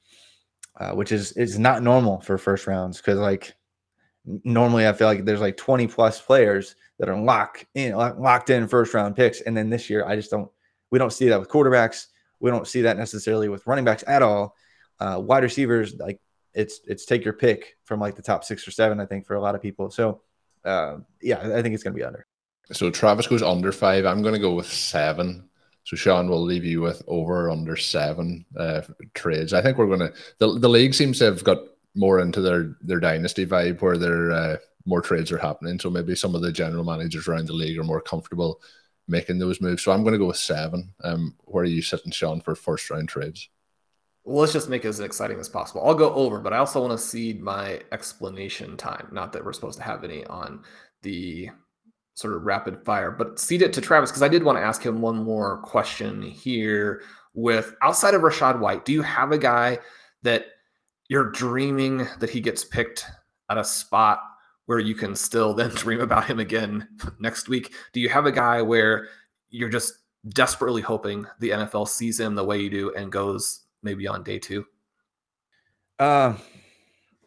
uh, 0.78 0.92
which 0.92 1.12
is 1.12 1.32
is 1.32 1.58
not 1.58 1.82
normal 1.82 2.20
for 2.20 2.36
first 2.38 2.66
rounds 2.66 2.98
because 2.98 3.18
like 3.18 3.54
normally 4.26 4.86
I 4.86 4.92
feel 4.92 5.06
like 5.06 5.24
there's 5.24 5.40
like 5.40 5.56
20 5.56 5.86
plus 5.86 6.20
players 6.20 6.76
that 6.98 7.08
are 7.08 7.18
locked 7.18 7.66
in 7.74 7.94
locked 7.94 8.50
in 8.50 8.68
first 8.68 8.94
round 8.94 9.16
picks. 9.16 9.40
And 9.40 9.56
then 9.56 9.70
this 9.70 9.90
year, 9.90 10.06
I 10.06 10.16
just 10.16 10.30
don't 10.30 10.50
we 10.90 10.98
don't 10.98 11.12
see 11.12 11.28
that 11.28 11.40
with 11.40 11.48
quarterbacks. 11.48 12.06
We 12.40 12.50
don't 12.50 12.66
see 12.66 12.82
that 12.82 12.96
necessarily 12.96 13.48
with 13.48 13.66
running 13.66 13.84
backs 13.84 14.04
at 14.06 14.22
all. 14.22 14.54
Uh, 15.00 15.20
wide 15.22 15.42
receivers, 15.42 15.96
like 15.96 16.20
it's 16.54 16.80
it's 16.86 17.04
take 17.04 17.24
your 17.24 17.34
pick 17.34 17.76
from 17.84 18.00
like 18.00 18.16
the 18.16 18.22
top 18.22 18.44
six 18.44 18.66
or 18.66 18.70
seven, 18.70 19.00
I 19.00 19.06
think, 19.06 19.26
for 19.26 19.34
a 19.34 19.40
lot 19.40 19.54
of 19.54 19.62
people. 19.62 19.90
So 19.90 20.22
uh, 20.64 20.98
yeah, 21.20 21.40
I 21.40 21.62
think 21.62 21.74
it's 21.74 21.82
gonna 21.82 21.96
be 21.96 22.04
under. 22.04 22.26
So 22.72 22.90
Travis 22.90 23.26
goes 23.26 23.42
under 23.42 23.72
five. 23.72 24.06
I'm 24.06 24.22
gonna 24.22 24.38
go 24.38 24.54
with 24.54 24.70
seven. 24.70 25.48
So 25.84 25.96
Shawn 25.96 26.28
we'll 26.28 26.42
leave 26.42 26.64
you 26.64 26.80
with 26.80 27.02
over 27.06 27.50
under 27.50 27.76
seven 27.76 28.46
uh, 28.56 28.82
trades. 29.12 29.52
I 29.52 29.60
think 29.60 29.76
we're 29.76 29.88
gonna 29.88 30.12
the, 30.38 30.58
the 30.58 30.68
league 30.68 30.94
seems 30.94 31.18
to 31.18 31.26
have 31.26 31.44
got 31.44 31.58
more 31.94 32.20
into 32.20 32.40
their 32.40 32.76
their 32.80 33.00
dynasty 33.00 33.46
vibe 33.46 33.80
where 33.80 33.96
they're 33.96 34.32
uh, 34.32 34.56
more 34.86 35.00
trades 35.00 35.32
are 35.32 35.38
happening. 35.38 35.78
So 35.78 35.90
maybe 35.90 36.14
some 36.14 36.34
of 36.34 36.42
the 36.42 36.52
general 36.52 36.84
managers 36.84 37.28
around 37.28 37.46
the 37.46 37.52
league 37.52 37.78
are 37.78 37.84
more 37.84 38.00
comfortable 38.00 38.60
making 39.08 39.38
those 39.38 39.60
moves. 39.60 39.82
So 39.82 39.92
I'm 39.92 40.02
going 40.02 40.12
to 40.12 40.18
go 40.18 40.26
with 40.26 40.36
seven. 40.36 40.94
Um, 41.02 41.34
where 41.44 41.62
are 41.62 41.66
you 41.66 41.82
sitting, 41.82 42.12
Shawn, 42.12 42.40
for 42.40 42.54
first 42.54 42.88
round 42.90 43.08
trades? 43.08 43.48
Well, 44.24 44.40
let's 44.40 44.54
just 44.54 44.70
make 44.70 44.86
it 44.86 44.88
as 44.88 45.00
exciting 45.00 45.38
as 45.38 45.50
possible. 45.50 45.82
I'll 45.84 45.94
go 45.94 46.12
over, 46.14 46.40
but 46.40 46.54
I 46.54 46.58
also 46.58 46.80
want 46.80 46.92
to 46.92 46.98
cede 46.98 47.42
my 47.42 47.80
explanation 47.92 48.76
time. 48.78 49.08
Not 49.12 49.32
that 49.32 49.44
we're 49.44 49.52
supposed 49.52 49.78
to 49.78 49.84
have 49.84 50.02
any 50.02 50.24
on 50.26 50.62
the 51.02 51.50
sort 52.14 52.34
of 52.34 52.44
rapid 52.44 52.82
fire, 52.84 53.10
but 53.10 53.38
cede 53.38 53.60
it 53.60 53.74
to 53.74 53.82
Travis 53.82 54.10
because 54.10 54.22
I 54.22 54.28
did 54.28 54.42
want 54.42 54.56
to 54.56 54.64
ask 54.64 54.82
him 54.82 55.02
one 55.02 55.16
more 55.16 55.58
question 55.58 56.22
here. 56.22 57.02
With 57.34 57.74
outside 57.82 58.14
of 58.14 58.22
Rachaad 58.22 58.60
White, 58.60 58.84
do 58.84 58.92
you 58.92 59.02
have 59.02 59.32
a 59.32 59.38
guy 59.38 59.78
that 60.22 60.46
you're 61.14 61.30
dreaming 61.30 62.08
that 62.18 62.28
he 62.28 62.40
gets 62.40 62.64
picked 62.64 63.06
at 63.48 63.56
a 63.56 63.62
spot 63.62 64.20
where 64.66 64.80
you 64.80 64.96
can 64.96 65.14
still 65.14 65.54
then 65.54 65.70
dream 65.76 66.00
about 66.00 66.24
him 66.24 66.40
again 66.40 66.88
next 67.20 67.48
week? 67.48 67.72
Do 67.92 68.00
you 68.00 68.08
have 68.08 68.26
a 68.26 68.32
guy 68.32 68.60
where 68.62 69.06
you're 69.48 69.68
just 69.68 69.94
desperately 70.30 70.82
hoping 70.82 71.24
the 71.38 71.50
NFL 71.50 71.86
sees 71.86 72.18
him 72.18 72.34
the 72.34 72.42
way 72.42 72.58
you 72.58 72.68
do 72.68 72.92
and 72.94 73.12
goes 73.12 73.60
maybe 73.80 74.08
on 74.08 74.24
day 74.24 74.40
two? 74.40 74.66
Uh, 76.00 76.34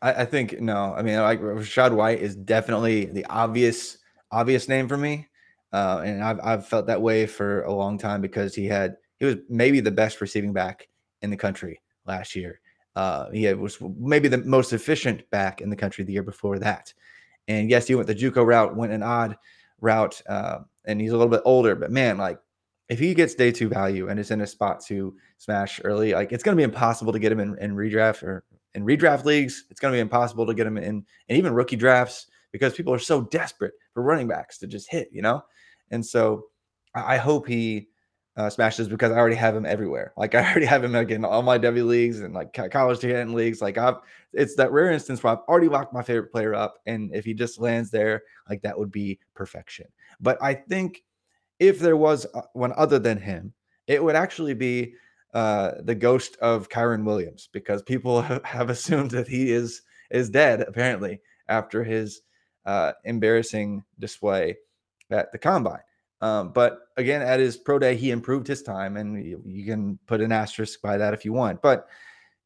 I, 0.02 0.14
I 0.14 0.26
think 0.26 0.60
no. 0.60 0.94
I 0.94 1.02
mean, 1.02 1.22
like 1.22 1.40
Rachaad 1.40 1.94
White 1.94 2.20
is 2.20 2.36
definitely 2.36 3.06
the 3.06 3.24
obvious 3.28 4.00
obvious 4.30 4.68
name 4.68 4.90
for 4.90 4.98
me, 4.98 5.30
uh, 5.72 6.02
and 6.04 6.22
I've 6.22 6.42
I've 6.44 6.68
felt 6.68 6.88
that 6.88 7.02
way 7.02 7.26
for 7.26 7.64
a 7.64 7.72
long 7.72 7.98
time 7.98 8.20
because 8.20 8.54
he 8.54 8.66
had 8.66 8.98
he 9.18 9.24
was 9.24 9.36
maybe 9.48 9.80
the 9.80 9.92
best 9.92 10.20
receiving 10.20 10.52
back 10.52 10.90
in 11.22 11.30
the 11.30 11.38
country 11.38 11.80
last 12.06 12.36
year. 12.36 12.60
Uh, 12.98 13.30
he 13.30 13.54
was 13.54 13.78
maybe 14.00 14.28
the 14.28 14.39
most 14.39 14.74
efficient 14.74 15.30
back 15.30 15.62
in 15.62 15.70
the 15.70 15.76
country 15.76 16.04
the 16.04 16.14
year 16.14 16.24
before 16.24 16.58
that. 16.58 16.91
And 17.48 17.70
yes, 17.70 17.86
he 17.86 17.93
went 17.93 18.08
the 18.08 18.16
JUCO 18.16 18.43
route, 18.43 18.76
went 18.76 18.91
an 18.91 19.04
odd 19.04 19.38
route, 19.82 20.20
uh, 20.28 20.62
and 20.86 21.00
he's 21.00 21.12
a 21.12 21.16
little 21.16 21.30
bit 21.30 21.43
older. 21.45 21.76
But 21.76 21.91
man, 21.91 22.18
like 22.18 22.39
if 22.89 22.98
he 22.98 23.14
gets 23.14 23.36
day 23.36 23.52
two 23.52 23.70
value 23.70 24.10
and 24.10 24.20
is 24.20 24.32
in 24.32 24.41
a 24.41 24.48
spot 24.48 24.84
to 24.86 25.16
smash 25.38 25.80
early, 25.84 26.14
like 26.14 26.32
it's 26.32 26.41
going 26.41 26.58
to 26.58 26.60
be 26.60 26.64
impossible 26.64 27.14
to 27.14 27.20
get 27.20 27.32
him 27.32 27.39
in, 27.39 27.56
in 27.60 27.76
redraft 27.76 28.24
or 28.24 28.43
in 28.74 28.84
redraft 28.84 29.26
leagues. 29.26 29.66
It's 29.70 29.80
going 29.80 29.91
to 29.91 29.98
be 29.98 30.02
impossible 30.02 30.48
to 30.48 30.56
get 30.56 30.66
him 30.66 30.78
in, 30.78 31.06
and 31.30 31.38
even 31.38 31.54
rookie 31.54 31.76
drafts 31.76 32.26
because 32.52 32.74
people 32.74 32.95
are 32.95 33.00
so 33.00 33.22
desperate 33.22 33.74
for 33.93 34.02
running 34.02 34.28
backs 34.28 34.58
to 34.58 34.66
just 34.66 34.89
hit, 34.89 35.10
you 35.12 35.22
know. 35.22 35.43
And 35.91 36.04
so 36.04 36.45
I 36.95 37.18
hope 37.18 37.48
he 37.48 37.89
uh, 38.38 38.50
smashes 38.50 38.88
because 38.88 39.12
I 39.12 39.18
already 39.18 39.36
have 39.36 39.56
him 39.56 39.66
everywhere. 39.66 40.14
Like 40.16 40.36
I 40.36 40.50
already 40.50 40.68
have 40.68 40.84
him 40.84 40.94
like 40.94 41.10
in 41.10 41.26
all 41.26 41.42
my 41.42 41.58
W 41.58 41.84
leagues 41.84 42.22
and 42.22 42.34
like 42.34 42.54
college 42.72 43.00
tight 43.00 43.28
leagues. 43.28 43.62
Like 43.62 43.78
I've, 43.78 43.96
it's 44.32 44.56
that 44.56 44.72
rare 44.72 44.92
instance 44.92 45.24
where 45.24 45.34
I've 45.34 45.44
already 45.48 45.68
locked 45.68 45.94
my 45.94 46.04
favorite 46.04 46.32
player 46.32 46.54
up, 46.54 46.76
and 46.86 47.14
if 47.14 47.26
he 47.26 47.34
just 47.34 47.60
lands 47.60 47.90
there, 47.92 48.24
like 48.50 48.62
that 48.62 48.78
would 48.78 48.92
be 48.92 49.20
perfection. 49.34 49.88
But 50.22 50.42
I 50.42 50.54
think 50.54 51.04
if 51.60 51.80
there 51.80 51.98
was 51.98 52.28
uh, 52.34 52.42
one 52.54 52.74
other 52.78 53.00
than 53.00 53.18
him, 53.18 53.54
it 53.88 54.04
would 54.04 54.16
actually 54.16 54.54
be 54.54 54.94
uh, 55.34 55.72
the 55.82 55.96
ghost 55.96 56.38
of 56.38 56.70
Kyren 56.70 57.04
Williams 57.04 57.50
because 57.52 57.82
people 57.82 58.22
have 58.44 58.70
assumed 58.70 59.12
that 59.12 59.28
he 59.28 59.52
is 59.52 59.82
is 60.12 60.30
dead 60.30 60.62
apparently 60.62 61.20
after 61.50 61.84
his 61.84 62.22
uh, 62.66 62.94
embarrassing 63.04 63.84
display 64.00 64.56
at 65.10 65.32
the 65.32 65.38
combine. 65.38 65.80
Um, 66.22 66.51
but 66.51 66.80
again, 66.97 67.22
at 67.22 67.39
his 67.39 67.57
pro 67.57 67.78
day, 67.78 67.95
he 67.95 68.11
improved 68.11 68.47
his 68.47 68.63
time, 68.63 68.97
and 68.97 69.24
you, 69.24 69.41
you, 69.45 69.65
can 69.65 69.99
put 70.07 70.22
an 70.22 70.32
asterisk 70.32 70.82
by 70.82 70.97
that 70.97 71.13
if 71.13 71.24
you 71.24 71.32
want. 71.32 71.61
But 71.61 71.88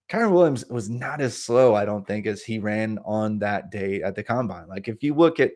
Kyren 0.10 0.32
Williams 0.32 0.66
was 0.70 0.90
not 0.90 1.22
as 1.22 1.38
slow, 1.38 1.74
I 1.74 1.86
don't 1.86 2.06
think, 2.06 2.28
as 2.28 2.44
he 2.44 2.60
ran 2.60 3.00
on 3.06 3.40
that 3.40 3.72
day 3.72 4.02
at 4.02 4.16
the 4.16 4.24
combine. 4.24 4.68
Like 4.68 4.90
if 4.90 5.02
you 5.02 5.14
look 5.14 5.40
at 5.40 5.52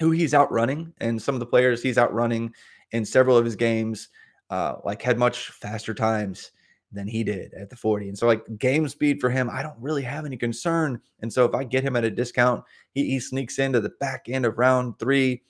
who 0.00 0.10
he's 0.10 0.34
outrunning 0.34 0.92
and 0.98 1.20
some 1.20 1.34
of 1.34 1.40
the 1.40 1.46
players 1.46 1.82
he's 1.82 1.96
outrunning 1.96 2.52
in 2.92 3.06
several 3.06 3.38
of 3.38 3.44
his 3.44 3.56
games, 3.56 4.08
uh, 4.50 4.74
like 4.84 5.00
had 5.00 5.18
much 5.18 5.48
faster 5.48 5.94
times 5.94 6.50
than 6.92 7.08
he 7.08 7.24
did 7.24 7.54
at 7.54 7.70
the 7.70 7.76
40. 7.76 8.08
And 8.08 8.18
so, 8.18 8.26
like 8.26 8.44
game 8.58 8.86
speed 8.86 9.18
for 9.18 9.30
him, 9.30 9.48
I 9.50 9.62
don't 9.62 9.80
really 9.80 10.02
have 10.02 10.26
any 10.26 10.36
concern. 10.36 11.00
And 11.20 11.32
so, 11.32 11.46
if 11.46 11.54
I 11.54 11.64
get 11.64 11.84
him 11.84 11.96
at 11.96 12.04
a 12.04 12.10
discount, 12.10 12.64
he, 12.92 13.04
he 13.12 13.20
sneaks 13.20 13.58
into 13.58 13.80
the 13.80 13.92
back 14.00 14.26
end 14.28 14.44
of 14.44 14.58
round 14.58 14.98
three 14.98 15.42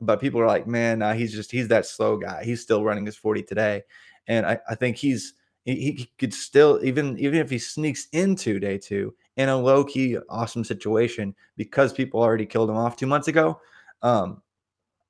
but 0.00 0.20
people 0.20 0.40
are 0.40 0.46
like, 0.46 0.66
man, 0.66 1.02
uh, 1.02 1.14
he's 1.14 1.32
just 1.32 1.50
he's 1.50 1.68
that 1.68 1.86
slow 1.86 2.16
guy. 2.16 2.44
He's 2.44 2.62
still 2.62 2.84
running 2.84 3.06
his 3.06 3.16
40 3.16 3.42
today. 3.42 3.82
And 4.26 4.46
I, 4.46 4.58
I 4.68 4.74
think 4.74 4.96
he's 4.96 5.34
he, 5.64 5.74
he 5.92 6.10
could 6.18 6.32
still 6.32 6.80
even 6.82 7.18
even 7.18 7.38
if 7.38 7.50
he 7.50 7.58
sneaks 7.58 8.08
into 8.12 8.58
day 8.58 8.78
two 8.78 9.14
in 9.36 9.48
a 9.48 9.56
low 9.56 9.84
key 9.84 10.16
awesome 10.28 10.64
situation 10.64 11.34
because 11.56 11.92
people 11.92 12.20
already 12.20 12.46
killed 12.46 12.70
him 12.70 12.76
off 12.76 12.96
two 12.96 13.06
months 13.06 13.28
ago. 13.28 13.60
Um, 14.02 14.42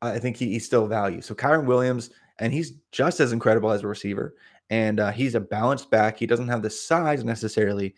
I 0.03 0.18
think 0.18 0.36
he, 0.36 0.47
he's 0.53 0.66
still 0.66 0.86
value. 0.86 1.20
So 1.20 1.34
Kyren 1.34 1.66
Williams, 1.66 2.11
and 2.38 2.53
he's 2.53 2.72
just 2.91 3.20
as 3.20 3.32
incredible 3.32 3.70
as 3.70 3.82
a 3.82 3.86
receiver, 3.86 4.34
and 4.70 4.99
uh, 4.99 5.11
he's 5.11 5.34
a 5.34 5.41
balanced 5.41 5.91
back. 5.91 6.18
He 6.18 6.26
doesn't 6.26 6.49
have 6.49 6.62
the 6.62 6.70
size 6.70 7.22
necessarily, 7.22 7.95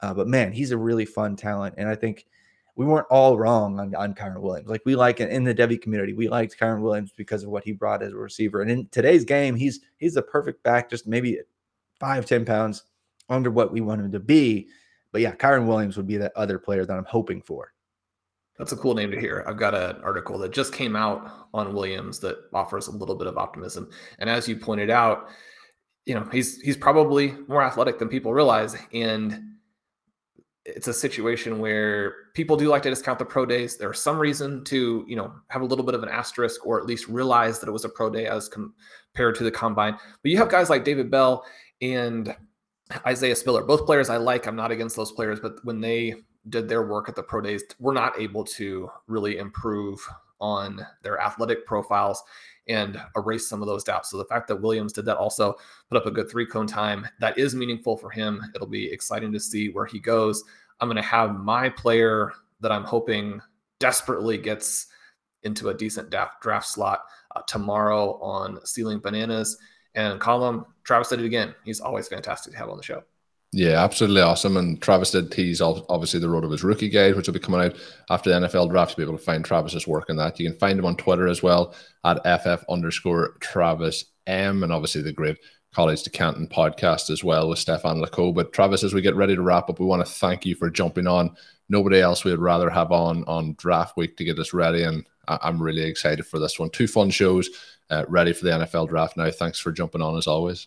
uh, 0.00 0.12
but 0.12 0.26
man, 0.26 0.52
he's 0.52 0.72
a 0.72 0.76
really 0.76 1.04
fun 1.04 1.36
talent. 1.36 1.76
And 1.78 1.88
I 1.88 1.94
think 1.94 2.26
we 2.76 2.86
weren't 2.86 3.06
all 3.08 3.38
wrong 3.38 3.78
on, 3.78 3.94
on 3.94 4.14
Kyren 4.14 4.40
Williams. 4.40 4.68
Like 4.68 4.82
we 4.84 4.96
like 4.96 5.20
in 5.20 5.44
the 5.44 5.54
Devy 5.54 5.80
community, 5.80 6.12
we 6.12 6.28
liked 6.28 6.58
Kyren 6.58 6.80
Williams 6.80 7.12
because 7.16 7.44
of 7.44 7.50
what 7.50 7.64
he 7.64 7.72
brought 7.72 8.02
as 8.02 8.12
a 8.12 8.16
receiver. 8.16 8.62
And 8.62 8.70
in 8.70 8.88
today's 8.88 9.24
game, 9.24 9.54
he's 9.54 9.80
he's 9.98 10.14
the 10.14 10.22
perfect 10.22 10.62
back, 10.62 10.90
just 10.90 11.06
maybe 11.06 11.38
five, 12.00 12.26
10 12.26 12.44
pounds 12.44 12.82
under 13.28 13.50
what 13.50 13.72
we 13.72 13.80
want 13.80 14.00
him 14.00 14.12
to 14.12 14.20
be. 14.20 14.68
But 15.12 15.20
yeah, 15.20 15.34
Kyren 15.34 15.66
Williams 15.66 15.96
would 15.96 16.08
be 16.08 16.16
that 16.16 16.32
other 16.36 16.58
player 16.58 16.84
that 16.84 16.96
I'm 16.96 17.04
hoping 17.04 17.40
for. 17.40 17.72
That's 18.58 18.72
a 18.72 18.76
cool 18.76 18.94
name 18.94 19.10
to 19.10 19.18
hear. 19.18 19.44
I've 19.46 19.56
got 19.56 19.74
an 19.74 20.00
article 20.02 20.38
that 20.38 20.52
just 20.52 20.72
came 20.72 20.94
out 20.94 21.48
on 21.52 21.74
Williams 21.74 22.20
that 22.20 22.38
offers 22.52 22.86
a 22.86 22.92
little 22.92 23.16
bit 23.16 23.26
of 23.26 23.36
optimism. 23.36 23.90
And 24.18 24.30
as 24.30 24.48
you 24.48 24.56
pointed 24.56 24.90
out, 24.90 25.28
you 26.06 26.14
know, 26.14 26.28
he's 26.30 26.60
he's 26.60 26.76
probably 26.76 27.34
more 27.48 27.62
athletic 27.62 27.98
than 27.98 28.08
people 28.08 28.32
realize. 28.32 28.76
And 28.92 29.53
it's 30.64 30.88
a 30.88 30.94
situation 30.94 31.58
where 31.58 32.14
people 32.34 32.56
do 32.56 32.68
like 32.68 32.82
to 32.82 32.90
discount 32.90 33.18
the 33.18 33.24
pro 33.24 33.44
days. 33.44 33.76
There's 33.76 34.00
some 34.00 34.18
reason 34.18 34.64
to, 34.64 35.04
you 35.06 35.16
know, 35.16 35.32
have 35.48 35.62
a 35.62 35.66
little 35.66 35.84
bit 35.84 35.94
of 35.94 36.02
an 36.02 36.08
asterisk 36.08 36.66
or 36.66 36.80
at 36.80 36.86
least 36.86 37.08
realize 37.08 37.60
that 37.60 37.68
it 37.68 37.72
was 37.72 37.84
a 37.84 37.88
pro 37.88 38.08
day 38.08 38.26
as 38.26 38.48
compared 38.48 39.34
to 39.36 39.44
the 39.44 39.50
combine. 39.50 39.92
But 40.22 40.30
you 40.30 40.38
have 40.38 40.48
guys 40.48 40.70
like 40.70 40.84
David 40.84 41.10
Bell 41.10 41.44
and 41.82 42.34
Isaiah 43.06 43.36
Spiller, 43.36 43.62
both 43.62 43.84
players 43.84 44.08
I 44.08 44.16
like. 44.16 44.46
I'm 44.46 44.56
not 44.56 44.70
against 44.70 44.96
those 44.96 45.12
players, 45.12 45.38
but 45.38 45.56
when 45.64 45.80
they 45.80 46.14
did 46.48 46.68
their 46.68 46.86
work 46.86 47.08
at 47.08 47.14
the 47.14 47.22
pro 47.22 47.42
days, 47.42 47.62
were 47.78 47.94
not 47.94 48.18
able 48.18 48.44
to 48.44 48.90
really 49.06 49.38
improve 49.38 50.00
on 50.40 50.84
their 51.02 51.20
athletic 51.20 51.66
profiles 51.66 52.22
and 52.68 53.00
erase 53.16 53.48
some 53.48 53.60
of 53.60 53.68
those 53.68 53.84
doubts. 53.84 54.10
So 54.10 54.16
the 54.16 54.24
fact 54.24 54.48
that 54.48 54.56
Williams 54.56 54.92
did 54.92 55.04
that 55.06 55.16
also 55.16 55.54
put 55.88 55.98
up 55.98 56.06
a 56.06 56.10
good 56.10 56.30
three 56.30 56.46
cone 56.46 56.66
time 56.66 57.06
that 57.20 57.38
is 57.38 57.54
meaningful 57.54 57.96
for 57.96 58.10
him. 58.10 58.42
It'll 58.54 58.66
be 58.66 58.90
exciting 58.90 59.32
to 59.32 59.40
see 59.40 59.68
where 59.68 59.86
he 59.86 60.00
goes. 60.00 60.42
I'm 60.80 60.88
going 60.88 60.96
to 60.96 61.02
have 61.02 61.36
my 61.36 61.68
player 61.68 62.32
that 62.60 62.72
I'm 62.72 62.84
hoping 62.84 63.40
desperately 63.80 64.38
gets 64.38 64.86
into 65.42 65.68
a 65.68 65.74
decent 65.74 66.10
draft, 66.10 66.40
draft 66.40 66.66
slot 66.66 67.02
uh, 67.36 67.42
tomorrow 67.46 68.18
on 68.20 68.58
Stealing 68.64 68.98
Bananas. 68.98 69.58
And 69.94 70.20
Colm, 70.20 70.64
Travis 70.82 71.08
did 71.08 71.20
it 71.20 71.26
again. 71.26 71.54
He's 71.64 71.80
always 71.80 72.08
fantastic 72.08 72.52
to 72.52 72.58
have 72.58 72.70
on 72.70 72.76
the 72.76 72.82
show. 72.82 73.02
Yeah, 73.56 73.84
absolutely 73.84 74.20
awesome. 74.20 74.56
And 74.56 74.82
Travis 74.82 75.12
did 75.12 75.30
tease 75.30 75.60
obviously 75.60 76.18
the 76.18 76.28
road 76.28 76.42
of 76.42 76.50
his 76.50 76.64
rookie 76.64 76.88
guide, 76.88 77.14
which 77.14 77.28
will 77.28 77.34
be 77.34 77.38
coming 77.38 77.60
out 77.60 77.76
after 78.10 78.28
the 78.28 78.48
NFL 78.48 78.68
draft 78.68 78.90
to 78.90 78.96
be 78.96 79.04
able 79.04 79.16
to 79.16 79.22
find 79.24 79.44
Travis's 79.44 79.86
work 79.86 80.10
in 80.10 80.16
that. 80.16 80.40
You 80.40 80.50
can 80.50 80.58
find 80.58 80.76
him 80.76 80.84
on 80.84 80.96
Twitter 80.96 81.28
as 81.28 81.40
well 81.40 81.72
at 82.02 82.18
FF 82.42 82.64
underscore 82.68 83.36
Travis 83.38 84.06
M. 84.26 84.64
And 84.64 84.72
obviously 84.72 85.02
the 85.02 85.12
great 85.12 85.38
College 85.72 86.02
to 86.02 86.10
Canton 86.10 86.48
podcast 86.48 87.10
as 87.10 87.22
well 87.22 87.48
with 87.48 87.60
Stefan 87.60 88.02
Leco. 88.02 88.34
But 88.34 88.52
Travis, 88.52 88.82
as 88.82 88.92
we 88.92 89.02
get 89.02 89.14
ready 89.14 89.36
to 89.36 89.42
wrap 89.42 89.70
up, 89.70 89.78
we 89.78 89.86
want 89.86 90.04
to 90.04 90.12
thank 90.12 90.44
you 90.44 90.56
for 90.56 90.68
jumping 90.68 91.06
on. 91.06 91.36
Nobody 91.68 92.00
else 92.00 92.24
we 92.24 92.32
would 92.32 92.40
rather 92.40 92.68
have 92.70 92.90
on 92.90 93.22
on 93.28 93.54
draft 93.56 93.96
week 93.96 94.16
to 94.16 94.24
get 94.24 94.38
us 94.40 94.52
ready. 94.52 94.82
And 94.82 95.06
I'm 95.28 95.62
really 95.62 95.82
excited 95.82 96.26
for 96.26 96.40
this 96.40 96.58
one. 96.58 96.70
Two 96.70 96.88
fun 96.88 97.10
shows 97.10 97.48
uh, 97.88 98.04
ready 98.08 98.32
for 98.32 98.46
the 98.46 98.50
NFL 98.50 98.88
draft 98.88 99.16
now. 99.16 99.30
Thanks 99.30 99.60
for 99.60 99.70
jumping 99.70 100.02
on 100.02 100.16
as 100.16 100.26
always. 100.26 100.66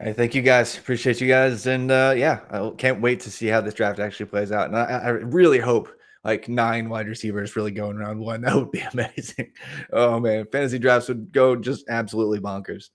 Hey, 0.00 0.12
thank 0.12 0.34
you 0.34 0.42
guys. 0.42 0.76
Appreciate 0.76 1.20
you 1.20 1.28
guys, 1.28 1.66
and 1.66 1.90
uh, 1.90 2.14
yeah, 2.16 2.40
I 2.50 2.70
can't 2.76 3.00
wait 3.00 3.20
to 3.20 3.30
see 3.30 3.46
how 3.46 3.60
this 3.60 3.74
draft 3.74 4.00
actually 4.00 4.26
plays 4.26 4.50
out. 4.50 4.66
And 4.66 4.76
I, 4.76 4.84
I 4.84 5.08
really 5.10 5.60
hope 5.60 5.88
like 6.24 6.48
nine 6.48 6.88
wide 6.88 7.06
receivers 7.06 7.54
really 7.54 7.70
going 7.70 7.96
around 7.96 8.18
one. 8.18 8.40
That 8.44 8.56
would 8.56 8.72
be 8.72 8.80
amazing. 8.80 9.52
Oh 9.92 10.18
man, 10.18 10.46
fantasy 10.50 10.80
drafts 10.80 11.08
would 11.08 11.32
go 11.32 11.54
just 11.54 11.88
absolutely 11.88 12.40
bonkers. 12.40 12.90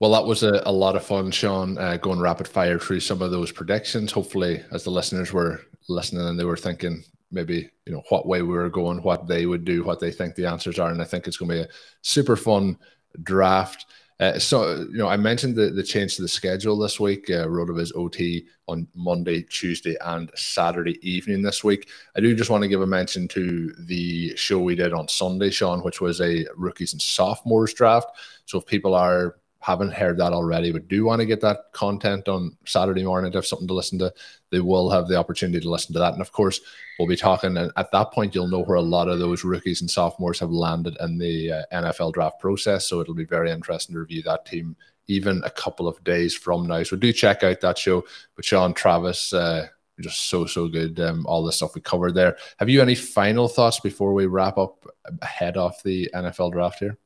Well, 0.00 0.12
that 0.12 0.24
was 0.24 0.42
a, 0.42 0.62
a 0.64 0.72
lot 0.72 0.96
of 0.96 1.04
fun, 1.04 1.32
Shawn, 1.32 1.76
uh, 1.76 1.96
going 1.96 2.20
rapid 2.20 2.48
fire 2.48 2.78
through 2.78 3.00
some 3.00 3.20
of 3.20 3.30
those 3.30 3.52
predictions. 3.52 4.12
Hopefully, 4.12 4.62
as 4.72 4.84
the 4.84 4.90
listeners 4.90 5.32
were 5.32 5.60
listening 5.88 6.26
and 6.26 6.38
they 6.38 6.44
were 6.44 6.56
thinking 6.56 7.02
maybe, 7.30 7.68
you 7.84 7.92
know, 7.92 8.02
what 8.08 8.26
way 8.26 8.40
we 8.40 8.54
were 8.54 8.70
going, 8.70 9.02
what 9.02 9.26
they 9.26 9.44
would 9.44 9.64
do, 9.64 9.82
what 9.82 10.00
they 10.00 10.12
think 10.12 10.34
the 10.34 10.46
answers 10.46 10.78
are. 10.78 10.90
And 10.90 11.02
I 11.02 11.04
think 11.04 11.26
it's 11.26 11.36
going 11.36 11.50
to 11.50 11.54
be 11.56 11.60
a 11.62 11.68
super 12.00 12.36
fun 12.36 12.78
draft. 13.22 13.86
Uh, 14.20 14.36
so, 14.36 14.80
you 14.90 14.98
know, 14.98 15.06
I 15.06 15.16
mentioned 15.16 15.54
the, 15.54 15.70
the 15.70 15.82
change 15.82 16.16
to 16.16 16.22
the 16.22 16.28
schedule 16.28 16.76
this 16.76 16.98
week. 16.98 17.30
Uh, 17.30 17.46
RotoViz 17.46 17.92
OT 17.94 18.46
on 18.66 18.88
Monday, 18.94 19.42
Tuesday, 19.42 19.96
and 20.04 20.30
Saturday 20.34 20.98
evening 21.08 21.40
this 21.40 21.62
week. 21.62 21.88
I 22.16 22.20
do 22.20 22.34
just 22.34 22.50
want 22.50 22.62
to 22.62 22.68
give 22.68 22.82
a 22.82 22.86
mention 22.86 23.28
to 23.28 23.72
the 23.78 24.36
show 24.36 24.58
we 24.58 24.74
did 24.74 24.92
on 24.92 25.06
Sunday, 25.06 25.50
Shawn, 25.50 25.84
which 25.84 26.00
was 26.00 26.20
a 26.20 26.46
rookies 26.56 26.92
and 26.94 27.00
sophomores 27.00 27.74
draft. 27.74 28.08
So 28.46 28.58
if 28.58 28.66
people 28.66 28.94
are 28.94 29.36
haven't 29.68 29.92
heard 29.92 30.16
that 30.16 30.32
already, 30.32 30.72
but 30.72 30.88
do 30.88 31.04
want 31.04 31.20
to 31.20 31.26
get 31.26 31.42
that 31.42 31.72
content 31.72 32.26
on 32.26 32.56
Saturday 32.64 33.04
morning 33.04 33.30
to 33.30 33.38
have 33.38 33.46
something 33.46 33.68
to 33.68 33.74
listen 33.74 33.98
to, 33.98 34.12
they 34.50 34.60
will 34.60 34.88
have 34.88 35.08
the 35.08 35.16
opportunity 35.16 35.60
to 35.60 35.70
listen 35.70 35.92
to 35.92 35.98
that. 35.98 36.14
And 36.14 36.22
of 36.22 36.32
course, 36.32 36.60
we'll 36.98 37.06
be 37.06 37.16
talking, 37.16 37.54
and 37.56 37.70
at 37.76 37.92
that 37.92 38.10
point, 38.12 38.34
you'll 38.34 38.48
know 38.48 38.62
where 38.62 38.78
a 38.78 38.82
lot 38.82 39.08
of 39.08 39.18
those 39.18 39.44
rookies 39.44 39.82
and 39.82 39.90
sophomores 39.90 40.40
have 40.40 40.50
landed 40.50 40.96
in 41.00 41.18
the 41.18 41.52
uh, 41.52 41.62
NFL 41.70 42.14
draft 42.14 42.40
process. 42.40 42.88
So 42.88 43.00
it'll 43.00 43.12
be 43.12 43.26
very 43.26 43.50
interesting 43.50 43.94
to 43.94 44.00
review 44.00 44.22
that 44.22 44.46
team 44.46 44.74
even 45.06 45.42
a 45.44 45.50
couple 45.50 45.86
of 45.86 46.02
days 46.02 46.34
from 46.34 46.66
now. 46.66 46.82
So 46.82 46.96
do 46.96 47.12
check 47.12 47.42
out 47.42 47.60
that 47.60 47.76
show. 47.76 48.04
But 48.36 48.46
Shawn 48.46 48.72
Travis, 48.72 49.34
uh, 49.34 49.68
just 50.00 50.30
so 50.30 50.46
so 50.46 50.68
good. 50.68 50.98
Um, 51.00 51.26
all 51.26 51.44
the 51.44 51.52
stuff 51.52 51.74
we 51.74 51.80
covered 51.82 52.14
there. 52.14 52.36
Have 52.58 52.68
you 52.68 52.80
any 52.80 52.94
final 52.94 53.48
thoughts 53.48 53.80
before 53.80 54.14
we 54.14 54.26
wrap 54.26 54.56
up 54.56 54.86
ahead 55.20 55.56
of 55.56 55.74
the 55.82 56.10
NFL 56.14 56.52
draft 56.52 56.78
here? 56.78 56.98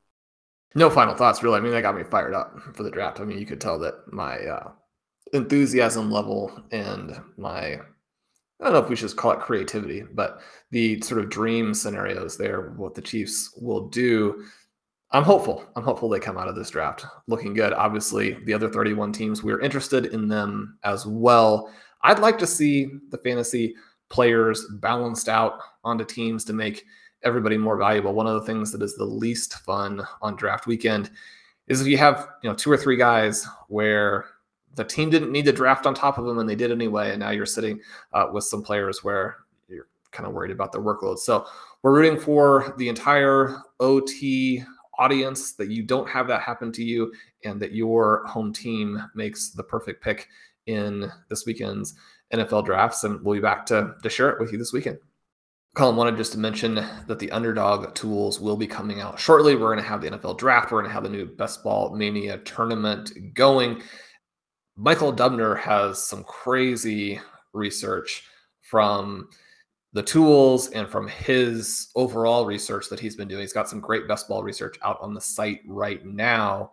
No 0.75 0.89
final 0.89 1.15
thoughts, 1.15 1.43
really. 1.43 1.59
I 1.59 1.61
mean, 1.61 1.73
that 1.73 1.83
got 1.83 1.97
me 1.97 2.05
fired 2.05 2.35
up 2.35 2.59
for 2.75 2.83
the 2.83 2.91
draft. 2.91 3.21
I 3.21 3.25
mean, 3.25 3.39
you 3.39 3.47
could 3.47 3.61
tell 3.61 3.79
that 3.81 4.13
my 4.13 4.39
uh, 4.39 4.71
enthusiasm 5.33 6.11
level 6.11 6.63
and 6.71 7.21
my 7.37 7.81
I 8.63 8.67
don't 8.67 8.75
know 8.75 8.79
if 8.79 8.89
we 8.89 8.95
should 8.95 9.17
call 9.17 9.33
it 9.33 9.41
creativity, 9.41 10.05
but 10.15 10.41
the 10.71 11.01
sort 11.01 11.21
of 11.21 11.31
dream 11.31 11.75
scenarios 11.75 12.37
there, 12.37 12.71
what 12.77 12.95
the 12.95 13.03
Chiefs 13.03 13.59
will 13.61 13.89
do. 13.89 14.45
I'm 15.11 15.25
hopeful. 15.25 15.65
I'm 15.75 15.83
hopeful 15.83 16.09
they 16.09 16.21
come 16.21 16.39
out 16.39 16.47
of 16.47 16.55
this 16.55 16.71
draft 16.71 17.05
looking 17.27 17.55
good. 17.55 17.73
Obviously, 17.73 18.35
the 18.45 18.55
other 18.55 18.69
31 18.69 19.13
teams, 19.13 19.43
we're 19.43 19.61
interested 19.61 20.07
in 20.07 20.29
them 20.29 20.79
as 20.85 21.05
well. 21.07 21.73
I'd 22.03 22.21
like 22.21 22.39
to 22.39 22.47
see 22.47 22.89
the 23.11 23.19
fantasy 23.19 23.75
players 24.11 24.65
balanced 24.81 25.29
out 25.29 25.59
onto 25.83 26.05
teams 26.05 26.45
to 26.45 26.53
make 26.53 26.85
everybody 27.25 27.57
more 27.57 27.77
valuable. 27.77 28.13
One 28.13 28.27
of 28.27 28.35
the 28.35 28.47
things 28.47 28.73
that 28.73 28.83
is 28.83 28.97
the 28.97 29.05
least 29.05 29.55
fun 29.61 30.03
on 30.21 30.37
draft 30.37 30.67
weekend 30.67 31.11
is 31.69 31.81
if 31.81 31.87
you 31.87 31.97
have 31.99 32.29
you 32.43 32.51
know 32.51 32.55
two 32.55 32.71
or 32.71 32.77
three 32.77 32.97
guys 32.97 33.47
where 33.69 34.27
the 34.75 34.85
team 34.85 35.11
didn't 35.11 35.33
need 35.33 35.45
to 35.45 35.53
draft 35.53 35.87
on 35.87 35.95
top 35.95 36.19
of 36.19 36.25
them 36.25 36.39
and 36.39 36.49
they 36.49 36.57
did 36.57 36.71
anyway, 36.71 37.11
and 37.11 37.21
now 37.21 37.31
you're 37.31 37.47
sitting 37.47 37.81
uh, 38.13 38.27
with 38.33 38.45
some 38.45 38.63
players 38.63 39.05
where 39.05 39.39
you're 39.69 39.89
kind 40.11 40.27
of 40.27 40.33
worried 40.33 40.51
about 40.51 40.73
their 40.73 40.81
workload. 40.81 41.19
So 41.19 41.47
we're 41.83 41.95
rooting 41.95 42.19
for 42.19 42.75
the 42.79 42.89
entire 42.89 43.59
OT 43.81 44.65
audience 44.99 45.53
that 45.55 45.69
you 45.69 45.83
don't 45.83 46.09
have 46.09 46.27
that 46.29 46.43
happen 46.43 46.73
to 46.73 46.85
you 46.85 47.13
and 47.45 47.61
that 47.61 47.73
your 47.73 48.25
home 48.27 48.53
team 48.53 49.03
makes 49.15 49.51
the 49.51 49.63
perfect 49.63 50.03
pick 50.03 50.29
in 50.67 51.11
this 51.29 51.45
weekend's 51.45 51.95
NFL 52.33 52.65
drafts. 52.65 53.05
And 53.05 53.23
we'll 53.23 53.35
be 53.35 53.41
back 53.41 53.67
to, 53.67 53.95
to 54.03 54.11
share 54.11 54.31
it 54.31 54.41
with 54.41 54.53
you 54.53 54.59
this 54.59 54.73
weekend. 54.73 54.99
Colm 55.75 55.97
wanted 55.97 56.19
just 56.19 56.33
to 56.33 56.39
mention 56.39 56.75
that 57.07 57.19
the 57.19 57.31
underdog 57.31 57.95
tools 57.95 58.39
will 58.39 58.57
be 58.57 58.67
coming 58.67 59.01
out 59.01 59.19
shortly. 59.19 59.55
We're 59.55 59.73
going 59.73 59.79
to 59.79 59.89
have 59.89 60.03
the 60.03 60.11
NFL 60.11 60.37
draft. 60.37 60.71
We're 60.71 60.81
going 60.81 60.91
to 60.91 60.95
have 60.95 61.05
the 61.05 61.09
new 61.09 61.25
Best 61.25 61.65
Ball 61.65 61.97
Mania 61.97 62.39
tournament 62.39 63.11
going. 63.33 63.83
Michael 64.77 65.15
Dubner 65.15 65.59
has 65.59 66.07
some 66.07 66.25
crazy 66.25 67.21
research 67.55 68.25
from 68.61 69.29
the 69.95 70.03
tools 70.03 70.69
and 70.71 70.89
from 70.89 71.09
his 71.09 71.89
overall 71.97 72.45
research 72.45 72.89
that 72.89 73.01
he's 73.01 73.17
been 73.17 73.29
doing. 73.29 73.41
He's 73.41 73.53
got 73.53 73.69
some 73.69 73.81
great 73.81 74.07
best 74.09 74.29
ball 74.29 74.43
research 74.43 74.79
out 74.83 74.99
on 75.01 75.15
the 75.15 75.21
site 75.21 75.61
right 75.67 76.05
now 76.05 76.73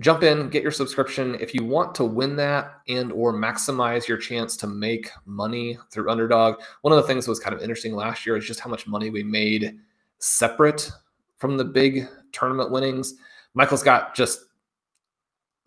jump 0.00 0.22
in 0.22 0.48
get 0.48 0.62
your 0.62 0.72
subscription 0.72 1.36
if 1.40 1.54
you 1.54 1.64
want 1.64 1.94
to 1.94 2.04
win 2.04 2.34
that 2.36 2.80
and 2.88 3.12
or 3.12 3.32
maximize 3.32 4.08
your 4.08 4.16
chance 4.16 4.56
to 4.56 4.66
make 4.66 5.10
money 5.26 5.78
through 5.90 6.10
underdog. 6.10 6.60
One 6.80 6.92
of 6.92 6.96
the 6.96 7.06
things 7.06 7.24
that 7.24 7.30
was 7.30 7.40
kind 7.40 7.54
of 7.54 7.62
interesting 7.62 7.94
last 7.94 8.26
year 8.26 8.36
is 8.36 8.46
just 8.46 8.60
how 8.60 8.70
much 8.70 8.86
money 8.86 9.10
we 9.10 9.22
made 9.22 9.78
separate 10.18 10.90
from 11.36 11.56
the 11.56 11.64
big 11.64 12.06
tournament 12.32 12.70
winnings. 12.70 13.14
Michael's 13.54 13.82
got 13.82 14.14
just 14.14 14.40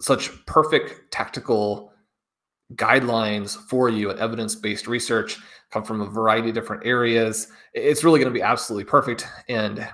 such 0.01 0.45
perfect 0.45 1.11
tactical 1.11 1.93
guidelines 2.73 3.55
for 3.69 3.89
you 3.89 4.09
and 4.09 4.19
evidence-based 4.19 4.87
research 4.87 5.37
come 5.69 5.83
from 5.83 6.01
a 6.01 6.05
variety 6.05 6.49
of 6.49 6.55
different 6.55 6.85
areas. 6.85 7.47
It's 7.73 8.03
really 8.03 8.19
going 8.19 8.33
to 8.33 8.37
be 8.37 8.41
absolutely 8.41 8.85
perfect 8.85 9.27
and 9.49 9.87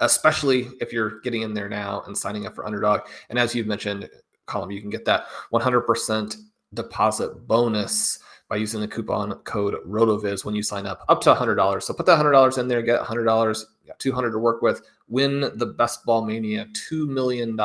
especially 0.00 0.68
if 0.80 0.92
you're 0.92 1.20
getting 1.20 1.42
in 1.42 1.54
there 1.54 1.68
now 1.68 2.02
and 2.06 2.16
signing 2.16 2.46
up 2.46 2.54
for 2.54 2.66
Underdog. 2.66 3.02
And 3.30 3.38
as 3.38 3.54
you've 3.54 3.66
mentioned, 3.66 4.08
Colm, 4.46 4.72
you 4.72 4.80
can 4.80 4.90
get 4.90 5.04
that 5.06 5.26
100% 5.52 6.36
deposit 6.74 7.46
bonus 7.46 8.18
by 8.48 8.56
using 8.56 8.80
the 8.80 8.88
coupon 8.88 9.32
code 9.44 9.74
RotoViz 9.86 10.44
when 10.44 10.54
you 10.54 10.62
sign 10.62 10.86
up, 10.86 11.04
up 11.08 11.20
to 11.22 11.34
$100. 11.34 11.82
So 11.82 11.94
put 11.94 12.06
that 12.06 12.18
$100 12.18 12.58
in 12.58 12.68
there, 12.68 12.82
get 12.82 13.00
$100, 13.00 13.64
got 13.86 13.98
200 13.98 14.30
to 14.32 14.38
work 14.38 14.60
with, 14.62 14.82
win 15.08 15.50
the 15.54 15.66
Best 15.66 16.04
Ball 16.04 16.24
Mania 16.24 16.66
$2 16.90 17.08
million, 17.08 17.58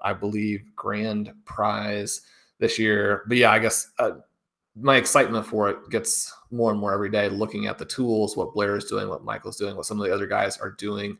I 0.00 0.12
believe, 0.12 0.64
grand 0.76 1.32
prize 1.44 2.22
this 2.58 2.78
year. 2.78 3.24
But 3.26 3.38
yeah, 3.38 3.50
I 3.50 3.58
guess 3.58 3.90
uh, 3.98 4.12
my 4.80 4.96
excitement 4.96 5.46
for 5.46 5.68
it 5.68 5.90
gets 5.90 6.32
more 6.50 6.70
and 6.70 6.80
more 6.80 6.92
every 6.92 7.10
day 7.10 7.28
looking 7.28 7.66
at 7.66 7.78
the 7.78 7.84
tools, 7.84 8.36
what 8.36 8.54
Blair 8.54 8.76
is 8.76 8.84
doing, 8.84 9.08
what 9.08 9.24
Michael's 9.24 9.56
doing, 9.56 9.76
what 9.76 9.86
some 9.86 10.00
of 10.00 10.06
the 10.06 10.14
other 10.14 10.26
guys 10.26 10.58
are 10.58 10.70
doing. 10.72 11.18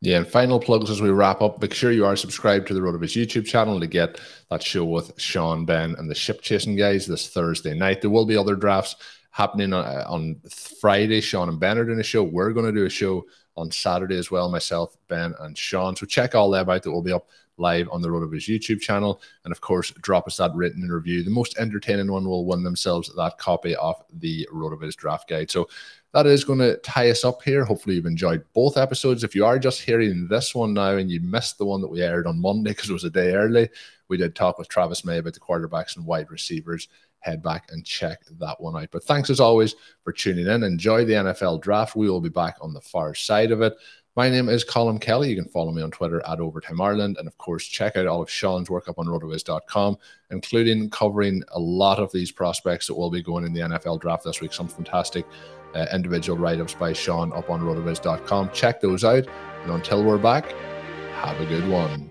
Yeah, 0.00 0.18
and 0.18 0.26
final 0.26 0.60
plugs 0.60 0.90
as 0.90 1.02
we 1.02 1.10
wrap 1.10 1.42
up. 1.42 1.60
Make 1.60 1.74
sure 1.74 1.90
you 1.90 2.06
are 2.06 2.14
subscribed 2.14 2.68
to 2.68 2.74
the 2.74 2.80
RotoViz 2.80 3.20
YouTube 3.20 3.46
channel 3.46 3.80
to 3.80 3.86
get 3.86 4.20
that 4.48 4.62
show 4.62 4.84
with 4.84 5.12
Shawn, 5.20 5.64
Ben, 5.64 5.96
and 5.98 6.08
the 6.08 6.14
ship 6.14 6.40
chasing 6.40 6.76
guys 6.76 7.06
this 7.06 7.28
Thursday 7.28 7.74
night. 7.74 8.00
There 8.00 8.10
will 8.10 8.26
be 8.26 8.36
other 8.36 8.54
drafts 8.54 8.94
happening 9.32 9.72
on, 9.72 9.84
uh, 9.84 10.04
on 10.06 10.40
Friday. 10.80 11.20
Shawn 11.20 11.48
and 11.48 11.58
Ben 11.58 11.78
are 11.78 11.84
doing 11.84 11.98
a 11.98 12.04
show. 12.04 12.22
We're 12.22 12.52
going 12.52 12.66
to 12.66 12.72
do 12.72 12.86
a 12.86 12.90
show 12.90 13.26
on 13.56 13.72
Saturday 13.72 14.16
as 14.16 14.30
well, 14.30 14.48
myself, 14.48 14.96
Ben, 15.08 15.34
and 15.40 15.58
Shawn. 15.58 15.96
So 15.96 16.06
check 16.06 16.36
all 16.36 16.50
that 16.50 16.68
out. 16.68 16.82
That 16.84 16.92
will 16.92 17.02
be 17.02 17.12
up 17.12 17.28
live 17.58 17.88
on 17.90 18.02
the 18.02 18.08
RotoViz 18.08 18.48
YouTube 18.48 18.80
channel. 18.80 19.20
And 19.44 19.52
of 19.52 19.60
course, 19.60 19.90
drop 20.00 20.26
us 20.26 20.36
that 20.38 20.54
written 20.54 20.88
review. 20.88 21.22
The 21.22 21.30
most 21.30 21.58
entertaining 21.58 22.10
one 22.10 22.26
will 22.26 22.46
win 22.46 22.62
themselves 22.62 23.10
that 23.16 23.38
copy 23.38 23.74
of 23.76 24.02
the 24.12 24.48
RotoViz 24.52 24.96
draft 24.96 25.28
guide. 25.28 25.50
So 25.50 25.68
that 26.14 26.26
is 26.26 26.44
going 26.44 26.60
to 26.60 26.76
tie 26.78 27.10
us 27.10 27.24
up 27.24 27.42
here. 27.42 27.64
Hopefully, 27.64 27.96
you've 27.96 28.06
enjoyed 28.06 28.44
both 28.54 28.76
episodes. 28.76 29.24
If 29.24 29.34
you 29.34 29.44
are 29.44 29.58
just 29.58 29.82
hearing 29.82 30.26
this 30.28 30.54
one 30.54 30.72
now 30.72 30.96
and 30.96 31.10
you 31.10 31.20
missed 31.20 31.58
the 31.58 31.66
one 31.66 31.80
that 31.82 31.88
we 31.88 32.02
aired 32.02 32.26
on 32.26 32.40
Monday 32.40 32.70
because 32.70 32.88
it 32.88 32.94
was 32.94 33.04
a 33.04 33.10
day 33.10 33.34
early, 33.34 33.68
we 34.08 34.16
did 34.16 34.34
talk 34.34 34.58
with 34.58 34.68
Travis 34.68 35.04
May 35.04 35.18
about 35.18 35.34
the 35.34 35.40
quarterbacks 35.40 35.96
and 35.96 36.06
wide 36.06 36.30
receivers. 36.30 36.88
Head 37.20 37.42
back 37.42 37.66
and 37.70 37.84
check 37.84 38.20
that 38.38 38.60
one 38.60 38.80
out. 38.80 38.88
But 38.90 39.04
thanks 39.04 39.28
as 39.28 39.40
always 39.40 39.74
for 40.02 40.12
tuning 40.12 40.46
in. 40.46 40.62
Enjoy 40.62 41.04
the 41.04 41.14
NFL 41.14 41.60
draft. 41.60 41.96
We 41.96 42.08
will 42.08 42.20
be 42.20 42.28
back 42.28 42.56
on 42.60 42.72
the 42.72 42.80
far 42.80 43.14
side 43.14 43.50
of 43.50 43.60
it. 43.60 43.74
My 44.18 44.28
name 44.28 44.48
is 44.48 44.64
Colm 44.64 45.00
Kelly. 45.00 45.30
You 45.30 45.36
can 45.40 45.48
follow 45.48 45.70
me 45.70 45.80
on 45.80 45.92
Twitter 45.92 46.20
at 46.26 46.40
Overtime 46.40 46.80
Ireland. 46.80 47.18
And 47.20 47.28
of 47.28 47.38
course, 47.38 47.64
check 47.64 47.94
out 47.94 48.08
all 48.08 48.20
of 48.20 48.28
Shawn's 48.28 48.68
work 48.68 48.88
up 48.88 48.98
on 48.98 49.06
rotoviz.com, 49.06 49.96
including 50.32 50.90
covering 50.90 51.44
a 51.52 51.60
lot 51.60 52.00
of 52.00 52.10
these 52.10 52.32
prospects 52.32 52.88
that 52.88 52.96
will 52.96 53.12
be 53.12 53.22
going 53.22 53.44
in 53.44 53.52
the 53.52 53.60
NFL 53.60 54.00
draft 54.00 54.24
this 54.24 54.40
week. 54.40 54.52
Some 54.52 54.66
fantastic 54.66 55.24
uh, 55.72 55.86
individual 55.94 56.36
write 56.36 56.60
ups 56.60 56.74
by 56.74 56.92
Shawn 56.94 57.32
up 57.32 57.48
on 57.48 57.60
rotoviz.com. 57.60 58.50
Check 58.52 58.80
those 58.80 59.04
out. 59.04 59.24
And 59.62 59.70
until 59.70 60.02
we're 60.02 60.18
back, 60.18 60.50
have 61.22 61.40
a 61.40 61.46
good 61.46 61.68
one. 61.68 62.10